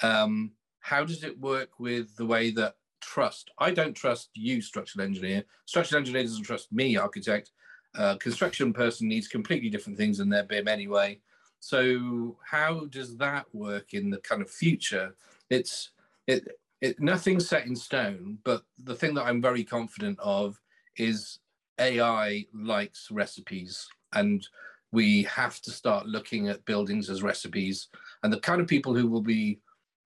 um, 0.02 0.52
how 0.80 1.06
does 1.06 1.24
it 1.24 1.40
work 1.40 1.80
with 1.80 2.16
the 2.18 2.26
way 2.26 2.52
that 2.52 2.76
trust? 3.00 3.52
I 3.58 3.72
don't 3.72 3.94
trust 3.94 4.30
you, 4.34 4.62
structural 4.62 5.06
engineer. 5.06 5.46
Structural 5.66 6.00
engineer 6.00 6.24
doesn't 6.24 6.44
trust 6.44 6.72
me, 6.72 6.98
architect. 6.98 7.52
Uh, 7.96 8.16
construction 8.18 8.74
person 8.74 9.08
needs 9.08 9.28
completely 9.28 9.70
different 9.70 9.98
things 9.98 10.20
in 10.20 10.30
their 10.30 10.44
BIM 10.44 10.68
anyway. 10.68 11.20
So 11.60 12.38
how 12.44 12.86
does 12.90 13.18
that 13.18 13.46
work 13.54 13.94
in 13.94 14.10
the 14.10 14.18
kind 14.18 14.42
of 14.42 14.50
future? 14.50 15.16
It's 15.50 15.92
it, 16.28 16.48
it 16.82 17.00
nothing's 17.00 17.48
set 17.48 17.66
in 17.68 17.76
stone, 17.76 18.40
but 18.44 18.64
the 18.84 18.96
thing 18.96 19.14
that 19.14 19.26
I'm 19.26 19.42
very 19.42 19.64
confident 19.64 20.20
of 20.20 20.60
is 20.98 21.40
AI 21.80 22.46
likes 22.54 23.10
recipes, 23.12 23.88
and 24.14 24.46
we 24.92 25.24
have 25.24 25.62
to 25.62 25.72
start 25.72 26.06
looking 26.08 26.50
at 26.50 26.66
buildings 26.66 27.10
as 27.10 27.24
recipes. 27.24 27.88
And 28.24 28.34
the 28.34 28.40
kind 28.40 28.62
of 28.62 28.68
people 28.68 28.94
who 28.94 29.08
will 29.08 29.22
be 29.22 29.60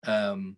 um, 0.05 0.57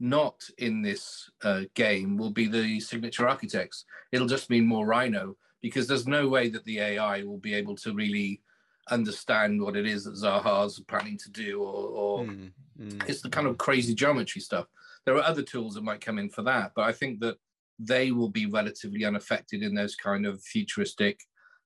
not 0.00 0.42
in 0.58 0.82
this 0.82 1.30
uh, 1.44 1.62
game 1.74 2.16
will 2.16 2.30
be 2.30 2.46
the 2.46 2.80
signature 2.80 3.28
architects. 3.28 3.84
It'll 4.10 4.26
just 4.26 4.50
mean 4.50 4.66
more 4.66 4.86
Rhino 4.86 5.36
because 5.62 5.86
there's 5.86 6.06
no 6.06 6.28
way 6.28 6.48
that 6.48 6.64
the 6.64 6.80
AI 6.80 7.22
will 7.22 7.38
be 7.38 7.54
able 7.54 7.76
to 7.76 7.94
really 7.94 8.42
understand 8.90 9.62
what 9.62 9.76
it 9.76 9.86
is 9.86 10.04
that 10.04 10.14
Zaha's 10.14 10.80
planning 10.80 11.16
to 11.18 11.30
do, 11.30 11.62
or, 11.62 11.88
or 11.88 12.24
mm, 12.24 12.50
mm. 12.78 13.08
it's 13.08 13.22
the 13.22 13.30
kind 13.30 13.46
of 13.46 13.56
crazy 13.58 13.94
geometry 13.94 14.40
stuff. 14.40 14.66
There 15.06 15.16
are 15.16 15.22
other 15.22 15.42
tools 15.42 15.74
that 15.74 15.84
might 15.84 16.00
come 16.00 16.18
in 16.18 16.28
for 16.28 16.42
that, 16.42 16.72
but 16.74 16.82
I 16.82 16.92
think 16.92 17.20
that 17.20 17.36
they 17.78 18.12
will 18.12 18.28
be 18.28 18.46
relatively 18.46 19.04
unaffected 19.04 19.62
in 19.62 19.74
those 19.74 19.94
kind 19.94 20.26
of 20.26 20.42
futuristic, 20.42 21.20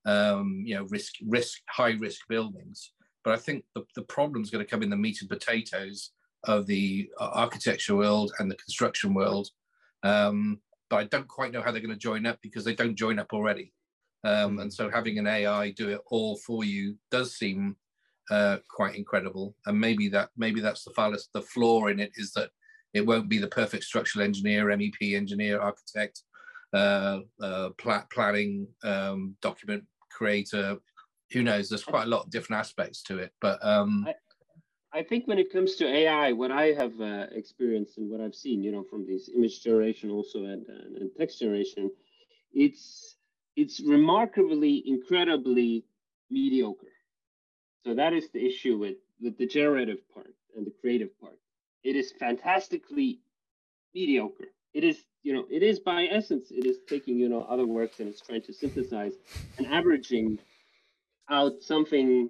um, 0.05 0.63
you 0.65 0.75
know, 0.75 0.87
risk 0.91 1.15
risk 1.27 1.63
high 1.69 1.93
risk 1.93 2.27
buildings. 2.29 2.93
But 3.25 3.35
I 3.35 3.39
think 3.39 3.65
the, 3.75 3.85
the 3.95 4.03
problem 4.03 4.43
is 4.43 4.51
going 4.51 4.65
to 4.65 4.71
come 4.71 4.83
in 4.83 4.91
the 4.91 4.97
meat 4.97 5.21
and 5.21 5.29
potatoes 5.29 6.13
of 6.45 6.67
the 6.67 7.11
uh, 7.19 7.31
architecture 7.33 7.97
world 7.97 8.33
and 8.39 8.51
the 8.51 8.57
construction 8.57 9.15
world. 9.15 9.49
Um, 10.03 10.61
but 10.89 10.97
I 10.97 11.05
don't 11.05 11.27
quite 11.27 11.53
know 11.53 11.61
how 11.61 11.73
they're 11.73 11.81
going 11.81 11.91
to 11.91 11.97
join 11.97 12.25
up 12.27 12.39
because 12.41 12.65
they 12.65 12.75
don't 12.75 12.95
join 12.95 13.19
up 13.19 13.33
already. 13.33 13.73
Um, 14.27 14.59
and 14.59 14.73
so 14.73 14.91
having 14.91 15.19
an 15.19 15.29
AI 15.29 15.71
do 15.71 15.89
it 15.89 16.01
all 16.07 16.37
for 16.39 16.65
you 16.65 16.97
does 17.13 17.37
seem 17.37 17.77
uh, 18.29 18.57
quite 18.69 18.97
incredible. 18.97 19.55
And 19.67 19.79
maybe 19.79 20.09
that 20.09 20.31
maybe 20.37 20.61
that's 20.61 20.83
the 20.83 20.91
fallacy. 20.91 21.29
The 21.33 21.43
flaw 21.43 21.87
in 21.87 22.01
it 22.01 22.11
is 22.17 22.33
that 22.33 22.51
it 22.93 23.07
won't 23.07 23.29
be 23.29 23.39
the 23.39 23.47
perfect 23.47 23.85
structural 23.85 24.25
engineer, 24.25 24.67
MEP 24.67 25.15
engineer, 25.15 25.61
architect, 25.61 26.23
uh, 26.73 27.21
uh, 27.41 27.69
pl- 27.79 28.07
planning, 28.13 28.67
um, 28.83 29.37
document 29.43 29.85
creator. 30.11 30.77
Who 31.31 31.45
knows? 31.45 31.69
There's 31.69 31.85
quite 31.85 32.07
a 32.07 32.11
lot 32.11 32.25
of 32.25 32.31
different 32.31 32.59
aspects 32.59 33.03
to 33.05 33.19
it. 33.19 33.33
But 33.41 33.65
um, 33.65 34.09
I, 34.93 34.99
I 34.99 35.03
think 35.05 35.29
when 35.29 35.39
it 35.39 35.53
comes 35.53 35.77
to 35.77 35.87
AI, 35.87 36.33
what 36.33 36.51
I 36.51 36.73
have 36.73 37.01
uh, 37.01 37.27
experienced 37.31 37.99
and 37.99 38.11
what 38.11 38.21
I've 38.21 38.35
seen, 38.35 38.63
you 38.63 38.73
know, 38.73 38.83
from 38.83 39.07
this 39.07 39.29
image 39.29 39.63
generation 39.63 40.11
also 40.11 40.45
and, 40.45 40.67
and 40.67 41.11
text 41.17 41.39
generation, 41.39 41.91
it's 42.53 43.16
it's 43.57 43.81
remarkably, 43.81 44.83
incredibly 44.87 45.85
mediocre. 46.31 46.87
So 47.85 47.95
that 47.95 48.13
is 48.13 48.31
the 48.31 48.45
issue 48.45 48.77
with 48.79 48.97
with 49.21 49.39
the 49.39 49.47
generative 49.47 49.99
part 50.13 50.35
and 50.57 50.67
the 50.67 50.73
creative 50.81 51.19
part 51.21 51.39
it 51.87 51.95
is 51.95 52.13
fantastically 52.19 53.21
mediocre. 53.95 54.49
It 54.75 54.83
is, 54.83 55.05
you 55.23 55.33
know, 55.33 55.45
it 55.49 55.63
is 55.63 55.79
by 55.79 56.07
essence, 56.07 56.51
it 56.51 56.67
is 56.67 56.79
taking, 56.89 57.17
you 57.17 57.29
know, 57.29 57.43
other 57.43 57.65
works 57.65 58.01
and 58.01 58.09
it's 58.09 58.21
trying 58.21 58.43
to 58.43 58.53
synthesize 58.53 59.13
and 59.57 59.69
averaging 59.69 60.39
out 61.31 61.63
something 61.63 62.29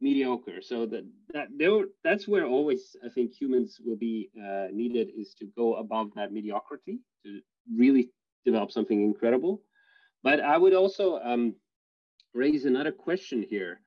mediocre. 0.00 0.62
So 0.62 0.86
that 0.86 1.04
that 1.34 1.48
there, 1.56 1.86
that's 2.04 2.28
where 2.28 2.46
always 2.46 2.94
I 3.04 3.08
think 3.08 3.32
humans 3.32 3.80
will 3.84 3.96
be 3.96 4.30
uh, 4.38 4.68
needed 4.72 5.08
is 5.16 5.34
to 5.40 5.46
go 5.56 5.74
above 5.74 6.10
that 6.14 6.32
mediocrity 6.32 7.00
to 7.24 7.40
really 7.76 8.10
develop 8.44 8.70
something 8.70 9.02
incredible. 9.02 9.62
But 10.22 10.40
I 10.40 10.56
would 10.56 10.74
also 10.74 11.18
um, 11.18 11.54
raise 12.34 12.64
another 12.64 12.92
question 12.92 13.42
here 13.42 13.80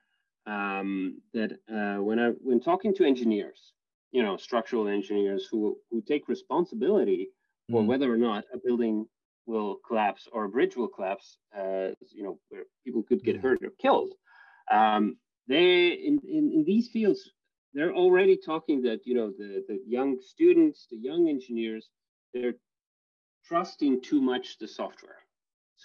um, 0.45 1.21
that 1.33 1.51
uh, 1.71 2.01
when 2.01 2.19
I 2.19 2.29
when 2.41 2.59
talking 2.59 2.93
to 2.95 3.05
engineers, 3.05 3.73
you 4.15 4.23
know 4.23 4.37
structural 4.37 4.87
engineers 4.87 5.45
who 5.51 5.77
who 5.91 6.01
take 6.01 6.29
responsibility 6.29 7.29
for 7.69 7.81
mm. 7.81 7.87
whether 7.87 8.11
or 8.11 8.17
not 8.17 8.45
a 8.53 8.57
building 8.57 9.05
will 9.45 9.75
collapse 9.87 10.27
or 10.31 10.45
a 10.45 10.49
bridge 10.49 10.75
will 10.77 10.87
collapse 10.87 11.37
uh, 11.59 11.89
you 12.17 12.23
know 12.23 12.39
where 12.47 12.63
people 12.85 13.03
could 13.03 13.21
get 13.23 13.37
mm. 13.37 13.41
hurt 13.41 13.59
or 13.61 13.71
killed 13.77 14.13
um, 14.71 15.17
they 15.49 15.87
in, 16.09 16.15
in 16.37 16.43
in 16.55 16.63
these 16.65 16.87
fields 16.87 17.21
they're 17.73 17.93
already 17.93 18.37
talking 18.37 18.81
that 18.81 19.01
you 19.03 19.15
know 19.15 19.31
the 19.37 19.65
the 19.67 19.79
young 19.85 20.17
students 20.21 20.87
the 20.89 21.01
young 21.09 21.27
engineers 21.27 21.89
they're 22.33 22.55
trusting 23.45 24.01
too 24.01 24.21
much 24.21 24.57
the 24.59 24.67
software 24.67 25.21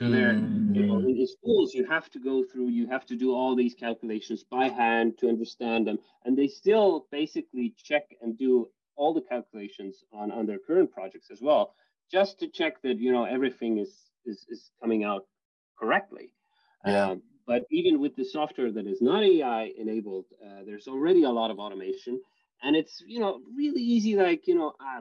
so 0.01 0.11
there, 0.11 0.33
you 0.33 0.87
know, 0.87 0.99
in 1.01 1.27
schools, 1.27 1.75
you 1.75 1.85
have 1.87 2.11
to 2.11 2.19
go 2.19 2.43
through, 2.43 2.69
you 2.69 2.87
have 2.87 3.05
to 3.07 3.17
do 3.17 3.35
all 3.35 3.55
these 3.55 3.75
calculations 3.75 4.43
by 4.45 4.69
hand 4.69 5.19
to 5.19 5.29
understand 5.29 5.87
them, 5.87 5.99
and 6.25 6.37
they 6.37 6.49
still 6.49 7.07
basically 7.11 7.75
check 7.77 8.05
and 8.23 8.39
do 8.39 8.69
all 8.97 9.13
the 9.13 9.21
calculations 9.21 10.05
on 10.13 10.31
on 10.31 10.47
their 10.47 10.59
current 10.59 10.91
projects 10.91 11.31
as 11.31 11.41
well, 11.43 11.75
just 12.11 12.39
to 12.41 12.49
check 12.49 12.81
that 12.83 12.99
you 12.99 13.13
know 13.13 13.25
everything 13.25 13.79
is 13.79 14.11
is 14.25 14.47
is 14.49 14.71
coming 14.81 15.05
out 15.05 15.27
correctly. 15.79 16.33
Yeah. 16.87 17.11
Um, 17.11 17.23
but 17.47 17.65
even 17.71 18.01
with 18.01 18.15
the 18.17 18.25
software 18.25 18.73
that 18.73 18.87
is 18.87 19.03
not 19.03 19.23
AI 19.23 19.73
enabled, 19.77 20.27
uh, 20.45 20.63
there's 20.65 20.89
already 20.89 21.25
a 21.25 21.31
lot 21.31 21.51
of 21.51 21.59
automation, 21.59 22.21
and 22.63 22.75
it's 22.77 23.03
you 23.07 23.21
know 23.21 23.41
really 23.55 23.83
easy. 23.83 24.17
Like 24.17 24.47
you 24.47 24.55
know, 24.55 24.73
ah, 24.81 25.01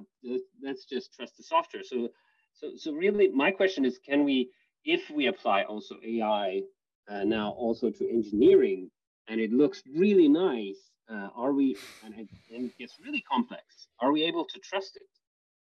let's 0.61 0.85
just 0.85 1.13
trust 1.13 1.37
the 1.37 1.43
software. 1.43 1.83
So 1.83 2.09
So, 2.53 2.71
so 2.75 2.91
really, 2.91 3.29
my 3.29 3.51
question 3.51 3.85
is, 3.85 3.99
can 3.99 4.25
we, 4.25 4.49
if 4.85 5.09
we 5.09 5.27
apply 5.27 5.63
also 5.63 5.95
AI 6.05 6.61
uh, 7.09 7.23
now 7.23 7.51
also 7.51 7.89
to 7.89 8.09
engineering, 8.09 8.89
and 9.27 9.39
it 9.39 9.51
looks 9.51 9.83
really 9.95 10.27
nice, 10.27 10.77
uh, 11.09 11.29
are 11.35 11.53
we, 11.53 11.79
and 12.03 12.13
it, 12.13 12.27
and 12.53 12.65
it, 12.65 12.77
gets 12.77 12.95
really 13.03 13.21
complex, 13.21 13.63
are 13.99 14.11
we 14.11 14.23
able 14.23 14.45
to 14.45 14.59
trust 14.59 14.97
it? 14.97 15.09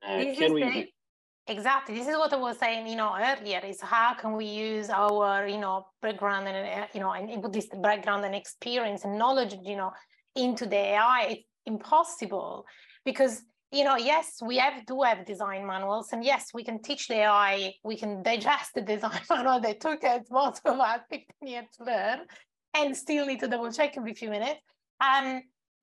Uh, 0.05 0.36
can 0.38 0.53
we? 0.53 0.63
The, 0.63 0.88
exactly. 1.47 1.95
This 1.95 2.07
is 2.07 2.16
what 2.18 2.34
I 2.34 2.38
was 2.38 2.57
saying, 2.57 2.88
you 2.88 2.95
know, 2.95 3.16
earlier. 3.16 3.59
Is 3.63 3.82
how 3.82 4.13
can 4.13 4.34
we 4.34 4.45
use 4.45 4.89
our, 4.89 5.47
you 5.47 5.57
know, 5.57 5.88
background 6.01 6.47
and 6.47 6.84
uh, 6.84 6.88
you 6.93 6.99
know, 6.99 7.11
and 7.11 7.53
this 7.53 7.68
background 7.82 8.26
and 8.26 8.36
experience 8.36 9.05
and 9.05 9.18
knowledge, 9.18 9.55
you 9.63 9.78
know, 9.78 9.91
into 10.36 10.66
the 10.66 10.78
AI? 10.78 11.28
It's 11.30 11.43
impossible 11.66 12.66
because 13.03 13.41
you 13.76 13.84
know, 13.84 13.98
yes, 13.98 14.38
we 14.42 14.58
have 14.58 14.86
do 14.86 15.02
have 15.02 15.26
design 15.26 15.66
manuals, 15.68 16.14
and 16.14 16.24
yes, 16.24 16.52
we 16.54 16.64
can 16.64 16.82
teach 16.82 17.08
the 17.10 17.16
AI, 17.16 17.74
we 17.84 17.98
can 17.98 18.24
digest 18.24 18.74
the 18.74 18.82
design 18.82 19.20
manual 19.30 19.60
that 19.60 19.82
took 19.82 20.04
us 20.04 20.22
most 20.32 20.62
of 20.66 20.80
us 20.80 21.02
15 21.10 21.26
years 21.42 21.66
to 21.78 21.84
learn, 21.84 22.20
and 22.74 22.96
still 22.96 23.26
need 23.26 23.42
to 23.42 23.48
double 23.48 23.72
check 23.72 23.98
every 23.98 24.14
few 24.14 24.30
minutes. 24.30 24.62
Um, 25.02 25.42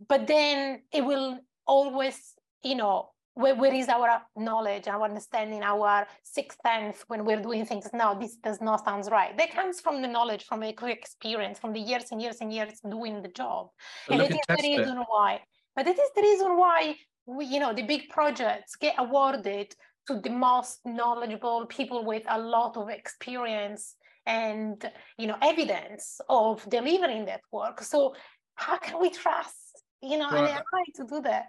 but 0.08 0.26
then 0.26 0.82
it 0.90 1.04
will 1.04 1.38
always, 1.66 2.34
you 2.64 2.76
know, 2.76 3.10
where, 3.34 3.54
where 3.54 3.74
is 3.74 3.88
our 3.88 4.22
knowledge, 4.36 4.88
our 4.88 5.02
understanding, 5.02 5.62
our 5.62 6.06
sixth 6.22 6.58
sense 6.66 7.04
when 7.08 7.24
we're 7.24 7.40
doing 7.40 7.64
things? 7.66 7.88
No, 7.92 8.16
this 8.18 8.36
does 8.36 8.60
not 8.60 8.84
sound 8.84 9.06
right. 9.10 9.36
That 9.36 9.54
comes 9.54 9.80
from 9.80 10.02
the 10.02 10.08
knowledge, 10.08 10.44
from 10.44 10.60
the 10.60 10.74
experience, 10.88 11.58
from 11.58 11.72
the 11.72 11.80
years 11.80 12.04
and 12.10 12.20
years 12.20 12.38
and 12.40 12.52
years 12.52 12.80
doing 12.88 13.22
the 13.22 13.28
job. 13.28 13.68
But 14.08 14.20
and 14.20 14.30
it 14.30 14.34
is 14.34 14.46
the 14.48 14.62
reason 14.62 14.98
it. 14.98 15.06
why. 15.08 15.40
But 15.74 15.86
it 15.86 15.98
is 15.98 16.10
the 16.14 16.22
reason 16.22 16.56
why 16.58 16.96
we, 17.26 17.46
you 17.46 17.60
know, 17.60 17.72
the 17.72 17.82
big 17.82 18.08
projects 18.08 18.76
get 18.76 18.94
awarded 18.98 19.74
to 20.08 20.20
the 20.20 20.30
most 20.30 20.80
knowledgeable 20.84 21.66
people 21.66 22.04
with 22.04 22.22
a 22.28 22.38
lot 22.38 22.76
of 22.76 22.88
experience 22.88 23.96
and 24.26 24.90
you 25.18 25.26
know 25.26 25.36
evidence 25.42 26.20
of 26.28 26.68
delivering 26.68 27.24
that 27.26 27.40
work. 27.52 27.80
So 27.82 28.14
how 28.54 28.78
can 28.78 29.00
we 29.00 29.10
trust 29.10 29.82
you 30.02 30.18
know 30.18 30.28
well, 30.30 30.44
an 30.44 30.50
AI 30.50 30.84
to 30.96 31.04
do 31.04 31.20
that? 31.22 31.46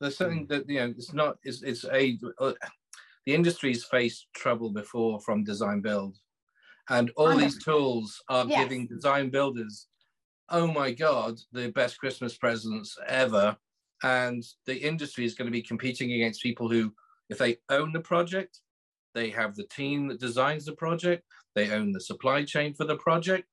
There's 0.00 0.16
something 0.16 0.46
that 0.48 0.68
you 0.68 0.80
know 0.80 0.94
it's 0.96 1.12
not 1.12 1.36
it's 1.42 1.62
it's 1.62 1.84
a 1.84 2.18
uh, 2.40 2.52
the 3.26 3.34
industry's 3.34 3.84
faced 3.84 4.26
trouble 4.34 4.70
before 4.70 5.20
from 5.20 5.44
design 5.44 5.80
build, 5.80 6.16
and 6.88 7.10
all 7.16 7.36
these 7.36 7.62
tools 7.62 8.22
are 8.28 8.46
yes. 8.46 8.62
giving 8.62 8.86
design 8.86 9.30
builders, 9.30 9.86
oh 10.50 10.66
my 10.66 10.92
god, 10.92 11.38
the 11.52 11.70
best 11.72 11.98
Christmas 11.98 12.36
presents 12.36 12.96
ever 13.06 13.56
and 14.02 14.44
the 14.66 14.76
industry 14.76 15.24
is 15.24 15.34
going 15.34 15.46
to 15.46 15.52
be 15.52 15.62
competing 15.62 16.12
against 16.12 16.42
people 16.42 16.68
who 16.68 16.92
if 17.30 17.38
they 17.38 17.56
own 17.68 17.92
the 17.92 18.00
project 18.00 18.60
they 19.14 19.30
have 19.30 19.54
the 19.56 19.66
team 19.66 20.08
that 20.08 20.20
designs 20.20 20.64
the 20.64 20.72
project 20.72 21.24
they 21.54 21.70
own 21.70 21.92
the 21.92 22.00
supply 22.00 22.44
chain 22.44 22.72
for 22.74 22.84
the 22.84 22.96
project 22.96 23.44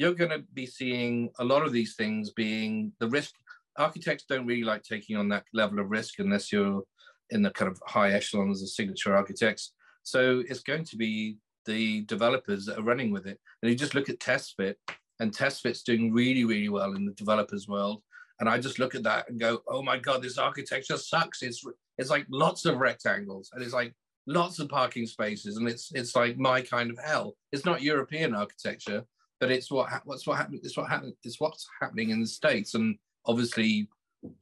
you're 0.00 0.14
going 0.14 0.30
to 0.30 0.42
be 0.54 0.64
seeing 0.64 1.28
a 1.40 1.44
lot 1.44 1.62
of 1.62 1.72
these 1.72 1.94
things 1.94 2.30
being 2.30 2.90
the 3.00 3.08
risk. 3.08 3.34
Architects 3.76 4.24
don't 4.26 4.46
really 4.46 4.64
like 4.64 4.82
taking 4.82 5.14
on 5.14 5.28
that 5.28 5.44
level 5.52 5.78
of 5.78 5.90
risk 5.90 6.20
unless 6.20 6.50
you're 6.50 6.82
in 7.28 7.42
the 7.42 7.50
kind 7.50 7.70
of 7.70 7.78
high 7.86 8.12
echelons 8.12 8.62
of 8.62 8.70
signature 8.70 9.14
architects. 9.14 9.74
So 10.02 10.42
it's 10.48 10.62
going 10.62 10.84
to 10.84 10.96
be 10.96 11.36
the 11.66 12.00
developers 12.06 12.64
that 12.64 12.78
are 12.78 12.82
running 12.82 13.10
with 13.10 13.26
it. 13.26 13.38
And 13.62 13.70
you 13.70 13.76
just 13.76 13.94
look 13.94 14.08
at 14.08 14.18
testfit 14.18 14.76
and 15.20 15.36
testfit's 15.36 15.82
doing 15.82 16.14
really 16.14 16.46
really 16.46 16.70
well 16.70 16.94
in 16.94 17.04
the 17.04 17.12
developers 17.12 17.68
world 17.68 18.02
and 18.40 18.48
I 18.48 18.58
just 18.58 18.78
look 18.78 18.94
at 18.94 19.02
that 19.04 19.28
and 19.28 19.38
go, 19.38 19.62
"Oh 19.68 19.82
my 19.82 19.98
god, 19.98 20.22
this 20.22 20.38
architecture 20.38 20.96
sucks." 20.96 21.42
It's 21.42 21.64
it's 21.98 22.10
like 22.10 22.26
lots 22.30 22.64
of 22.64 22.78
rectangles, 22.78 23.50
and 23.52 23.62
it's 23.62 23.74
like 23.74 23.94
lots 24.26 24.58
of 24.58 24.68
parking 24.68 25.06
spaces, 25.06 25.56
and 25.56 25.68
it's 25.68 25.92
it's 25.94 26.16
like 26.16 26.38
my 26.38 26.62
kind 26.62 26.90
of 26.90 26.98
hell. 26.98 27.36
It's 27.52 27.66
not 27.66 27.82
European 27.82 28.34
architecture, 28.34 29.04
but 29.40 29.50
it's 29.50 29.70
what 29.70 29.88
what's 30.04 30.26
what 30.26 30.38
happening. 30.38 30.60
It's 30.64 30.76
what 30.76 30.88
happening. 30.88 31.14
It's 31.22 31.40
what's 31.40 31.66
happening 31.80 32.10
in 32.10 32.20
the 32.20 32.26
states, 32.26 32.74
and 32.74 32.96
obviously, 33.26 33.88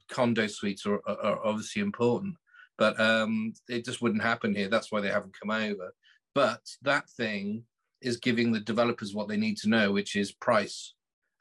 condo 0.09 0.47
suites 0.47 0.85
are, 0.85 1.01
are, 1.05 1.19
are 1.19 1.45
obviously 1.45 1.81
important, 1.81 2.35
but 2.77 2.99
um, 2.99 3.53
it 3.67 3.85
just 3.85 4.01
wouldn't 4.01 4.23
happen 4.23 4.55
here. 4.55 4.69
That's 4.69 4.91
why 4.91 5.01
they 5.01 5.09
haven't 5.09 5.37
come 5.39 5.51
over. 5.51 5.93
But 6.33 6.61
that 6.83 7.09
thing 7.09 7.63
is 8.01 8.17
giving 8.17 8.51
the 8.51 8.61
developers 8.61 9.13
what 9.13 9.27
they 9.27 9.35
need 9.35 9.57
to 9.57 9.69
know, 9.69 9.91
which 9.91 10.15
is 10.15 10.31
price 10.31 10.93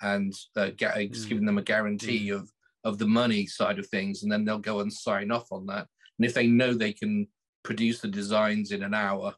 and 0.03 0.35
uh, 0.57 0.71
get, 0.77 0.95
mm. 0.95 1.29
giving 1.29 1.47
them 1.47 1.59
a 1.59 1.63
guarantee 1.63 2.29
mm. 2.29 2.37
of 2.37 2.53
of 2.85 2.99
the 2.99 3.07
money 3.07 3.47
side 3.47 3.79
of 3.79 3.87
things, 3.89 4.23
and 4.23 4.31
then 4.31 4.45
they'll 4.45 4.59
go 4.59 4.81
and 4.81 4.93
sign 4.93 5.31
off 5.31 5.51
on 5.51 5.67
that. 5.67 5.87
And 6.19 6.27
if 6.27 6.35
they 6.35 6.47
know 6.47 6.73
they 6.73 6.93
can 6.93 7.27
produce 7.63 8.01
the 8.01 8.09
designs 8.09 8.73
in 8.73 8.83
an 8.83 8.95
hour, 8.95 9.35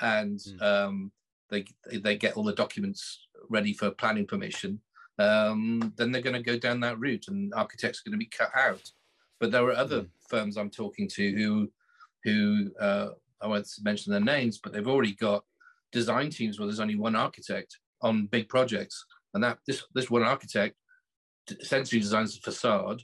and 0.00 0.38
mm. 0.38 0.62
um, 0.62 1.12
they 1.50 1.64
they 1.92 2.16
get 2.16 2.36
all 2.36 2.44
the 2.44 2.52
documents 2.52 3.26
ready 3.48 3.72
for 3.72 3.90
planning 3.90 4.26
permission, 4.26 4.80
um, 5.18 5.92
then 5.96 6.12
they're 6.12 6.22
going 6.22 6.36
to 6.36 6.42
go 6.42 6.58
down 6.58 6.80
that 6.80 6.98
route, 6.98 7.26
and 7.28 7.52
architects 7.54 8.00
are 8.00 8.10
going 8.10 8.18
to 8.18 8.24
be 8.24 8.30
cut 8.30 8.50
out. 8.56 8.90
But 9.40 9.50
there 9.50 9.64
are 9.64 9.76
other 9.76 10.02
mm. 10.02 10.08
firms 10.28 10.56
I'm 10.56 10.70
talking 10.70 11.08
to 11.08 11.32
who 11.32 11.70
who 12.24 12.70
uh, 12.80 13.08
I 13.40 13.46
won't 13.46 13.68
mention 13.82 14.12
their 14.12 14.20
names, 14.20 14.58
but 14.58 14.72
they've 14.72 14.88
already 14.88 15.14
got 15.14 15.44
design 15.92 16.30
teams 16.30 16.58
where 16.58 16.66
there's 16.66 16.80
only 16.80 16.96
one 16.96 17.16
architect 17.16 17.78
on 18.02 18.26
big 18.26 18.48
projects 18.48 19.04
and 19.36 19.44
that 19.44 19.58
this 19.66 19.84
this 19.94 20.10
one 20.10 20.22
architect 20.22 20.74
essentially 21.60 22.00
designs 22.00 22.34
the 22.34 22.40
facade, 22.40 23.02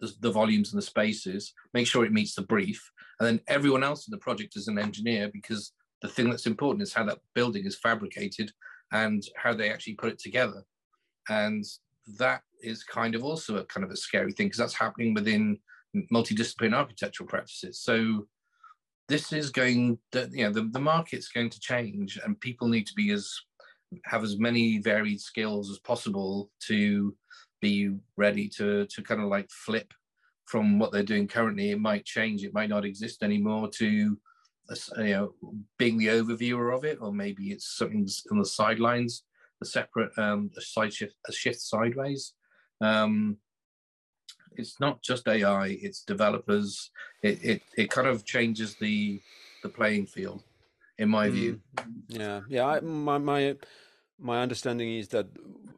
the, 0.00 0.10
the 0.20 0.30
volumes 0.30 0.72
and 0.72 0.80
the 0.80 0.86
spaces, 0.86 1.52
make 1.74 1.86
sure 1.86 2.04
it 2.04 2.12
meets 2.12 2.34
the 2.34 2.42
brief, 2.42 2.90
and 3.20 3.26
then 3.26 3.40
everyone 3.48 3.84
else 3.84 4.06
in 4.06 4.12
the 4.12 4.18
project 4.18 4.56
is 4.56 4.68
an 4.68 4.78
engineer 4.78 5.28
because 5.32 5.72
the 6.02 6.08
thing 6.08 6.30
that's 6.30 6.46
important 6.46 6.82
is 6.82 6.94
how 6.94 7.04
that 7.04 7.18
building 7.34 7.66
is 7.66 7.76
fabricated 7.76 8.52
and 8.92 9.22
how 9.36 9.52
they 9.52 9.70
actually 9.70 9.94
put 9.94 10.12
it 10.12 10.18
together. 10.18 10.62
And 11.28 11.64
that 12.18 12.42
is 12.62 12.84
kind 12.84 13.14
of 13.14 13.24
also 13.24 13.56
a 13.56 13.64
kind 13.64 13.84
of 13.84 13.90
a 13.90 13.96
scary 13.96 14.32
thing 14.32 14.46
because 14.46 14.58
that's 14.58 14.74
happening 14.74 15.14
within 15.14 15.58
multidisciplinary 16.12 16.74
architectural 16.74 17.28
practices. 17.28 17.80
So 17.80 18.26
this 19.08 19.32
is 19.32 19.50
going, 19.50 19.98
to, 20.12 20.28
you 20.32 20.44
know, 20.44 20.52
the, 20.52 20.68
the 20.70 20.80
market's 20.80 21.28
going 21.28 21.50
to 21.50 21.60
change 21.60 22.18
and 22.24 22.40
people 22.40 22.68
need 22.68 22.86
to 22.86 22.94
be 22.94 23.10
as 23.10 23.32
have 24.04 24.24
as 24.24 24.38
many 24.38 24.78
varied 24.78 25.20
skills 25.20 25.70
as 25.70 25.78
possible 25.78 26.50
to 26.60 27.14
be 27.60 27.90
ready 28.16 28.48
to 28.48 28.86
to 28.86 29.02
kind 29.02 29.20
of 29.20 29.28
like 29.28 29.48
flip 29.50 29.92
from 30.44 30.78
what 30.78 30.92
they're 30.92 31.02
doing 31.02 31.26
currently. 31.26 31.70
It 31.70 31.80
might 31.80 32.04
change. 32.04 32.44
It 32.44 32.54
might 32.54 32.68
not 32.68 32.84
exist 32.84 33.22
anymore 33.22 33.68
to 33.76 34.18
you 34.98 35.14
know 35.14 35.34
being 35.78 35.96
the 35.96 36.08
overviewer 36.08 36.74
of 36.74 36.84
it 36.84 36.98
or 37.00 37.12
maybe 37.12 37.52
it's 37.52 37.76
something 37.76 38.08
on 38.32 38.38
the 38.38 38.44
sidelines 38.44 39.22
a 39.62 39.64
separate 39.64 40.10
um 40.18 40.50
a 40.56 40.60
side 40.60 40.92
shift 40.92 41.14
a 41.28 41.32
shift 41.32 41.60
sideways. 41.60 42.34
Um 42.80 43.38
it's 44.56 44.80
not 44.80 45.02
just 45.02 45.28
ai 45.28 45.78
it's 45.80 46.02
developers. 46.02 46.90
It 47.22 47.44
it, 47.44 47.62
it 47.76 47.90
kind 47.90 48.08
of 48.08 48.24
changes 48.24 48.74
the 48.76 49.20
the 49.62 49.68
playing 49.68 50.06
field 50.06 50.42
in 50.98 51.08
my 51.08 51.28
mm. 51.28 51.32
view. 51.32 51.60
Yeah, 52.08 52.40
yeah. 52.48 52.66
I, 52.66 52.80
my 52.80 53.18
my 53.18 53.56
my 54.18 54.40
understanding 54.40 54.96
is 54.96 55.08
that 55.08 55.26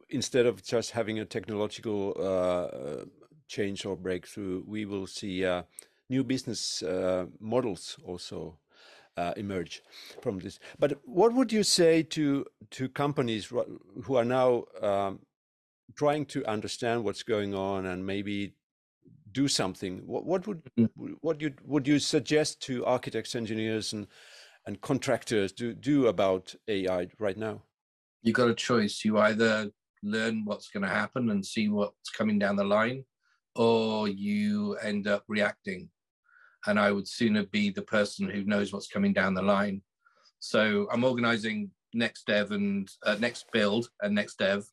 instead 0.09 0.45
of 0.45 0.63
just 0.63 0.91
having 0.91 1.19
a 1.19 1.25
technological 1.25 2.15
uh, 2.19 3.05
change 3.47 3.85
or 3.85 3.95
breakthrough, 3.95 4.63
we 4.65 4.85
will 4.85 5.07
see 5.07 5.45
uh, 5.45 5.63
new 6.09 6.23
business 6.23 6.81
uh, 6.83 7.25
models 7.39 7.97
also 8.05 8.57
uh, 9.17 9.33
emerge 9.35 9.81
from 10.21 10.39
this. 10.39 10.59
But 10.79 10.99
what 11.03 11.33
would 11.33 11.51
you 11.51 11.63
say 11.63 12.03
to 12.03 12.45
to 12.71 12.89
companies 12.89 13.51
who 14.03 14.15
are 14.15 14.25
now 14.25 14.65
um, 14.81 15.19
trying 15.95 16.25
to 16.27 16.45
understand 16.45 17.03
what's 17.03 17.23
going 17.23 17.53
on 17.53 17.85
and 17.85 18.05
maybe 18.05 18.53
do 19.31 19.47
something? 19.47 20.01
What, 20.05 20.25
what 20.25 20.47
would 20.47 20.61
mm-hmm. 20.77 21.13
what 21.21 21.41
you 21.41 21.53
would 21.65 21.87
you 21.87 21.99
suggest 21.99 22.61
to 22.61 22.85
architects, 22.85 23.35
engineers, 23.35 23.93
and 23.93 24.07
and 24.69 24.79
contractors 24.81 25.51
do 25.51 25.73
do 25.73 26.05
about 26.05 26.53
AI 26.67 27.07
right 27.17 27.37
now? 27.37 27.63
You 28.21 28.33
got 28.33 28.51
a 28.51 28.53
choice. 28.53 29.03
You 29.03 29.17
either 29.17 29.71
learn 30.03 30.45
what's 30.45 30.69
going 30.69 30.83
to 30.83 30.95
happen 31.01 31.31
and 31.31 31.43
see 31.43 31.69
what's 31.69 32.11
coming 32.11 32.37
down 32.37 32.55
the 32.55 32.63
line, 32.63 33.03
or 33.55 34.07
you 34.07 34.75
end 34.75 35.07
up 35.07 35.23
reacting. 35.27 35.89
And 36.67 36.79
I 36.79 36.91
would 36.91 37.07
sooner 37.07 37.45
be 37.45 37.71
the 37.71 37.81
person 37.81 38.29
who 38.29 38.43
knows 38.43 38.71
what's 38.71 38.93
coming 38.95 39.11
down 39.11 39.33
the 39.33 39.41
line. 39.41 39.81
So 40.39 40.87
I'm 40.91 41.03
organizing 41.03 41.71
next 41.95 42.27
dev 42.27 42.51
and 42.51 42.87
uh, 43.03 43.15
next 43.19 43.45
build 43.51 43.89
and 44.03 44.13
next 44.13 44.37
dev, 44.37 44.67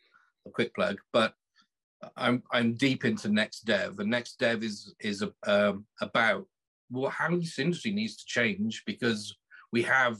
a 0.46 0.50
quick 0.50 0.74
plug, 0.74 0.98
but 1.14 1.32
I'm 2.18 2.42
I'm 2.52 2.74
deep 2.74 3.06
into 3.06 3.30
next 3.30 3.60
dev, 3.64 3.98
and 3.98 4.10
next 4.10 4.38
dev 4.38 4.62
is 4.62 4.94
is 5.00 5.24
um, 5.46 5.86
about 6.02 6.44
well 6.90 7.10
how 7.10 7.34
this 7.34 7.58
industry 7.58 7.92
needs 7.92 8.16
to 8.16 8.26
change 8.26 8.82
because 8.84 9.34
we 9.76 9.82
have 9.82 10.18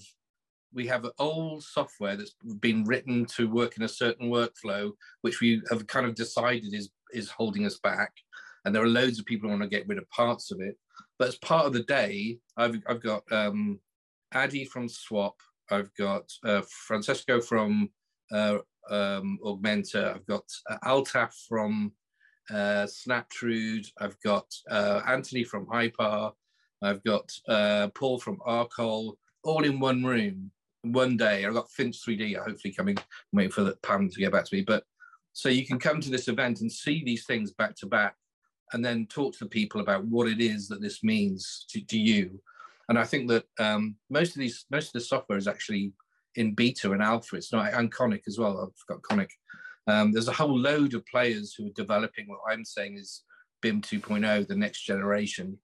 we 0.74 0.86
have 0.86 1.06
old 1.18 1.62
software 1.62 2.14
that's 2.14 2.34
been 2.60 2.84
written 2.84 3.24
to 3.36 3.48
work 3.48 3.78
in 3.78 3.84
a 3.84 3.96
certain 4.02 4.28
workflow, 4.28 4.92
which 5.22 5.40
we 5.40 5.62
have 5.70 5.86
kind 5.86 6.04
of 6.04 6.14
decided 6.14 6.74
is 6.74 6.90
is 7.20 7.30
holding 7.30 7.64
us 7.64 7.78
back. 7.78 8.12
And 8.62 8.74
there 8.74 8.82
are 8.82 8.98
loads 9.00 9.18
of 9.18 9.24
people 9.24 9.48
who 9.48 9.56
want 9.56 9.62
to 9.62 9.76
get 9.76 9.88
rid 9.88 9.96
of 9.96 10.10
parts 10.10 10.50
of 10.52 10.60
it. 10.60 10.76
But 11.18 11.28
as 11.28 11.38
part 11.38 11.64
of 11.64 11.72
the 11.72 11.84
day, 12.00 12.38
I've 12.58 12.76
I've 12.86 13.02
got 13.02 13.22
um, 13.32 13.80
Adi 14.34 14.66
from 14.66 14.90
Swapp. 14.90 15.36
I've 15.70 15.92
got 16.06 16.26
uh, 16.44 16.62
Francesco 16.86 17.40
from 17.40 17.88
uh, 18.30 18.58
um, 18.90 19.38
Augmenta. 19.42 20.02
I've 20.16 20.26
got 20.26 20.46
uh, 20.68 20.78
Altaf 20.84 21.32
from 21.48 21.92
uh, 22.50 22.86
Snaptrude. 22.98 23.86
I've 24.02 24.20
got 24.20 24.48
uh, 24.70 25.00
Anthony 25.14 25.44
from 25.44 25.64
Hypar. 25.66 26.32
I've 26.82 27.02
got 27.04 27.30
uh, 27.48 27.88
Paul 27.94 28.18
from 28.18 28.38
Arcol, 28.46 29.16
all 29.46 29.64
in 29.64 29.80
one 29.80 30.04
room, 30.04 30.50
one 30.82 31.16
day. 31.16 31.44
I've 31.44 31.54
got 31.54 31.70
Finch 31.70 32.04
3D 32.04 32.36
hopefully 32.36 32.74
coming. 32.74 32.98
I'm 32.98 33.04
waiting 33.32 33.52
for 33.52 33.62
the 33.62 33.76
Pam 33.82 34.08
to 34.10 34.20
get 34.20 34.32
back 34.32 34.44
to 34.44 34.54
me. 34.54 34.62
But 34.62 34.84
so 35.32 35.48
you 35.48 35.66
can 35.66 35.78
come 35.78 36.00
to 36.00 36.10
this 36.10 36.28
event 36.28 36.60
and 36.60 36.70
see 36.70 37.02
these 37.04 37.26
things 37.26 37.52
back 37.52 37.76
to 37.76 37.86
back 37.86 38.16
and 38.72 38.84
then 38.84 39.06
talk 39.06 39.32
to 39.34 39.44
the 39.44 39.50
people 39.50 39.80
about 39.80 40.04
what 40.06 40.28
it 40.28 40.40
is 40.40 40.68
that 40.68 40.80
this 40.80 41.04
means 41.04 41.66
to, 41.70 41.84
to 41.86 41.98
you. 41.98 42.40
And 42.88 42.98
I 42.98 43.04
think 43.04 43.28
that 43.28 43.44
um, 43.58 43.96
most 44.10 44.34
of 44.34 44.40
these, 44.40 44.64
most 44.70 44.88
of 44.88 44.92
the 44.94 45.00
software 45.00 45.38
is 45.38 45.48
actually 45.48 45.92
in 46.36 46.54
beta 46.54 46.92
and 46.92 47.02
alpha. 47.02 47.36
It's 47.36 47.52
not, 47.52 47.72
and 47.72 47.92
Qonic 47.92 48.22
as 48.26 48.38
well. 48.38 48.60
I've 48.60 48.86
got 48.96 49.02
Qonic. 49.02 49.30
Um, 49.86 50.12
there's 50.12 50.28
a 50.28 50.32
whole 50.32 50.58
load 50.58 50.94
of 50.94 51.06
players 51.06 51.54
who 51.54 51.66
are 51.66 51.74
developing 51.76 52.26
what 52.28 52.40
I'm 52.50 52.64
saying 52.64 52.98
is 52.98 53.22
BIM 53.62 53.80
2.0, 53.82 54.48
the 54.48 54.56
next 54.56 54.82
generation. 54.82 55.58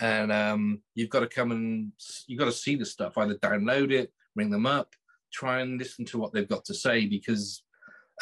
And 0.00 0.32
um, 0.32 0.80
you've 0.94 1.10
got 1.10 1.20
to 1.20 1.26
come 1.26 1.52
and 1.52 1.92
you've 2.26 2.38
got 2.38 2.46
to 2.46 2.52
see 2.52 2.74
the 2.74 2.86
stuff, 2.86 3.18
either 3.18 3.34
download 3.36 3.92
it, 3.92 4.12
ring 4.34 4.50
them 4.50 4.66
up, 4.66 4.94
try 5.32 5.60
and 5.60 5.78
listen 5.78 6.04
to 6.06 6.18
what 6.18 6.32
they've 6.32 6.48
got 6.48 6.64
to 6.66 6.74
say, 6.74 7.06
because 7.06 7.62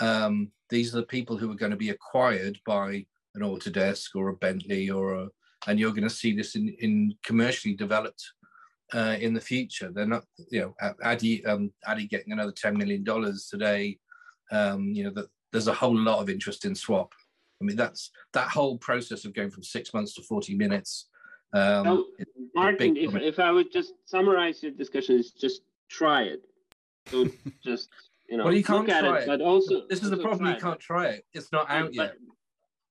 um, 0.01 0.51
these 0.71 0.95
are 0.95 0.99
the 0.99 1.07
people 1.07 1.37
who 1.37 1.51
are 1.51 1.57
going 1.57 1.71
to 1.71 1.77
be 1.77 1.91
acquired 1.91 2.59
by 2.67 3.07
an 3.35 3.43
Autodesk 3.43 4.09
or 4.15 4.29
a 4.29 4.37
Bentley 4.37 4.91
or 4.91 5.15
a, 5.15 5.29
and 5.67 5.79
you're 5.79 5.93
going 5.93 6.03
to 6.03 6.11
see 6.11 6.35
this 6.35 6.57
in, 6.57 6.75
in 6.81 7.15
commercially 7.25 7.75
developed 7.75 8.23
uh, 8.95 9.17
in 9.21 9.35
the 9.35 9.41
future. 9.41 9.91
They're 9.93 10.07
not, 10.07 10.25
you 10.51 10.61
know, 10.61 10.95
Adi, 11.05 11.45
um, 11.47 11.73
Adi 11.87 12.07
getting 12.07 12.33
another 12.33 12.53
$10 12.53 12.77
million 12.77 13.05
today. 13.51 13.99
Um, 14.51 14.89
you 14.95 15.05
know, 15.05 15.11
that 15.11 15.27
there's 15.53 15.69
a 15.69 15.75
whole 15.75 15.97
lot 15.97 16.21
of 16.21 16.31
interest 16.31 16.65
in 16.65 16.75
Swapp. 16.75 17.13
I 17.61 17.65
mean, 17.65 17.77
that's 17.77 18.11
that 18.33 18.49
whole 18.49 18.79
process 18.79 19.25
of 19.25 19.35
going 19.35 19.51
from 19.51 19.63
six 19.63 19.93
months 19.93 20.15
to 20.15 20.23
40 20.23 20.55
minutes. 20.55 21.09
Um, 21.53 21.85
so, 21.85 22.05
Martin, 22.55 22.97
if, 22.97 23.15
if 23.15 23.39
I 23.39 23.51
would 23.51 23.73
just 23.73 23.95
summarize 24.05 24.63
your 24.63 24.73
discussion, 24.73 25.17
is 25.19 25.31
just 25.31 25.63
try 25.89 26.23
it. 26.23 26.43
Don't 27.11 27.33
just, 27.65 27.89
you 28.29 28.37
know, 28.37 28.45
well, 28.45 28.53
you 28.53 28.65
can't 28.65 28.87
look 28.87 28.91
at 28.91 29.01
try 29.01 29.19
it, 29.19 29.23
it, 29.23 29.27
but 29.27 29.41
also. 29.41 29.87
This 29.89 30.03
is 30.03 30.11
the 30.11 30.19
problem, 30.19 30.53
you 30.53 30.61
can't 30.61 30.81
try 30.81 31.07
it. 31.07 31.25
It's 31.33 31.51
not 31.53 31.71
out 31.71 31.93
but, 31.97 32.03
yet. 32.03 32.15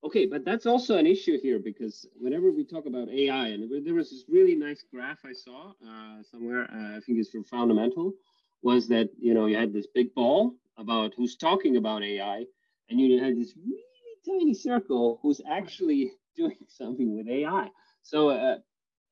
Okay, 0.03 0.25
but 0.25 0.45
that's 0.45 0.65
also 0.65 0.97
an 0.97 1.07
issue 1.07 1.39
here 1.41 1.59
because 1.59 2.07
whenever 2.19 2.51
we 2.51 2.63
talk 2.63 2.85
about 2.85 3.09
AI, 3.09 3.47
and 3.47 3.85
there 3.85 3.93
was 3.93 4.09
this 4.09 4.23
really 4.29 4.55
nice 4.55 4.83
graph 4.91 5.19
I 5.25 5.33
saw 5.33 5.71
uh, 5.85 6.23
somewhere, 6.31 6.63
uh, 6.71 6.97
I 6.97 6.99
think 7.01 7.19
it's 7.19 7.29
from 7.29 7.43
Fundamental, 7.43 8.13
was 8.61 8.87
that 8.87 9.09
you 9.19 9.33
know 9.33 9.47
you 9.47 9.57
had 9.57 9.73
this 9.73 9.87
big 9.93 10.13
ball 10.13 10.55
about 10.77 11.13
who's 11.17 11.35
talking 11.35 11.77
about 11.77 12.03
AI, 12.03 12.45
and 12.89 12.99
you 12.99 13.21
had 13.21 13.35
this 13.35 13.53
really 13.57 13.81
tiny 14.25 14.53
circle 14.53 15.19
who's 15.21 15.41
actually 15.49 16.11
doing 16.37 16.57
something 16.67 17.17
with 17.17 17.27
AI. 17.27 17.69
So, 18.07 18.29
uh, 18.29 18.55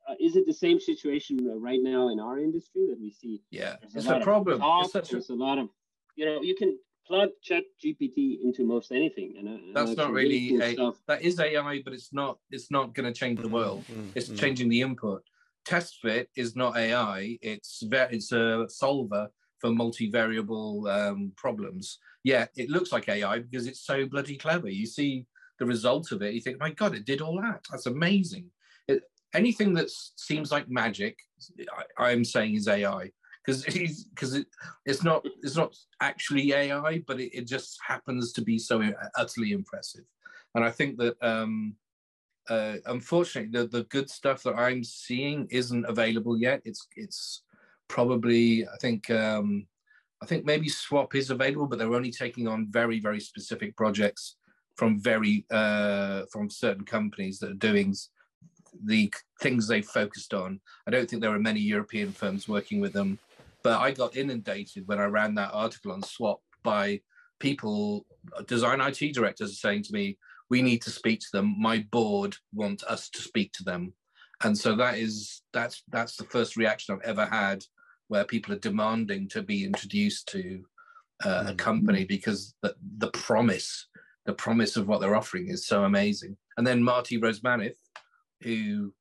uh, 0.08 0.16
is 0.22 0.38
it 0.38 0.46
the 0.48 0.54
same 0.54 0.80
situation 0.80 1.38
right 1.60 1.82
now 1.82 2.08
in 2.10 2.20
our 2.20 2.40
industry 2.40 2.88
that 2.90 2.98
we 2.98 3.12
see? 3.12 3.44
Yeah, 3.52 3.76
there's 3.82 4.06
it's 4.06 4.08
a, 4.08 4.22
problem. 4.22 4.60
Talk, 4.60 4.86
it's 4.86 4.94
such 4.94 5.10
there's 5.10 5.30
a... 5.30 5.34
a 5.34 5.36
lot 5.36 5.58
of, 5.58 5.68
you 6.16 6.26
know, 6.26 6.42
you 6.42 6.56
can 6.56 6.78
plug 7.06 7.30
chat 7.44 7.64
gpt 7.84 8.40
into 8.44 8.66
most 8.66 8.92
anything 8.92 9.36
and, 9.38 9.48
uh, 9.48 9.80
that's 9.80 9.96
not 9.96 10.12
really, 10.12 10.58
really 10.58 10.76
cool 10.76 10.90
a, 10.90 10.94
that 11.06 11.22
is 11.22 11.40
ai 11.40 11.80
but 11.86 11.94
it's 11.94 12.12
not 12.12 12.40
it's 12.50 12.72
not 12.72 12.96
going 12.96 13.06
to 13.06 13.14
change 13.14 13.40
the 13.40 13.48
world. 13.48 13.84
Mm-hmm. 13.84 14.08
it's 14.16 14.28
mm-hmm. 14.28 14.38
changing 14.38 14.70
the 14.70 14.82
input. 14.82 15.22
Testfit 15.68 16.26
is 16.36 16.56
not 16.56 16.76
ai 16.76 17.38
it's 17.44 17.84
it's 17.92 18.32
a 18.32 18.66
solver 18.70 19.28
for 19.60 19.70
multivariable 19.70 20.90
um, 20.90 21.32
problems. 21.36 22.00
Yeah 22.24 22.48
it 22.56 22.72
looks 22.72 22.92
like 22.92 23.08
ai 23.08 23.38
because 23.38 23.68
it's 23.68 23.86
so 23.86 24.08
bloody 24.08 24.36
clever. 24.36 24.70
You 24.70 24.88
see 24.88 25.28
the 25.60 25.66
result 25.68 26.12
of 26.12 26.24
it 26.24 26.34
you 26.34 26.42
think 26.42 26.60
my 26.60 26.72
god 26.72 26.96
it 26.96 27.06
did 27.06 27.22
all 27.22 27.40
that. 27.40 27.64
That's 27.70 27.86
amazing. 27.86 28.46
it, 28.46 28.55
anything 29.36 29.74
that 29.74 29.90
seems 29.90 30.52
like 30.52 30.70
magic 30.70 31.18
I, 31.98 32.12
i'm 32.12 32.24
saying 32.24 32.56
is 32.56 32.68
ai 32.68 33.12
because 33.46 33.64
because 33.64 34.34
it, 34.36 34.48
it's 34.86 35.04
not 35.04 35.26
it's 35.44 35.56
not 35.56 35.76
actually 36.02 36.54
AI, 36.54 37.04
but 37.08 37.20
it, 37.20 37.38
it, 37.38 37.48
just 37.48 37.80
happens 37.86 38.34
to 38.34 38.42
be 38.42 38.58
so 38.58 38.84
utterly 39.16 39.52
impressive. 39.52 40.06
And 40.56 40.64
I 40.64 40.72
think 40.72 40.98
that 40.98 41.16
um, 41.22 41.76
uh, 42.50 42.76
unfortunately, 42.86 43.52
the 43.52 43.68
the 43.68 43.84
good 43.86 44.10
stuff 44.10 44.44
that 44.44 44.56
I'm 44.56 44.84
seeing 44.84 45.48
isn't 45.52 45.86
available 45.86 46.38
yet. 46.38 46.62
It's 46.66 46.88
it's 46.96 47.44
probably 47.88 48.68
I 48.68 48.78
think 48.82 49.10
um, 49.12 49.68
I 50.22 50.26
think 50.26 50.46
maybe 50.46 50.70
Swapp 50.70 51.16
is 51.16 51.30
available, 51.30 51.68
but 51.68 51.80
they're 51.80 51.94
only 51.94 52.12
taking 52.12 52.48
on 52.48 52.68
very 52.72 53.00
very 53.00 53.20
specific 53.20 53.76
projects 53.76 54.38
from 54.76 55.00
very 55.00 55.46
uh, 55.52 56.24
from 56.32 56.50
certain 56.50 56.86
companies 56.86 57.40
that 57.40 57.52
are 57.52 57.56
doing 57.72 57.94
the 58.84 59.14
things 59.42 59.68
they 59.68 59.82
focused 59.82 60.34
on. 60.34 60.60
I 60.88 60.92
don't 60.92 61.10
think 61.10 61.22
there 61.22 61.34
are 61.34 61.40
many 61.40 61.60
European 61.60 62.12
firms 62.12 62.48
working 62.48 62.80
with 62.80 62.94
them. 62.94 63.20
But 63.64 63.80
I 63.80 63.92
got 63.92 64.16
inundated 64.16 64.88
when 64.88 65.00
I 65.00 65.06
ran 65.06 65.34
that 65.36 65.52
article 65.54 65.92
on 65.92 66.04
Swapp 66.04 66.38
by 66.64 67.02
people, 67.40 68.06
design 68.48 68.82
IT 68.82 69.14
directors 69.14 69.52
are 69.52 69.56
saying 69.56 69.84
to 69.84 69.94
me, 69.94 70.18
we 70.50 70.62
need 70.62 70.82
to 70.84 70.92
speak 70.92 71.20
to 71.22 71.28
them. 71.34 71.56
My 71.60 71.86
board 71.92 72.36
want 72.54 72.84
us 72.84 73.10
to 73.10 73.22
speak 73.22 73.52
to 73.54 73.64
them. 73.64 73.94
And 74.44 74.58
so 74.58 74.76
that 74.76 74.98
is 74.98 75.42
that's 75.54 75.84
that's 75.90 76.18
the 76.18 76.26
first 76.26 76.58
reaction 76.58 76.94
I've 76.94 77.10
ever 77.10 77.26
had 77.26 77.64
where 78.08 78.24
people 78.24 78.54
are 78.54 78.60
demanding 78.60 79.28
to 79.30 79.42
be 79.42 79.64
introduced 79.64 80.28
to 80.30 80.64
uh, 81.26 81.46
a 81.48 81.54
mm. 81.54 81.58
company 81.58 82.06
because 82.06 82.54
the, 82.62 82.76
the 82.98 83.10
promise, 83.12 83.88
the 84.26 84.34
promise 84.34 84.76
of 84.78 84.88
what 84.88 85.02
they're 85.02 85.16
offering 85.16 85.48
is 85.48 85.66
so 85.66 85.86
amazing. 85.86 86.38
And 86.58 86.68
then 86.68 86.84
Marty 86.84 87.20
Rozmanith, 87.20 87.76
who 88.42 88.94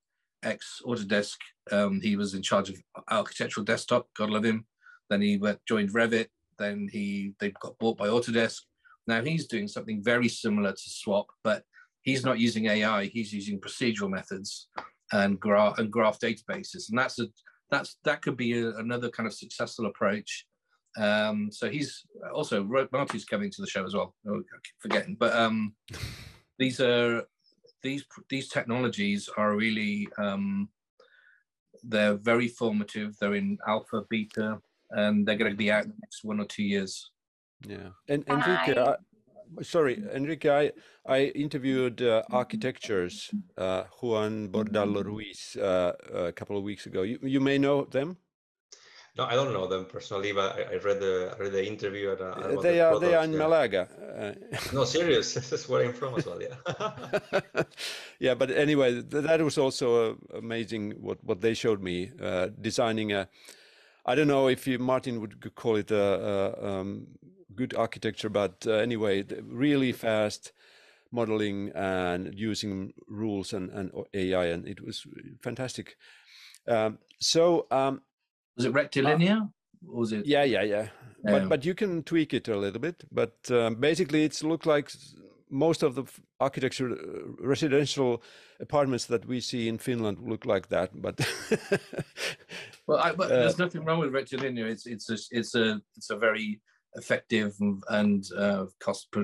ex 0.43 0.83
Autodesk. 0.85 1.37
Um, 1.73 2.01
he 2.03 2.17
was 2.17 2.35
in 2.35 2.43
charge 2.43 2.71
of 2.71 2.77
architectural 3.11 3.65
desktop. 3.65 4.09
God 4.17 4.31
love 4.31 4.45
him. 4.45 4.67
Then 5.11 5.23
he 5.23 5.37
went, 5.39 5.61
joined 5.67 5.93
Revit. 5.93 6.29
Then 6.59 6.89
he 6.91 7.35
they 7.41 7.51
got 7.51 7.79
bought 7.79 7.99
by 7.99 8.09
Autodesk. 8.09 8.61
Now 9.07 9.23
he's 9.23 9.47
doing 9.47 9.69
something 9.69 10.03
very 10.03 10.29
similar 10.29 10.73
to 10.73 10.91
Swapp, 10.91 11.27
but 11.43 11.65
he's 12.03 12.25
not 12.25 12.39
using 12.39 12.67
AI. 12.67 13.07
He's 13.07 13.33
using 13.33 13.61
procedural 13.61 14.11
methods 14.11 14.69
and 15.13 15.39
graph 15.39 15.79
and 15.79 15.91
graph 15.91 16.19
databases, 16.21 16.89
and 16.89 16.99
that's 16.99 17.19
a 17.19 17.27
that's 17.71 17.99
that 18.05 18.23
could 18.23 18.37
be 18.37 18.61
a, 18.61 18.71
another 18.77 19.11
kind 19.11 19.27
of 19.27 19.35
successful 19.35 19.87
approach. 19.87 20.47
Um, 20.97 21.49
so 21.51 21.69
he's 21.69 22.05
also 22.33 22.63
Marty's 22.93 23.25
coming 23.25 23.51
to 23.51 23.61
the 23.61 23.67
show 23.67 23.85
as 23.85 23.95
well. 23.95 24.15
Oh, 24.29 24.37
I 24.37 24.59
keep 24.63 24.75
forgetting, 24.81 25.17
but 25.19 25.35
um, 25.35 25.75
these 26.59 26.81
are 26.81 27.25
these 27.85 28.05
these 28.29 28.49
technologies 28.49 29.29
are 29.37 29.55
really 29.55 30.09
um, 30.19 30.69
they're 31.85 32.17
very 32.17 32.49
formative. 32.49 33.17
They're 33.21 33.35
in 33.35 33.59
alpha, 33.69 34.03
beta, 34.11 34.59
and 34.91 35.25
they're 35.25 35.37
going 35.37 35.53
to 35.53 35.57
be 35.57 35.71
out 35.71 35.85
in 35.85 35.91
the 35.91 36.01
next 36.01 36.25
one 36.25 36.41
or 36.41 36.47
two 36.47 36.65
years. 36.65 37.11
Yeah, 37.69 37.91
and 38.09 38.25
Enrique, 38.29 38.75
I, 38.77 38.97
sorry, 39.63 40.03
Enrique, 40.13 40.51
I 40.51 40.73
I 41.07 41.19
interviewed 41.35 42.03
uh, 42.03 42.23
architectures 42.31 43.31
uh, 43.59 43.85
Juan 44.01 44.49
Bordallo 44.49 45.05
Ruiz 45.05 45.57
uh, 45.57 45.93
a 46.13 46.33
couple 46.33 46.57
of 46.57 46.65
weeks 46.65 46.87
ago. 46.87 47.03
You 47.03 47.19
you 47.23 47.41
may 47.41 47.59
know 47.59 47.85
them. 47.85 48.17
No, 49.17 49.27
I 49.27 49.35
don't 49.35 49.53
know 49.53 49.69
them 49.69 49.85
personally, 49.85 50.33
but 50.33 50.57
I, 50.57 50.75
I 50.75 50.77
read 50.79 50.99
the 50.99 51.35
I 51.37 51.43
read 51.43 51.53
the 51.53 51.65
interview. 51.65 52.11
At, 52.11 52.21
uh, 52.21 52.61
they 52.61 52.81
are 52.81 52.99
they 52.99 53.15
are 53.15 53.23
in 53.23 53.33
yeah. 53.33 53.39
Malaga. 53.39 53.89
no, 54.73 54.85
serious. 54.85 55.35
this 55.35 55.53
is 55.53 55.69
where 55.69 55.85
I'm 55.85 55.93
from 55.93 56.17
as 56.17 56.27
well. 56.27 56.41
Yeah. 56.43 57.63
yeah, 58.19 58.35
but 58.35 58.51
anyway, 58.51 59.01
that 59.03 59.41
was 59.41 59.57
also 59.57 60.13
uh, 60.13 60.39
amazing. 60.39 60.93
What 61.01 61.23
what 61.23 61.41
they 61.41 61.55
showed 61.55 61.81
me 61.81 62.11
uh, 62.21 62.49
designing 62.61 63.13
a. 63.13 63.29
I 64.05 64.15
don't 64.17 64.29
know 64.29 64.49
if 64.49 64.67
you, 64.67 64.79
Martin 64.79 65.21
would 65.21 65.55
call 65.55 65.77
it 65.77 65.91
a, 65.91 66.59
a 66.61 66.81
um, 66.81 67.07
good 67.55 67.75
architecture, 67.75 68.29
but 68.29 68.67
uh, 68.67 68.73
anyway, 68.73 69.25
really 69.45 69.93
fast 69.93 70.53
modeling 71.11 71.71
and 71.75 72.35
using 72.35 72.93
rules 73.09 73.53
and, 73.53 73.71
and 73.71 73.93
AI, 74.13 74.47
and 74.47 74.67
it 74.67 74.85
was 74.85 75.07
fantastic. 75.41 75.97
Um, 76.67 76.99
so 77.21 77.67
um, 77.71 78.03
was 78.57 78.67
it 78.67 78.73
rectilinear? 78.73 79.37
Uh, 79.37 79.47
was 79.83 80.13
it? 80.13 80.27
Yeah, 80.27 80.45
yeah, 80.45 80.63
yeah. 80.63 80.89
But 81.25 81.49
but 81.49 81.65
you 81.65 81.75
can 81.75 82.03
tweak 82.03 82.35
it 82.35 82.49
a 82.49 82.57
little 82.57 82.81
bit. 82.81 83.05
But 83.11 83.35
um, 83.51 83.77
basically, 83.77 84.25
it's 84.25 84.45
looked 84.45 84.67
like 84.67 84.91
most 85.51 85.83
of 85.83 85.95
the 85.95 86.05
architecture 86.41 86.93
uh, 86.93 87.47
residential 87.47 88.23
apartments 88.61 89.07
that 89.07 89.27
we 89.27 89.41
see 89.41 89.69
in 89.69 89.79
Finland 89.79 90.19
look 90.21 90.45
like 90.45 90.69
that. 90.69 90.91
But 90.95 91.21
well, 92.87 92.99
I, 92.99 93.13
but 93.13 93.31
uh, 93.31 93.41
there's 93.41 93.59
nothing 93.59 93.85
wrong 93.85 94.01
with 94.01 94.13
rectilinear. 94.13 94.67
It's 94.67 94.87
it's 94.87 95.11
a 95.11 95.17
it's 95.31 95.55
a 95.55 95.81
it's 95.97 96.11
a 96.11 96.17
very 96.17 96.61
effective 96.95 97.57
and 97.89 98.25
uh, 98.37 98.67
cost 98.81 99.15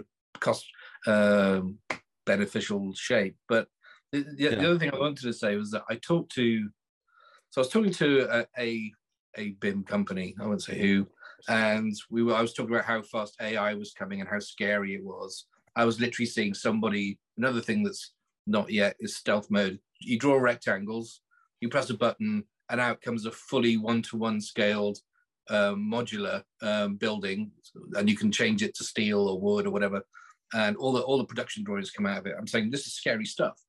cost 0.40 0.66
um, 1.06 1.78
beneficial 2.26 2.94
shape. 2.94 3.36
But 3.48 3.68
the, 4.12 4.20
the, 4.20 4.34
yeah. 4.38 4.50
the, 4.50 4.70
other 4.70 4.78
thing 4.78 4.90
I 4.92 4.98
wanted 4.98 5.22
to 5.22 5.32
say 5.32 5.56
was 5.56 5.70
that 5.72 5.84
I 5.90 5.96
talked 5.96 6.32
to. 6.34 6.68
So 7.50 7.60
I 7.60 7.62
was 7.62 7.68
talking 7.68 7.92
to 7.92 8.28
a, 8.30 8.46
a 8.58 8.92
a 9.36 9.50
BIM 9.60 9.84
company. 9.84 10.34
I 10.40 10.46
won't 10.46 10.62
say 10.62 10.78
who. 10.78 11.06
And 11.48 11.94
we 12.10 12.22
were, 12.22 12.34
I 12.34 12.42
was 12.42 12.52
talking 12.52 12.74
about 12.74 12.84
how 12.84 13.02
fast 13.02 13.36
AI 13.40 13.74
was 13.74 13.92
coming 13.92 14.20
and 14.20 14.28
how 14.28 14.38
scary 14.40 14.94
it 14.94 15.04
was. 15.04 15.46
I 15.76 15.84
was 15.84 16.00
literally 16.00 16.26
seeing 16.26 16.54
somebody, 16.54 17.18
another 17.38 17.60
thing 17.60 17.82
that's 17.82 18.12
not 18.46 18.70
yet 18.70 18.96
is 19.00 19.16
stealth 19.16 19.50
mode. 19.50 19.78
You 20.00 20.18
draw 20.18 20.36
rectangles, 20.36 21.20
you 21.60 21.68
press 21.68 21.90
a 21.90 21.94
button, 21.94 22.44
and 22.70 22.80
out 22.80 23.00
comes 23.00 23.26
a 23.26 23.32
fully 23.32 23.76
one-to-one 23.76 24.40
scaled 24.40 24.98
um, 25.50 25.90
modular 25.90 26.42
um, 26.62 26.96
building, 26.96 27.50
and 27.94 28.08
you 28.08 28.16
can 28.16 28.30
change 28.30 28.62
it 28.62 28.74
to 28.76 28.84
steel 28.84 29.28
or 29.28 29.40
wood 29.40 29.66
or 29.66 29.70
whatever. 29.70 30.02
And 30.52 30.76
all 30.76 30.92
the 30.92 31.02
all 31.02 31.18
the 31.18 31.24
production 31.24 31.64
drawings 31.64 31.90
come 31.90 32.06
out 32.06 32.18
of 32.18 32.26
it. 32.26 32.34
I'm 32.38 32.46
saying 32.46 32.70
this 32.70 32.86
is 32.86 32.94
scary 32.94 33.24
stuff. 33.24 33.60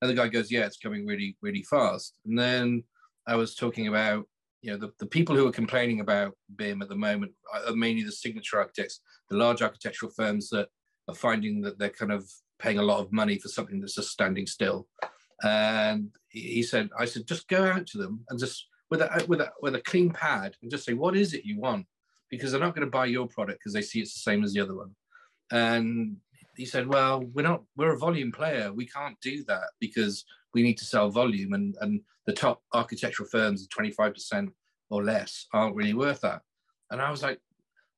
And 0.00 0.10
the 0.10 0.14
guy 0.14 0.28
goes, 0.28 0.50
"Yeah, 0.50 0.64
it's 0.66 0.78
coming 0.78 1.06
really 1.06 1.36
really 1.42 1.62
fast." 1.62 2.14
And 2.26 2.38
then 2.38 2.84
I 3.26 3.36
was 3.36 3.54
talking 3.54 3.88
about 3.88 4.26
you 4.62 4.70
know 4.70 4.76
the, 4.76 4.92
the 4.98 5.06
people 5.06 5.34
who 5.34 5.46
are 5.46 5.52
complaining 5.52 6.00
about 6.00 6.34
BIM 6.56 6.82
at 6.82 6.88
the 6.88 6.96
moment 6.96 7.32
are 7.66 7.74
mainly 7.74 8.02
the 8.02 8.12
signature 8.12 8.58
architects, 8.58 9.00
the 9.28 9.36
large 9.36 9.62
architectural 9.62 10.12
firms 10.12 10.50
that 10.50 10.68
are 11.08 11.14
finding 11.14 11.60
that 11.62 11.78
they're 11.78 11.88
kind 11.90 12.12
of 12.12 12.28
paying 12.58 12.78
a 12.78 12.82
lot 12.82 13.00
of 13.00 13.12
money 13.12 13.38
for 13.38 13.48
something 13.48 13.80
that's 13.80 13.94
just 13.94 14.10
standing 14.10 14.46
still. 14.46 14.86
And 15.42 16.10
he 16.28 16.62
said, 16.62 16.90
I 16.98 17.06
said, 17.06 17.26
just 17.26 17.48
go 17.48 17.64
out 17.64 17.86
to 17.88 17.98
them 17.98 18.24
and 18.28 18.38
just 18.38 18.66
with 18.90 19.00
a 19.00 19.24
with 19.26 19.40
a 19.40 19.50
with 19.62 19.74
a 19.74 19.80
clean 19.80 20.10
pad 20.10 20.56
and 20.60 20.70
just 20.70 20.84
say, 20.84 20.92
what 20.92 21.16
is 21.16 21.32
it 21.32 21.44
you 21.44 21.58
want? 21.58 21.86
Because 22.30 22.52
they're 22.52 22.60
not 22.60 22.74
going 22.74 22.86
to 22.86 22.90
buy 22.90 23.06
your 23.06 23.26
product 23.26 23.60
because 23.60 23.72
they 23.72 23.82
see 23.82 24.00
it's 24.00 24.14
the 24.14 24.20
same 24.20 24.44
as 24.44 24.52
the 24.52 24.60
other 24.60 24.74
one. 24.74 24.94
And 25.50 26.16
he 26.56 26.66
said, 26.66 26.86
well, 26.86 27.22
we're 27.32 27.42
not 27.42 27.62
we're 27.76 27.94
a 27.94 27.98
volume 27.98 28.32
player. 28.32 28.72
We 28.72 28.86
can't 28.86 29.18
do 29.22 29.42
that 29.44 29.70
because 29.80 30.24
we 30.54 30.62
need 30.62 30.78
to 30.78 30.84
sell 30.84 31.10
volume 31.10 31.52
and 31.52 31.76
and 31.80 32.00
the 32.26 32.32
top 32.32 32.62
architectural 32.74 33.28
firms, 33.28 33.66
25% 33.76 34.48
or 34.90 35.02
less, 35.02 35.46
aren't 35.52 35.74
really 35.74 35.94
worth 35.94 36.20
that. 36.20 36.42
And 36.90 37.00
I 37.00 37.10
was 37.10 37.22
like, 37.22 37.40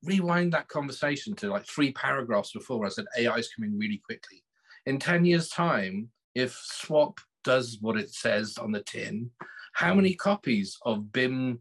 rewind 0.05 0.53
that 0.53 0.69
conversation 0.69 1.35
to 1.37 1.51
like 1.51 1.67
three 1.67 1.93
paragraphs 1.93 2.53
before 2.53 2.85
I 2.85 2.89
said 2.89 3.05
AI 3.19 3.37
is 3.37 3.53
coming 3.55 3.79
really 3.79 4.01
quickly. 4.05 4.43
In 4.87 4.99
10 4.99 5.25
years' 5.25 5.49
time, 5.49 6.09
if 6.35 6.53
Swapp 6.53 7.19
does 7.45 7.79
what 7.81 7.97
it 7.97 8.13
says 8.13 8.59
on 8.59 8.73
the 8.73 8.83
tin, 8.83 9.31
how 9.75 9.95
many 9.95 10.15
copies 10.15 10.77
of 10.85 11.13
BIM, 11.13 11.61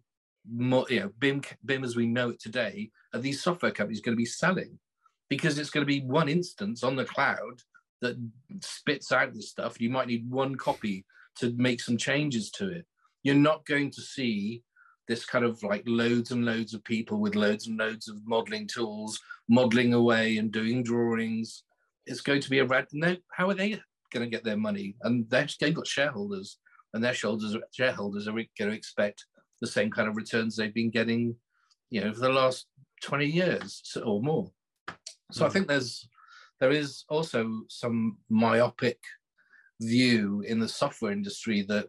you 0.49 0.99
know, 0.99 1.11
BIM, 1.19 1.41
BIM 1.65 1.83
as 1.83 1.95
we 1.95 2.07
know 2.07 2.29
it 2.29 2.41
today, 2.41 2.89
are 3.13 3.19
these 3.19 3.43
software 3.43 3.71
companies 3.71 4.01
going 4.01 4.15
to 4.15 4.21
be 4.21 4.25
selling? 4.25 4.77
Because 5.29 5.57
it's 5.57 5.69
going 5.69 5.85
to 5.85 5.93
be 5.93 6.01
one 6.01 6.27
instance 6.27 6.83
on 6.83 6.95
the 6.95 7.05
cloud 7.05 7.61
that 8.01 8.17
spits 8.61 9.11
out 9.11 9.33
this 9.33 9.49
stuff. 9.49 9.79
You 9.79 9.89
might 9.89 10.07
need 10.07 10.29
one 10.29 10.55
copy 10.55 11.05
to 11.37 11.53
make 11.57 11.79
some 11.81 11.97
changes 11.97 12.51
to 12.51 12.69
it. 12.69 12.85
You're 13.23 13.35
not 13.35 13.65
going 13.65 13.91
to 13.91 14.01
see 14.01 14.63
this 15.07 15.25
kind 15.25 15.45
of 15.45 15.61
like 15.63 15.83
loads 15.85 16.31
and 16.31 16.45
loads 16.45 16.73
of 16.73 16.83
people 16.83 17.19
with 17.19 17.35
loads 17.35 17.67
and 17.67 17.77
loads 17.77 18.07
of 18.07 18.15
modeling 18.25 18.67
tools, 18.67 19.19
modeling 19.49 19.93
away 19.93 20.37
and 20.37 20.51
doing 20.51 20.83
drawings. 20.83 21.63
It's 22.05 22.21
going 22.21 22.41
to 22.41 22.49
be 22.49 22.59
a 22.59 22.65
red. 22.65 22.87
No, 22.93 23.15
how 23.31 23.49
are 23.49 23.53
they 23.53 23.79
going 24.11 24.25
to 24.25 24.29
get 24.29 24.43
their 24.43 24.57
money? 24.57 24.95
And 25.03 25.29
they've 25.29 25.73
got 25.73 25.87
shareholders, 25.87 26.57
and 26.93 27.03
their 27.03 27.13
shareholders 27.13 27.55
shareholders 27.71 28.27
are 28.27 28.31
going 28.31 28.47
to 28.57 28.71
expect 28.71 29.25
the 29.59 29.67
same 29.67 29.91
kind 29.91 30.07
of 30.07 30.15
returns 30.15 30.55
they've 30.55 30.73
been 30.73 30.89
getting, 30.89 31.35
you 31.89 32.01
know, 32.01 32.13
for 32.13 32.21
the 32.21 32.29
last 32.29 32.65
twenty 33.03 33.27
years 33.27 33.83
or 34.03 34.21
more. 34.21 34.49
So 35.31 35.41
mm. 35.41 35.45
I 35.45 35.47
hmm. 35.47 35.53
think 35.53 35.67
there's 35.67 36.07
there 36.61 36.71
is 36.71 37.03
also 37.09 37.63
some 37.67 38.17
myopic 38.29 38.99
view 39.81 40.43
in 40.47 40.59
the 40.59 40.67
software 40.67 41.11
industry 41.11 41.63
that 41.63 41.87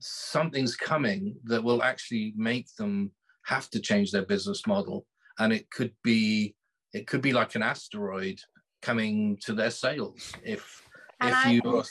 something's 0.00 0.74
coming 0.74 1.36
that 1.44 1.62
will 1.62 1.82
actually 1.82 2.32
make 2.34 2.74
them 2.76 3.12
have 3.44 3.68
to 3.70 3.78
change 3.78 4.10
their 4.10 4.24
business 4.24 4.66
model. 4.66 5.06
And 5.38 5.52
it 5.52 5.70
could 5.70 5.92
be 6.02 6.56
it 6.94 7.06
could 7.06 7.20
be 7.20 7.34
like 7.34 7.54
an 7.54 7.62
asteroid 7.62 8.40
coming 8.80 9.36
to 9.42 9.52
their 9.52 9.70
sales 9.70 10.32
if 10.42 10.82
and 11.20 11.30
if 11.30 11.46
I, 11.46 11.50
you 11.50 11.84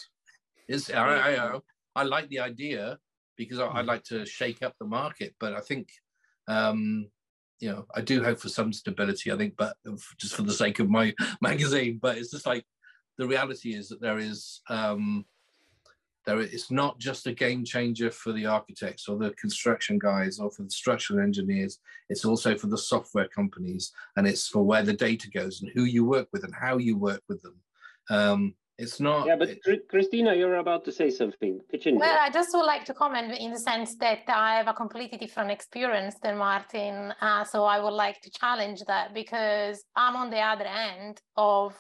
is 0.68 0.90
I, 0.90 1.36
I, 1.36 1.60
I, 1.96 2.04
like 2.04 2.28
the 2.30 2.40
idea 2.40 2.98
because 3.38 3.60
I, 3.60 3.66
I, 3.66 3.82
like 3.82 4.04
to 4.06 4.26
shake 4.26 4.64
up 4.64 4.74
the 4.80 4.88
market. 4.88 5.36
But 5.40 5.54
i 5.54 5.60
think 5.60 5.90
um 6.48 7.08
you 7.60 7.70
know 7.70 7.86
i 7.96 8.02
do 8.02 8.24
hope 8.24 8.40
for 8.40 8.50
some 8.50 8.74
stability 8.74 9.32
i 9.32 9.38
think 9.38 9.54
but 9.58 9.76
just 10.18 10.36
for 10.36 10.42
the 10.42 10.54
sake 10.54 10.80
of 10.80 10.90
my 10.90 11.14
magazine 11.42 12.00
but 12.02 12.18
it's 12.18 12.32
just 12.32 12.46
like 12.46 12.66
the 13.18 13.28
reality 13.28 13.74
is 13.74 13.90
that 13.90 14.02
there 14.02 14.20
is 14.20 14.62
um 14.70 15.26
there, 16.26 16.42
it's 16.42 16.72
not 16.72 17.00
just 17.00 17.28
a 17.28 17.34
game 17.34 17.64
changer 17.64 18.10
for 18.10 18.32
the 18.32 18.46
architects 18.46 19.08
or 19.08 19.18
the 19.18 19.32
construction 19.32 20.00
guys 20.00 20.40
or 20.40 20.50
for 20.52 20.64
the 20.64 20.72
structural 20.72 21.20
engineers. 21.20 21.80
It's 22.10 22.26
also 22.26 22.58
for 22.58 22.68
the 22.68 22.78
software 22.78 23.28
companies, 23.28 23.94
and 24.18 24.28
it's 24.28 24.48
for 24.48 24.64
where 24.64 24.84
the 24.84 24.94
data 24.94 25.30
goes 25.30 25.62
and 25.62 25.72
who 25.74 25.84
you 25.84 26.04
work 26.04 26.28
with 26.34 26.44
and 26.44 26.54
how 26.54 26.78
you 26.78 26.98
work 26.98 27.22
with 27.30 27.42
them. 27.42 27.56
Um, 28.10 28.56
it's 28.78 29.00
not. 29.00 29.28
Yeah, 29.28 29.38
but 29.38 29.50
it, 29.50 29.88
Cristina, 29.90 30.36
you're 30.36 30.56
about 30.56 30.84
to 30.86 30.92
say 30.92 31.10
something. 31.10 31.60
Pitch 31.72 31.88
in. 31.88 31.98
Well, 31.98 32.18
I 32.20 32.30
just 32.30 32.50
would 32.54 32.66
like 32.66 32.84
to 32.86 32.94
comment 32.94 33.32
in 33.38 33.52
the 33.52 33.60
sense 33.60 33.96
that 33.98 34.24
I 34.28 34.56
have 34.56 34.68
a 34.68 34.74
completely 34.74 35.18
different 35.18 35.52
experience 35.52 36.16
than 36.22 36.38
Martin. 36.38 37.14
Uh, 37.22 37.44
so 37.46 37.64
I 37.64 37.80
would 37.80 37.94
like 37.94 38.22
to 38.22 38.30
challenge 38.30 38.82
that 38.88 39.14
because 39.14 39.84
I'm 39.96 40.16
on 40.16 40.30
the 40.30 40.40
other 40.40 40.66
end 40.66 41.22
of 41.38 41.74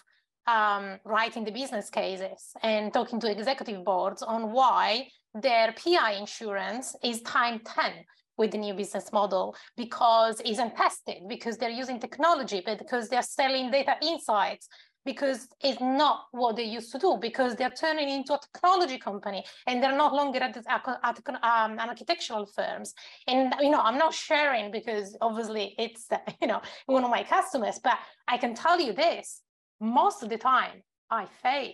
um, 0.48 1.00
writing 1.04 1.43
the 1.43 1.52
business 1.52 1.89
cases 1.89 2.54
and 2.64 2.93
talking 2.93 3.20
to 3.20 3.32
executive 3.32 3.84
boards 3.84 4.22
on 4.22 4.52
why 4.52 5.08
their 5.34 5.74
PI 5.74 6.14
insurance 6.14 6.96
is 7.04 7.22
time 7.22 7.60
10 7.66 7.91
with 8.38 8.52
the 8.52 8.58
new 8.58 8.74
business 8.74 9.12
model 9.12 9.56
because 9.76 10.41
it's 10.46 10.60
untested, 10.60 11.24
because 11.28 11.58
they're 11.58 11.70
using 11.70 12.00
technology, 12.00 12.62
but 12.66 12.78
because 12.78 13.10
they're 13.10 13.22
selling 13.22 13.72
data 13.72 13.96
insights, 14.02 14.68
because 15.06 15.47
it's 15.62 15.80
not 15.80 16.26
what 16.32 16.56
they 16.56 16.64
used 16.64 16.91
to 16.91 16.97
do, 16.97 17.18
because 17.22 17.56
they're 17.56 17.70
turning 17.70 18.10
into 18.10 18.34
a 18.34 18.39
technology 18.39 18.97
company 18.97 19.45
and 19.68 19.82
they're 19.82 19.95
no 19.95 20.10
longer 20.14 20.39
at, 20.39 20.58
at 20.68 21.20
um, 21.43 21.80
architectural 21.80 22.45
firms. 22.45 22.93
And 23.28 23.53
you 23.62 23.70
know, 23.70 23.82
I'm 23.82 23.97
not 23.97 24.14
sharing 24.14 24.72
because 24.72 25.16
obviously 25.22 25.76
it's 25.78 26.08
you 26.41 26.47
know 26.47 26.62
one 26.88 27.03
of 27.03 27.12
my 27.12 27.24
customers, 27.24 27.80
but 27.84 27.97
I 28.28 28.38
can 28.38 28.56
tell 28.56 28.80
you 28.80 28.93
this: 28.93 29.41
most 29.80 30.24
of 30.24 30.30
the 30.30 30.38
time 30.38 30.82
I 31.10 31.28
fail. 31.43 31.74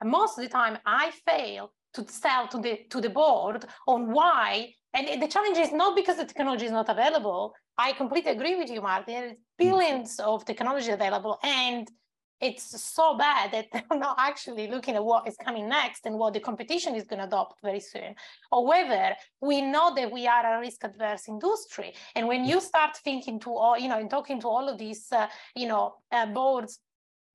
And 0.00 0.10
most 0.10 0.38
of 0.38 0.44
the 0.44 0.50
time 0.50 0.78
I 0.86 1.12
fail 1.26 1.72
to 1.94 2.06
sell 2.08 2.48
to 2.48 2.58
the 2.58 2.80
to 2.90 3.00
the 3.00 3.10
board 3.10 3.66
on 3.86 4.12
why. 4.12 4.72
And 4.94 5.22
the 5.22 5.28
challenge 5.28 5.58
is 5.58 5.72
not 5.72 5.94
because 5.94 6.16
the 6.16 6.24
technology 6.24 6.66
is 6.66 6.72
not 6.72 6.88
available. 6.88 7.54
I 7.78 7.92
completely 7.92 8.32
agree 8.32 8.56
with 8.56 8.70
you, 8.70 8.80
Martin. 8.80 9.04
There's 9.06 9.32
billions 9.56 10.18
of 10.18 10.44
technology 10.44 10.90
available, 10.90 11.38
and 11.44 11.88
it's 12.40 12.80
so 12.82 13.16
bad 13.16 13.52
that 13.52 13.66
they're 13.72 13.98
not 13.98 14.16
actually 14.18 14.68
looking 14.68 14.94
at 14.96 15.04
what 15.04 15.28
is 15.28 15.36
coming 15.36 15.68
next 15.68 16.06
and 16.06 16.18
what 16.18 16.34
the 16.34 16.40
competition 16.40 16.94
is 16.94 17.04
going 17.04 17.18
to 17.18 17.26
adopt 17.26 17.60
very 17.62 17.80
soon. 17.80 18.14
However, 18.50 19.14
we 19.40 19.60
know 19.62 19.94
that 19.94 20.10
we 20.10 20.26
are 20.26 20.56
a 20.56 20.60
risk 20.60 20.84
adverse 20.84 21.28
industry, 21.28 21.94
and 22.14 22.26
when 22.26 22.44
you 22.44 22.60
start 22.60 22.96
thinking 22.96 23.38
to 23.40 23.50
all, 23.50 23.78
you 23.78 23.88
know, 23.88 23.98
and 23.98 24.10
talking 24.10 24.40
to 24.40 24.48
all 24.48 24.68
of 24.68 24.78
these, 24.78 25.06
uh, 25.12 25.26
you 25.54 25.68
know, 25.68 25.94
uh, 26.12 26.26
boards 26.26 26.80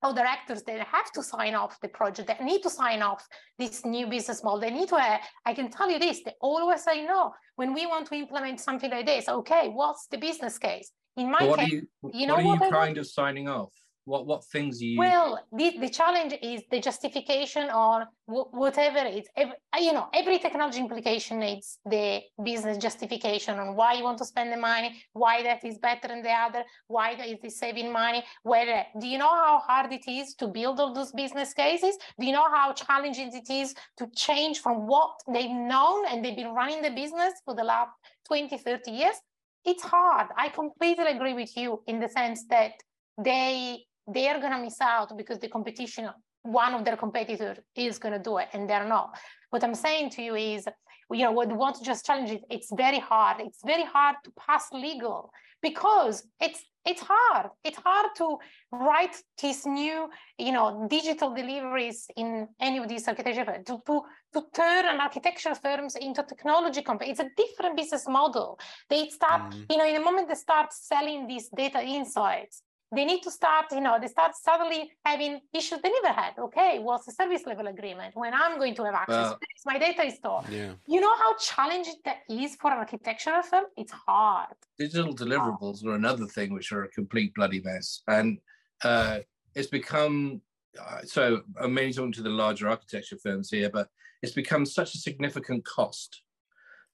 of 0.02 0.14
directors 0.14 0.62
that 0.64 0.86
have 0.86 1.10
to 1.12 1.22
sign 1.22 1.54
off 1.54 1.80
the 1.80 1.88
project, 1.88 2.28
they 2.28 2.44
need 2.44 2.62
to 2.62 2.70
sign 2.70 3.02
off 3.02 3.26
this 3.58 3.84
new 3.84 4.06
business 4.06 4.44
model. 4.44 4.60
They 4.60 4.70
need 4.70 4.88
to, 4.88 4.96
uh, 4.96 5.18
I 5.44 5.54
can 5.54 5.70
tell 5.70 5.90
you 5.90 5.98
this, 5.98 6.22
they 6.22 6.34
always 6.40 6.84
say 6.84 7.04
no. 7.04 7.32
When 7.56 7.72
we 7.72 7.86
want 7.86 8.06
to 8.08 8.14
implement 8.14 8.60
something 8.60 8.90
like 8.90 9.06
this, 9.06 9.28
okay, 9.28 9.68
what's 9.68 10.06
the 10.08 10.18
business 10.18 10.58
case? 10.58 10.92
In 11.16 11.30
my 11.30 11.44
what 11.44 11.60
case, 11.60 11.70
you, 11.72 11.88
you 12.12 12.26
know 12.26 12.34
what 12.34 12.60
are 12.60 12.66
you 12.66 12.70
kind 12.70 12.98
of 12.98 13.06
signing 13.06 13.48
off? 13.48 13.72
What 14.06 14.26
what 14.26 14.44
things 14.44 14.80
you 14.80 14.98
well 14.98 15.38
the, 15.52 15.76
the 15.78 15.88
challenge 15.88 16.34
is 16.42 16.62
the 16.70 16.80
justification 16.80 17.68
or 17.70 18.06
whatever 18.26 18.98
it 18.98 19.28
every, 19.36 19.54
you 19.78 19.92
know 19.92 20.06
every 20.14 20.38
technology 20.38 20.80
implication 20.80 21.38
needs 21.38 21.78
the 21.84 22.20
business 22.42 22.78
justification 22.78 23.58
on 23.58 23.76
why 23.76 23.92
you 23.92 24.02
want 24.02 24.18
to 24.18 24.24
spend 24.24 24.52
the 24.52 24.56
money 24.56 24.90
why 25.12 25.42
that 25.42 25.64
is 25.64 25.78
better 25.78 26.08
than 26.08 26.22
the 26.22 26.30
other 26.30 26.62
why 26.88 27.14
is 27.44 27.58
saving 27.58 27.92
money 27.92 28.22
where 28.42 28.86
do 29.00 29.06
you 29.06 29.18
know 29.18 29.34
how 29.44 29.58
hard 29.66 29.92
it 29.92 30.08
is 30.08 30.34
to 30.34 30.46
build 30.48 30.80
all 30.80 30.92
those 30.92 31.12
business 31.12 31.52
cases? 31.52 31.96
Do 32.18 32.26
you 32.26 32.32
know 32.32 32.48
how 32.50 32.72
challenging 32.72 33.30
it 33.34 33.50
is 33.52 33.74
to 33.98 34.08
change 34.14 34.60
from 34.60 34.86
what 34.86 35.12
they've 35.32 35.50
known 35.50 36.06
and 36.08 36.24
they've 36.24 36.36
been 36.36 36.54
running 36.54 36.82
the 36.82 36.90
business 36.90 37.34
for 37.44 37.54
the 37.54 37.64
last 37.64 37.90
20 38.26 38.56
30 38.56 38.90
years? 38.90 39.16
It's 39.64 39.82
hard. 39.82 40.28
I 40.36 40.48
completely 40.48 41.06
agree 41.06 41.34
with 41.34 41.56
you 41.56 41.82
in 41.86 41.98
the 42.00 42.08
sense 42.08 42.44
that 42.50 42.72
they 43.18 43.84
they 44.06 44.28
are 44.28 44.38
going 44.38 44.52
to 44.52 44.60
miss 44.60 44.80
out 44.80 45.16
because 45.16 45.38
the 45.38 45.48
competition, 45.48 46.08
one 46.42 46.74
of 46.74 46.84
their 46.84 46.96
competitors 46.96 47.58
is 47.74 47.98
going 47.98 48.14
to 48.14 48.20
do 48.20 48.38
it 48.38 48.48
and 48.52 48.68
they're 48.68 48.88
not. 48.88 49.18
What 49.50 49.64
I'm 49.64 49.74
saying 49.74 50.10
to 50.10 50.22
you 50.22 50.34
is 50.34 50.66
you 51.12 51.22
know, 51.22 51.32
what 51.32 51.48
want 51.52 51.76
to 51.76 51.84
just 51.84 52.04
challenge 52.04 52.30
it, 52.30 52.42
it's 52.50 52.72
very 52.72 52.98
hard. 52.98 53.36
It's 53.40 53.60
very 53.64 53.84
hard 53.84 54.16
to 54.24 54.32
pass 54.32 54.66
legal 54.72 55.30
because 55.62 56.24
it's 56.40 56.64
it's 56.86 57.02
hard. 57.04 57.50
It's 57.64 57.78
hard 57.78 58.10
to 58.18 58.38
write 58.70 59.16
these 59.42 59.66
new, 59.66 60.08
you 60.38 60.52
know, 60.52 60.86
digital 60.88 61.34
deliveries 61.34 62.06
in 62.16 62.46
any 62.60 62.78
of 62.78 62.86
these 62.86 63.08
architecture 63.08 63.44
to, 63.44 63.82
to, 63.84 64.02
to 64.34 64.42
turn 64.54 64.86
an 64.86 65.00
architecture 65.00 65.56
firms 65.56 65.96
into 65.96 66.22
technology 66.22 66.82
company. 66.82 67.10
It's 67.10 67.18
a 67.18 67.28
different 67.36 67.76
business 67.76 68.06
model. 68.06 68.60
They 68.88 69.08
start, 69.08 69.52
mm. 69.52 69.66
you 69.68 69.76
know, 69.78 69.84
in 69.84 69.94
the 69.94 70.00
moment 70.00 70.28
they 70.28 70.36
start 70.36 70.72
selling 70.72 71.26
these 71.26 71.48
data 71.48 71.82
insights, 71.82 72.62
they 72.94 73.04
need 73.04 73.22
to 73.22 73.30
start, 73.30 73.66
you 73.72 73.80
know, 73.80 73.98
they 74.00 74.06
start 74.06 74.32
suddenly 74.36 74.90
having 75.04 75.40
issues 75.52 75.80
they 75.82 75.90
never 75.90 76.14
had. 76.14 76.34
Okay, 76.38 76.78
what's 76.78 77.06
the 77.06 77.12
service 77.12 77.42
level 77.46 77.66
agreement? 77.66 78.14
When 78.14 78.32
I'm 78.32 78.58
going 78.58 78.74
to 78.76 78.84
have 78.84 78.94
access, 78.94 79.30
well, 79.30 79.38
my 79.66 79.78
data 79.78 80.04
is 80.04 80.14
stored. 80.14 80.48
Yeah. 80.48 80.72
You 80.86 81.00
know 81.00 81.16
how 81.16 81.36
challenging 81.36 81.96
that 82.04 82.18
is 82.30 82.54
for 82.56 82.70
an 82.70 82.78
architectural 82.78 83.42
firm? 83.42 83.64
It's 83.76 83.92
hard. 83.92 84.54
Digital 84.78 85.14
deliverables 85.14 85.84
are 85.84 85.94
another 85.94 86.26
thing 86.26 86.52
which 86.52 86.70
are 86.72 86.84
a 86.84 86.88
complete 86.88 87.34
bloody 87.34 87.60
mess. 87.60 88.02
And 88.06 88.38
uh, 88.84 89.18
it's 89.54 89.68
become 89.68 90.40
uh, 90.78 91.02
so 91.04 91.42
I'm 91.60 91.74
mainly 91.74 91.92
talking 91.92 92.12
to 92.12 92.22
the 92.22 92.28
larger 92.28 92.68
architecture 92.68 93.16
firms 93.22 93.50
here, 93.50 93.70
but 93.70 93.88
it's 94.22 94.32
become 94.32 94.66
such 94.66 94.94
a 94.94 94.98
significant 94.98 95.64
cost 95.64 96.22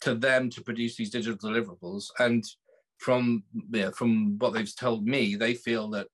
to 0.01 0.15
them 0.15 0.51
to 0.51 0.63
produce 0.63 0.97
these 0.97 1.11
digital 1.11 1.37
deliverables. 1.37 2.07
And 2.19 2.45
from 3.03 3.43
yeah, 3.71 3.91
from 3.91 4.39
what 4.39 4.53
they've 4.53 4.77
told 4.77 5.05
me, 5.05 5.35
they 5.35 5.55
feel 5.55 5.91
that 5.91 6.07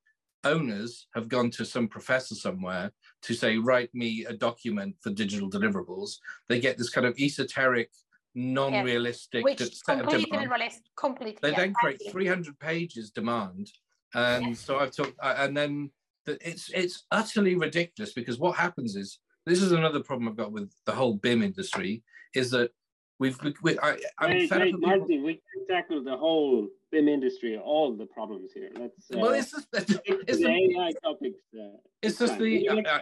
owners 0.44 1.06
have 1.14 1.28
gone 1.28 1.50
to 1.50 1.64
some 1.64 1.86
professor 1.86 2.34
somewhere 2.34 2.90
to 3.22 3.34
say, 3.34 3.58
write 3.58 3.90
me 3.94 4.24
a 4.26 4.32
document 4.32 4.96
for 5.02 5.10
digital 5.10 5.50
deliverables. 5.50 6.16
They 6.48 6.60
get 6.60 6.78
this 6.78 6.88
kind 6.88 7.06
of 7.06 7.18
esoteric, 7.18 7.90
non-realistic 8.34 9.44
yeah. 9.44 9.52
Which 9.52 9.82
completely 9.84 10.38
unrealistic. 10.38 10.84
Completely. 10.96 11.38
They 11.42 11.50
yeah, 11.50 11.58
then 11.58 11.74
create 11.74 12.00
300 12.10 12.58
pages 12.58 13.10
demand. 13.10 13.70
And 14.14 14.56
so 14.56 14.78
I've 14.78 14.94
talked, 14.96 15.14
and 15.22 15.54
then 15.54 15.90
the, 16.24 16.38
it's 16.40 16.70
it's 16.72 17.04
utterly 17.10 17.54
ridiculous 17.54 18.14
because 18.14 18.38
what 18.38 18.56
happens 18.56 18.96
is 18.96 19.18
this 19.44 19.60
is 19.60 19.72
another 19.72 20.02
problem 20.02 20.28
I've 20.28 20.36
got 20.36 20.52
with 20.52 20.72
the 20.86 20.92
whole 20.92 21.14
BIM 21.14 21.42
industry 21.42 22.02
is 22.34 22.50
that 22.52 22.70
we've 23.18 23.38
we, 23.62 23.78
I, 23.78 23.98
I'm 24.18 24.30
hey, 24.30 24.46
hey, 24.46 24.72
Martin, 24.72 25.22
we 25.22 25.34
can 25.34 25.66
tackle 25.68 26.02
the 26.02 26.16
whole 26.16 26.68
BIM 26.90 27.08
industry, 27.08 27.58
all 27.58 27.94
the 27.96 28.06
problems 28.06 28.52
here. 28.52 28.70
Let's. 28.78 29.10
Uh, 29.12 29.18
well, 29.18 29.32
it's 29.32 29.50
just 29.50 29.68
it's, 29.72 29.94
it's 30.06 30.38
the 30.38 30.48
AI 30.48 30.92
topics. 31.02 31.40
Uh, 31.54 31.76
it's 32.02 32.18
just 32.18 32.38
the. 32.38 32.68
Uh, 32.68 33.00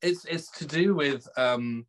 it's 0.00 0.24
it's 0.24 0.50
to 0.58 0.66
do 0.66 0.94
with. 0.94 1.28
Um, 1.36 1.86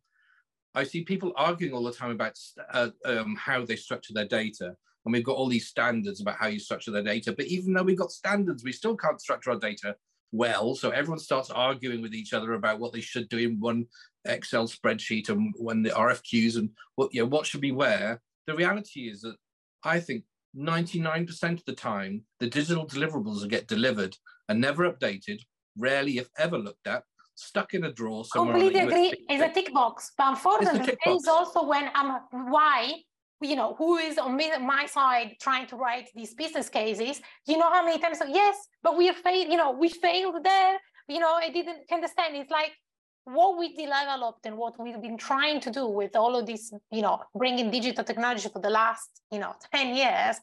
I 0.74 0.84
see 0.84 1.04
people 1.04 1.32
arguing 1.36 1.72
all 1.72 1.84
the 1.84 1.92
time 1.92 2.10
about 2.10 2.36
uh, 2.72 2.90
um, 3.04 3.36
how 3.36 3.64
they 3.64 3.76
structure 3.76 4.12
their 4.12 4.26
data, 4.26 4.74
and 5.04 5.12
we've 5.12 5.24
got 5.24 5.36
all 5.36 5.48
these 5.48 5.68
standards 5.68 6.20
about 6.20 6.36
how 6.38 6.48
you 6.48 6.58
structure 6.58 6.90
their 6.90 7.02
data. 7.02 7.32
But 7.32 7.46
even 7.46 7.72
though 7.72 7.82
we've 7.82 7.98
got 7.98 8.10
standards, 8.10 8.64
we 8.64 8.72
still 8.72 8.96
can't 8.96 9.20
structure 9.20 9.50
our 9.50 9.58
data 9.58 9.96
well. 10.32 10.74
So 10.74 10.90
everyone 10.90 11.18
starts 11.18 11.50
arguing 11.50 12.02
with 12.02 12.14
each 12.14 12.32
other 12.32 12.54
about 12.54 12.78
what 12.80 12.92
they 12.92 13.00
should 13.00 13.28
do 13.28 13.38
in 13.38 13.60
one 13.60 13.86
Excel 14.24 14.66
spreadsheet 14.66 15.28
and 15.28 15.54
when 15.58 15.82
the 15.82 15.90
RFQs 15.90 16.56
and 16.56 16.70
what 16.96 17.12
you 17.12 17.22
know 17.22 17.28
what 17.28 17.46
should 17.46 17.60
be 17.60 17.72
where. 17.72 18.20
The 18.46 18.54
reality 18.54 19.08
is 19.08 19.22
that 19.22 19.36
I 19.84 20.00
think 20.00 20.24
99% 20.56 21.52
of 21.52 21.64
the 21.64 21.74
time 21.74 22.22
the 22.40 22.48
digital 22.48 22.86
deliverables 22.86 23.40
that 23.40 23.50
get 23.50 23.66
delivered 23.66 24.16
are 24.48 24.54
never 24.54 24.90
updated, 24.90 25.40
rarely 25.78 26.18
if 26.18 26.28
ever 26.38 26.58
looked 26.58 26.86
at, 26.86 27.04
stuck 27.34 27.74
in 27.74 27.84
a 27.84 27.92
drawer 27.92 28.24
somewhere. 28.24 28.54
Completely 28.54 28.80
agree. 28.80 29.26
It's 29.28 29.42
a 29.42 29.52
tick 29.52 29.72
box. 29.72 30.12
But 30.16 30.28
unfortunately, 30.28 30.96
there 31.04 31.14
is 31.14 31.26
also 31.26 31.66
when 31.66 31.90
I'm 31.94 32.20
why 32.50 32.94
you 33.44 33.56
know 33.56 33.74
who 33.74 33.96
is 33.96 34.18
on 34.18 34.36
my 34.36 34.86
side 34.86 35.36
trying 35.40 35.66
to 35.66 35.76
write 35.76 36.08
these 36.14 36.34
business 36.34 36.68
cases 36.68 37.20
you 37.46 37.56
know 37.58 37.70
how 37.70 37.84
many 37.84 37.98
times 37.98 38.18
yes 38.28 38.56
but 38.82 38.96
we 38.96 39.12
failed 39.12 39.48
you 39.50 39.56
know 39.56 39.70
we 39.72 39.88
failed 39.88 40.36
there 40.42 40.78
you 41.08 41.18
know 41.18 41.32
i 41.34 41.50
didn't 41.50 41.80
understand 41.92 42.34
it's 42.36 42.50
like 42.50 42.72
what 43.24 43.58
we 43.58 43.74
developed 43.74 44.44
and 44.44 44.56
what 44.56 44.78
we've 44.78 45.00
been 45.00 45.16
trying 45.16 45.60
to 45.60 45.70
do 45.70 45.86
with 45.86 46.14
all 46.14 46.36
of 46.36 46.46
this, 46.46 46.72
you 46.90 47.00
know, 47.00 47.20
bringing 47.34 47.70
digital 47.70 48.04
technology 48.04 48.48
for 48.52 48.60
the 48.60 48.68
last, 48.68 49.08
you 49.32 49.38
know, 49.38 49.54
10 49.72 49.96
years 49.96 50.36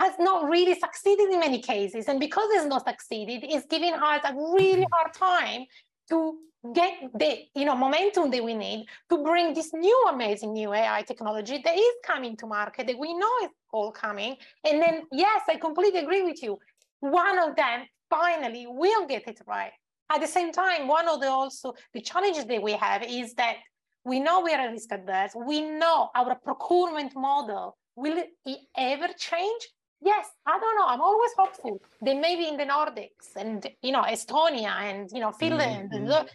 has 0.00 0.14
not 0.18 0.48
really 0.48 0.78
succeeded 0.78 1.28
in 1.30 1.40
many 1.40 1.60
cases. 1.60 2.06
And 2.08 2.20
because 2.20 2.48
it's 2.52 2.66
not 2.66 2.86
succeeded, 2.86 3.44
it's 3.44 3.66
giving 3.66 3.94
us 3.94 4.20
a 4.24 4.34
really 4.34 4.82
mm-hmm. 4.82 4.92
hard 4.92 5.12
time 5.12 5.66
to 6.10 6.38
get 6.74 6.92
the 7.14 7.44
you 7.54 7.64
know 7.64 7.76
momentum 7.76 8.30
that 8.30 8.42
we 8.42 8.54
need 8.54 8.86
to 9.08 9.22
bring 9.22 9.54
this 9.54 9.72
new 9.72 10.06
amazing 10.10 10.52
new 10.52 10.72
AI 10.72 11.02
technology 11.02 11.60
that 11.64 11.76
is 11.78 11.94
coming 12.04 12.36
to 12.36 12.46
market 12.46 12.86
that 12.86 12.98
we 12.98 13.14
know 13.14 13.30
is 13.44 13.50
all 13.72 13.92
coming. 13.92 14.36
And 14.64 14.82
then 14.82 15.02
yes, 15.12 15.42
I 15.48 15.56
completely 15.56 16.00
agree 16.00 16.22
with 16.22 16.42
you. 16.42 16.58
One 17.00 17.38
of 17.38 17.54
them 17.54 17.82
finally 18.10 18.66
will 18.68 19.06
get 19.06 19.28
it 19.28 19.40
right. 19.46 19.72
At 20.10 20.20
the 20.20 20.26
same 20.26 20.52
time, 20.52 20.88
one 20.88 21.06
of 21.06 21.20
the 21.20 21.28
also 21.28 21.74
the 21.92 22.00
challenges 22.00 22.46
that 22.46 22.62
we 22.62 22.72
have 22.72 23.02
is 23.02 23.34
that 23.34 23.56
we 24.04 24.20
know 24.20 24.40
we 24.40 24.54
are 24.54 24.70
risk 24.70 24.90
adverse. 24.90 25.32
We 25.36 25.60
know 25.60 26.10
our 26.14 26.34
procurement 26.36 27.12
model 27.14 27.76
will 27.94 28.22
ever 28.76 29.08
change? 29.18 29.68
Yes, 30.00 30.26
I 30.46 30.58
don't 30.58 30.76
know. 30.78 30.86
I'm 30.86 31.00
always 31.00 31.32
hopeful 31.36 31.80
They 32.00 32.14
may 32.14 32.36
be 32.36 32.46
in 32.46 32.56
the 32.56 32.64
Nordics 32.64 33.34
and 33.36 33.66
you 33.82 33.92
know 33.92 34.02
Estonia 34.02 34.72
and 34.90 35.10
you 35.12 35.20
know 35.20 35.32
Finland, 35.32 35.90
mm-hmm. 35.92 36.26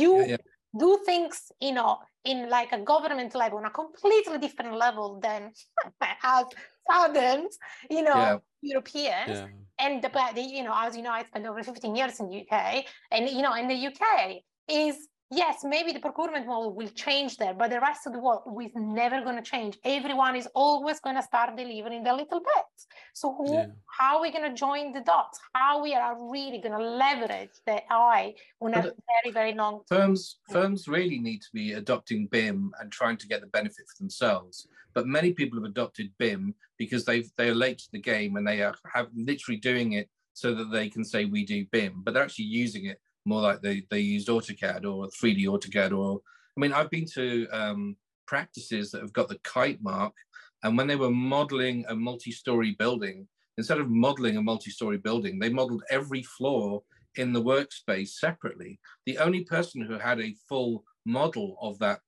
you 0.00 0.20
yeah, 0.20 0.26
yeah. 0.26 0.36
do 0.78 0.98
things 1.06 1.52
you 1.60 1.72
know 1.72 1.98
in 2.24 2.50
like 2.50 2.72
a 2.72 2.80
government 2.80 3.34
level, 3.34 3.58
on 3.58 3.64
a 3.64 3.70
completely 3.70 4.38
different 4.38 4.74
level 4.74 5.18
than 5.20 5.52
as 6.22 6.44
southern 6.90 7.48
you 7.90 8.02
know, 8.02 8.14
yeah. 8.14 8.38
Europeans 8.62 9.48
and 9.78 10.02
the, 10.02 10.08
but 10.08 10.36
you 10.36 10.62
know, 10.62 10.74
as 10.74 10.96
you 10.96 11.02
know, 11.02 11.10
I 11.10 11.24
spent 11.24 11.46
over 11.46 11.62
15 11.62 11.94
years 11.94 12.20
in 12.20 12.28
the 12.28 12.40
UK, 12.40 12.84
and 13.10 13.28
you 13.28 13.42
know, 13.42 13.54
in 13.54 13.68
the 13.68 13.86
UK 13.88 14.42
is 14.68 15.08
yes, 15.30 15.64
maybe 15.64 15.92
the 15.92 16.00
procurement 16.00 16.46
model 16.46 16.72
will 16.74 16.88
change 16.88 17.36
there, 17.36 17.54
but 17.54 17.70
the 17.70 17.80
rest 17.80 18.06
of 18.06 18.12
the 18.12 18.18
world 18.18 18.42
is 18.62 18.70
never 18.74 19.20
going 19.22 19.36
to 19.36 19.42
change. 19.42 19.78
Everyone 19.84 20.36
is 20.36 20.48
always 20.54 21.00
going 21.00 21.16
to 21.16 21.22
start 21.22 21.56
delivering 21.56 22.04
the 22.04 22.12
little 22.12 22.40
bits. 22.40 22.86
So 23.14 23.34
who, 23.34 23.54
yeah. 23.54 23.66
how 23.98 24.16
are 24.16 24.22
we 24.22 24.30
going 24.30 24.48
to 24.48 24.54
join 24.54 24.92
the 24.92 25.00
dots? 25.00 25.38
How 25.54 25.82
we 25.82 25.94
are 25.94 26.16
really 26.30 26.58
going 26.58 26.78
to 26.78 26.84
leverage 26.84 27.50
the 27.66 27.82
AI 27.90 28.34
on 28.60 28.74
a 28.74 28.82
very, 28.82 29.32
very 29.32 29.54
long? 29.54 29.80
Firms, 29.88 30.38
firms 30.50 30.86
really 30.86 31.18
need 31.18 31.42
to 31.42 31.48
be 31.52 31.72
adopting 31.72 32.28
BIM 32.28 32.72
and 32.80 32.92
trying 32.92 33.16
to 33.18 33.26
get 33.26 33.40
the 33.40 33.48
benefit 33.48 33.86
for 33.88 33.98
themselves. 33.98 34.68
But 34.94 35.06
many 35.06 35.32
people 35.32 35.58
have 35.58 35.68
adopted 35.68 36.12
BIM 36.18 36.54
because 36.78 37.04
they've, 37.04 37.30
they're 37.36 37.54
late 37.54 37.78
to 37.78 37.92
the 37.92 38.00
game 38.00 38.36
and 38.36 38.46
they 38.46 38.62
are 38.62 38.74
have 38.94 39.08
literally 39.14 39.58
doing 39.58 39.92
it 39.92 40.08
so 40.32 40.54
that 40.54 40.70
they 40.70 40.88
can 40.88 41.04
say 41.04 41.24
we 41.24 41.44
do 41.44 41.64
BIM, 41.72 42.02
but 42.04 42.12
they're 42.14 42.22
actually 42.22 42.44
using 42.44 42.84
it 42.84 43.00
more 43.26 43.42
like 43.42 43.60
they, 43.60 43.82
they 43.90 44.00
used 44.00 44.28
AutoCAD 44.28 44.84
or 44.84 45.08
3D 45.08 45.46
AutoCAD 45.46 45.96
or 45.96 46.20
I 46.56 46.60
mean 46.60 46.72
I've 46.72 46.90
been 46.90 47.06
to 47.14 47.46
um, 47.52 47.96
practices 48.26 48.90
that 48.90 49.02
have 49.02 49.12
got 49.12 49.28
the 49.28 49.38
kite 49.44 49.82
mark 49.82 50.14
and 50.62 50.76
when 50.76 50.86
they 50.86 50.96
were 50.96 51.10
modeling 51.10 51.84
a 51.88 51.94
multi-story 51.94 52.76
building 52.78 53.26
instead 53.58 53.78
of 53.78 53.90
modeling 53.90 54.36
a 54.36 54.42
multi-story 54.42 54.98
building 54.98 55.38
they 55.38 55.50
modeled 55.50 55.82
every 55.90 56.22
floor 56.22 56.82
in 57.16 57.32
the 57.32 57.42
workspace 57.42 58.10
separately. 58.10 58.78
The 59.06 59.18
only 59.18 59.44
person 59.44 59.82
who 59.82 59.98
had 59.98 60.20
a 60.20 60.34
full 60.48 60.84
model 61.04 61.56
of 61.60 61.78
that 61.80 62.00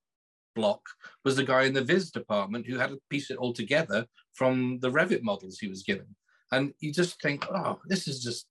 block 0.55 0.81
was 1.23 1.35
the 1.35 1.43
guy 1.43 1.63
in 1.63 1.73
the 1.73 1.83
viz 1.83 2.11
department 2.11 2.65
who 2.65 2.77
had 2.77 2.89
to 2.89 2.99
piece 3.09 3.29
it 3.29 3.37
all 3.37 3.53
together 3.53 4.05
from 4.33 4.79
the 4.81 4.91
revit 4.91 5.21
models 5.21 5.59
he 5.59 5.67
was 5.67 5.83
given. 5.83 6.07
And 6.51 6.73
you 6.79 6.91
just 6.91 7.21
think 7.21 7.45
oh 7.49 7.79
this 7.85 8.07
is 8.07 8.21
just 8.23 8.47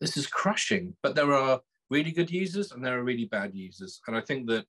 this 0.00 0.16
is 0.16 0.26
crushing. 0.26 0.94
But 1.02 1.14
there 1.14 1.32
are 1.32 1.60
really 1.90 2.10
good 2.10 2.30
users 2.30 2.72
and 2.72 2.84
there 2.84 2.98
are 2.98 3.04
really 3.04 3.26
bad 3.26 3.54
users. 3.54 4.00
And 4.06 4.16
I 4.16 4.20
think 4.20 4.46
that 4.48 4.64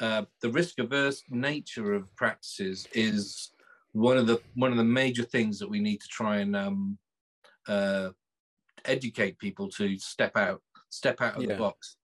uh, 0.00 0.22
the 0.40 0.50
risk 0.50 0.78
averse 0.78 1.22
nature 1.30 1.94
of 1.94 2.14
practices 2.16 2.88
is 2.92 3.50
one 3.92 4.16
of 4.16 4.26
the 4.26 4.40
one 4.54 4.72
of 4.72 4.76
the 4.76 4.84
major 4.84 5.22
things 5.22 5.58
that 5.60 5.70
we 5.70 5.80
need 5.80 6.00
to 6.00 6.08
try 6.08 6.38
and 6.38 6.56
um, 6.56 6.98
uh, 7.68 8.10
educate 8.84 9.38
people 9.38 9.68
to 9.68 9.96
step 9.98 10.36
out, 10.36 10.60
step 10.90 11.20
out 11.20 11.36
of 11.36 11.42
yeah. 11.42 11.48
the 11.48 11.54
box. 11.54 11.96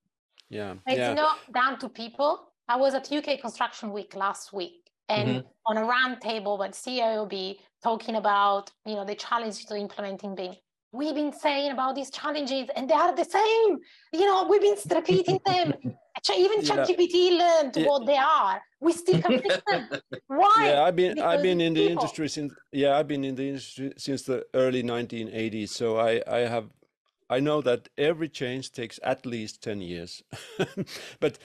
Yeah, 0.49 0.75
it's 0.87 0.99
yeah. 0.99 1.15
not 1.15 1.39
down 1.53 1.79
to 1.81 1.89
people. 1.89 2.53
I 2.69 2.77
was 2.77 2.95
at 2.95 3.11
UK 3.11 3.41
Construction 3.41 3.93
Week 3.93 4.15
last 4.15 4.53
week, 4.53 4.91
and 5.09 5.29
mm-hmm. 5.29 5.49
on 5.67 5.77
a 5.77 5.83
roundtable 5.83 6.59
with 6.59 6.73
CIOB 6.73 7.57
talking 7.83 8.15
about 8.17 8.71
you 8.87 8.95
know 8.95 9.05
the 9.05 9.17
challenges 9.17 9.65
to 9.65 9.77
implementing 9.77 10.37
BIM 10.37 10.55
we've 10.93 11.15
been 11.15 11.33
saying 11.33 11.73
about 11.73 11.95
these 11.95 12.11
challenges 12.11 12.69
and 12.77 12.89
they 12.89 12.95
are 12.95 13.15
the 13.15 13.25
same 13.25 13.79
you 14.13 14.27
know 14.27 14.47
we've 14.49 14.61
been 14.61 14.77
repeating 14.95 15.39
them 15.47 15.73
even 16.37 16.61
ChatGPT 16.61 17.39
learned 17.39 17.77
yeah. 17.77 17.87
what 17.87 18.07
they 18.07 18.17
are 18.17 18.61
we 18.81 18.93
still 18.93 19.21
can 19.23 19.41
fix 19.41 19.61
them 19.67 19.89
why 20.27 20.55
yeah 20.71 20.83
i've 20.83 20.97
been 20.97 21.15
because 21.15 21.35
i've 21.35 21.43
been 21.43 21.61
in 21.61 21.75
the 21.75 21.81
people. 21.81 21.93
industry 22.03 22.29
since 22.29 22.53
yeah 22.73 22.97
i've 22.97 23.09
been 23.09 23.25
in 23.25 23.35
the 23.35 23.49
industry 23.49 23.93
since 23.97 24.23
the 24.23 24.45
early 24.55 24.83
1980s 24.83 25.69
so 25.71 25.99
i 25.99 26.21
i 26.27 26.39
have 26.41 26.69
i 27.31 27.39
know 27.41 27.61
that 27.61 27.89
every 27.97 28.29
change 28.29 28.73
takes 28.73 28.99
at 29.03 29.25
least 29.25 29.63
10 29.63 29.81
years 29.81 30.23
but 31.21 31.39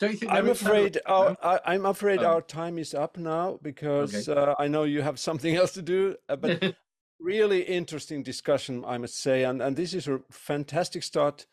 Don't 0.00 0.12
you 0.12 0.16
think? 0.18 0.32
I'm 0.32 0.44
there 0.44 0.52
is- 0.54 0.62
afraid 0.62 0.98
our 1.06 1.36
I, 1.42 1.60
I'm 1.72 1.84
afraid 1.84 2.20
Oh. 2.22 2.30
our 2.32 2.40
time 2.40 2.78
is 2.78 2.94
up 2.94 3.18
now 3.18 3.58
because 3.62 4.28
uh, 4.28 4.54
I 4.58 4.66
know 4.66 4.84
you 4.84 5.02
have 5.02 5.18
something 5.18 5.54
else 5.60 5.72
to 5.72 5.82
do. 5.82 6.16
Uh, 6.26 6.36
but 6.36 6.74
really 7.20 7.62
interesting 7.62 8.22
discussion, 8.22 8.84
I 8.86 8.98
must 8.98 9.18
say, 9.18 9.44
and 9.44 9.62
and 9.62 9.76
this 9.76 9.94
is 9.94 10.08
a 10.08 10.20
fantastic 10.30 11.02
start 11.02 11.46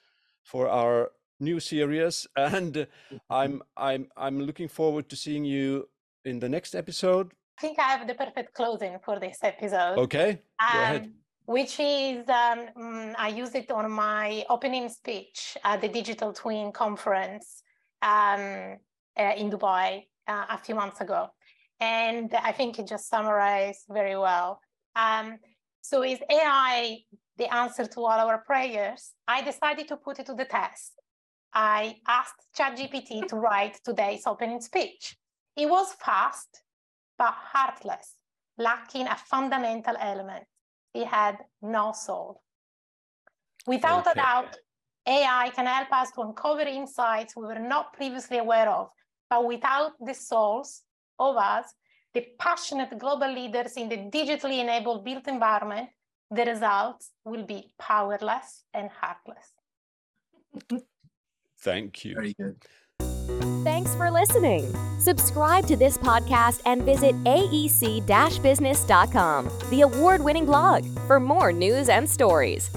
for 0.44 0.68
our 0.70 1.12
new 1.40 1.60
series. 1.60 2.28
And 2.36 2.78
uh, 2.78 2.86
I'm 3.30 3.62
I'm 3.76 4.08
I'm 4.16 4.40
looking 4.40 4.70
forward 4.70 5.10
to 5.10 5.16
seeing 5.16 5.46
you 5.46 5.90
in 6.26 6.40
the 6.40 6.50
next 6.50 6.76
episode. 6.76 7.32
I 7.58 7.62
think 7.62 7.80
I 7.80 7.84
have 7.84 8.08
the 8.08 8.14
perfect 8.14 8.54
closing 8.54 8.98
for 9.04 9.20
this 9.20 9.40
episode. 9.44 9.98
Okay, 9.98 10.40
go 10.74 10.80
ahead. 10.80 11.04
um, 11.06 11.14
which 11.46 11.80
is 11.80 12.28
um, 12.30 12.60
mm, 12.78 13.16
I 13.18 13.30
use 13.30 13.56
it 13.56 13.72
on 13.72 13.92
my 13.92 14.46
opening 14.50 14.90
speech 14.90 15.58
at 15.64 15.82
the 15.82 15.88
Digital 15.88 16.34
Twin 16.34 16.72
conference 16.72 17.64
um, 18.02 18.78
uh, 19.18 19.34
in 19.36 19.50
Dubai 19.50 20.06
uh, 20.28 20.46
a 20.50 20.58
few 20.58 20.76
months 20.76 21.02
ago, 21.02 21.30
and 21.80 22.34
I 22.34 22.52
think 22.52 22.80
it 22.80 22.88
just 22.88 23.10
summarized 23.10 23.86
very 23.90 24.18
well. 24.18 24.60
Um, 24.96 25.40
so, 25.90 26.04
is 26.04 26.20
AI 26.30 26.98
the 27.38 27.54
answer 27.54 27.86
to 27.86 28.00
all 28.02 28.20
our 28.20 28.40
prayers? 28.40 29.14
I 29.26 29.42
decided 29.42 29.88
to 29.88 29.96
put 29.96 30.20
it 30.20 30.26
to 30.26 30.34
the 30.34 30.44
test. 30.44 30.92
I 31.54 31.96
asked 32.06 32.44
ChatGPT 32.58 33.26
to 33.30 33.36
write 33.46 33.80
today's 33.86 34.24
opening 34.28 34.60
speech. 34.60 35.16
It 35.56 35.70
was 35.70 35.94
fast, 35.94 36.62
but 37.18 37.34
heartless, 37.34 38.16
lacking 38.58 39.08
a 39.08 39.16
fundamental 39.16 39.96
element. 39.98 40.44
It 40.94 41.08
had 41.08 41.38
no 41.62 41.94
soul. 41.94 42.42
Without 43.66 44.12
a 44.12 44.16
doubt, 44.16 44.58
AI 45.08 45.52
can 45.56 45.68
help 45.68 45.94
us 45.94 46.12
to 46.12 46.22
uncover 46.22 46.64
insights 46.64 47.38
we 47.38 47.44
were 47.44 47.60
not 47.60 47.94
previously 47.94 48.40
aware 48.40 48.70
of, 48.70 48.90
but 49.30 49.48
without 49.48 49.94
the 50.06 50.14
souls 50.14 50.84
of 51.18 51.38
us, 51.38 51.74
the 52.14 52.26
passionate 52.40 52.98
global 52.98 53.32
leaders 53.34 53.74
in 53.74 53.90
the 53.90 53.98
digitally 53.98 54.60
enabled 54.60 55.04
built 55.06 55.28
environment, 55.28 55.90
the 56.32 56.46
results 56.46 57.12
will 57.26 57.46
be 57.46 57.72
powerless 57.80 58.64
and 58.74 58.90
heartless. 58.90 59.54
Thank 61.60 62.06
you. 62.06 62.16
Very 62.16 62.34
good. 62.34 62.58
Thanks 63.64 63.94
for 63.96 64.10
listening. 64.10 64.74
Subscribe 65.00 65.68
to 65.68 65.76
this 65.76 65.98
podcast 65.98 66.62
and 66.66 66.84
visit 66.84 67.16
aec 67.26 68.42
business.com, 68.42 69.50
the 69.70 69.82
award 69.82 70.24
winning 70.24 70.46
blog, 70.46 70.86
for 71.06 71.20
more 71.20 71.52
news 71.52 71.90
and 71.90 72.10
stories. 72.10 72.70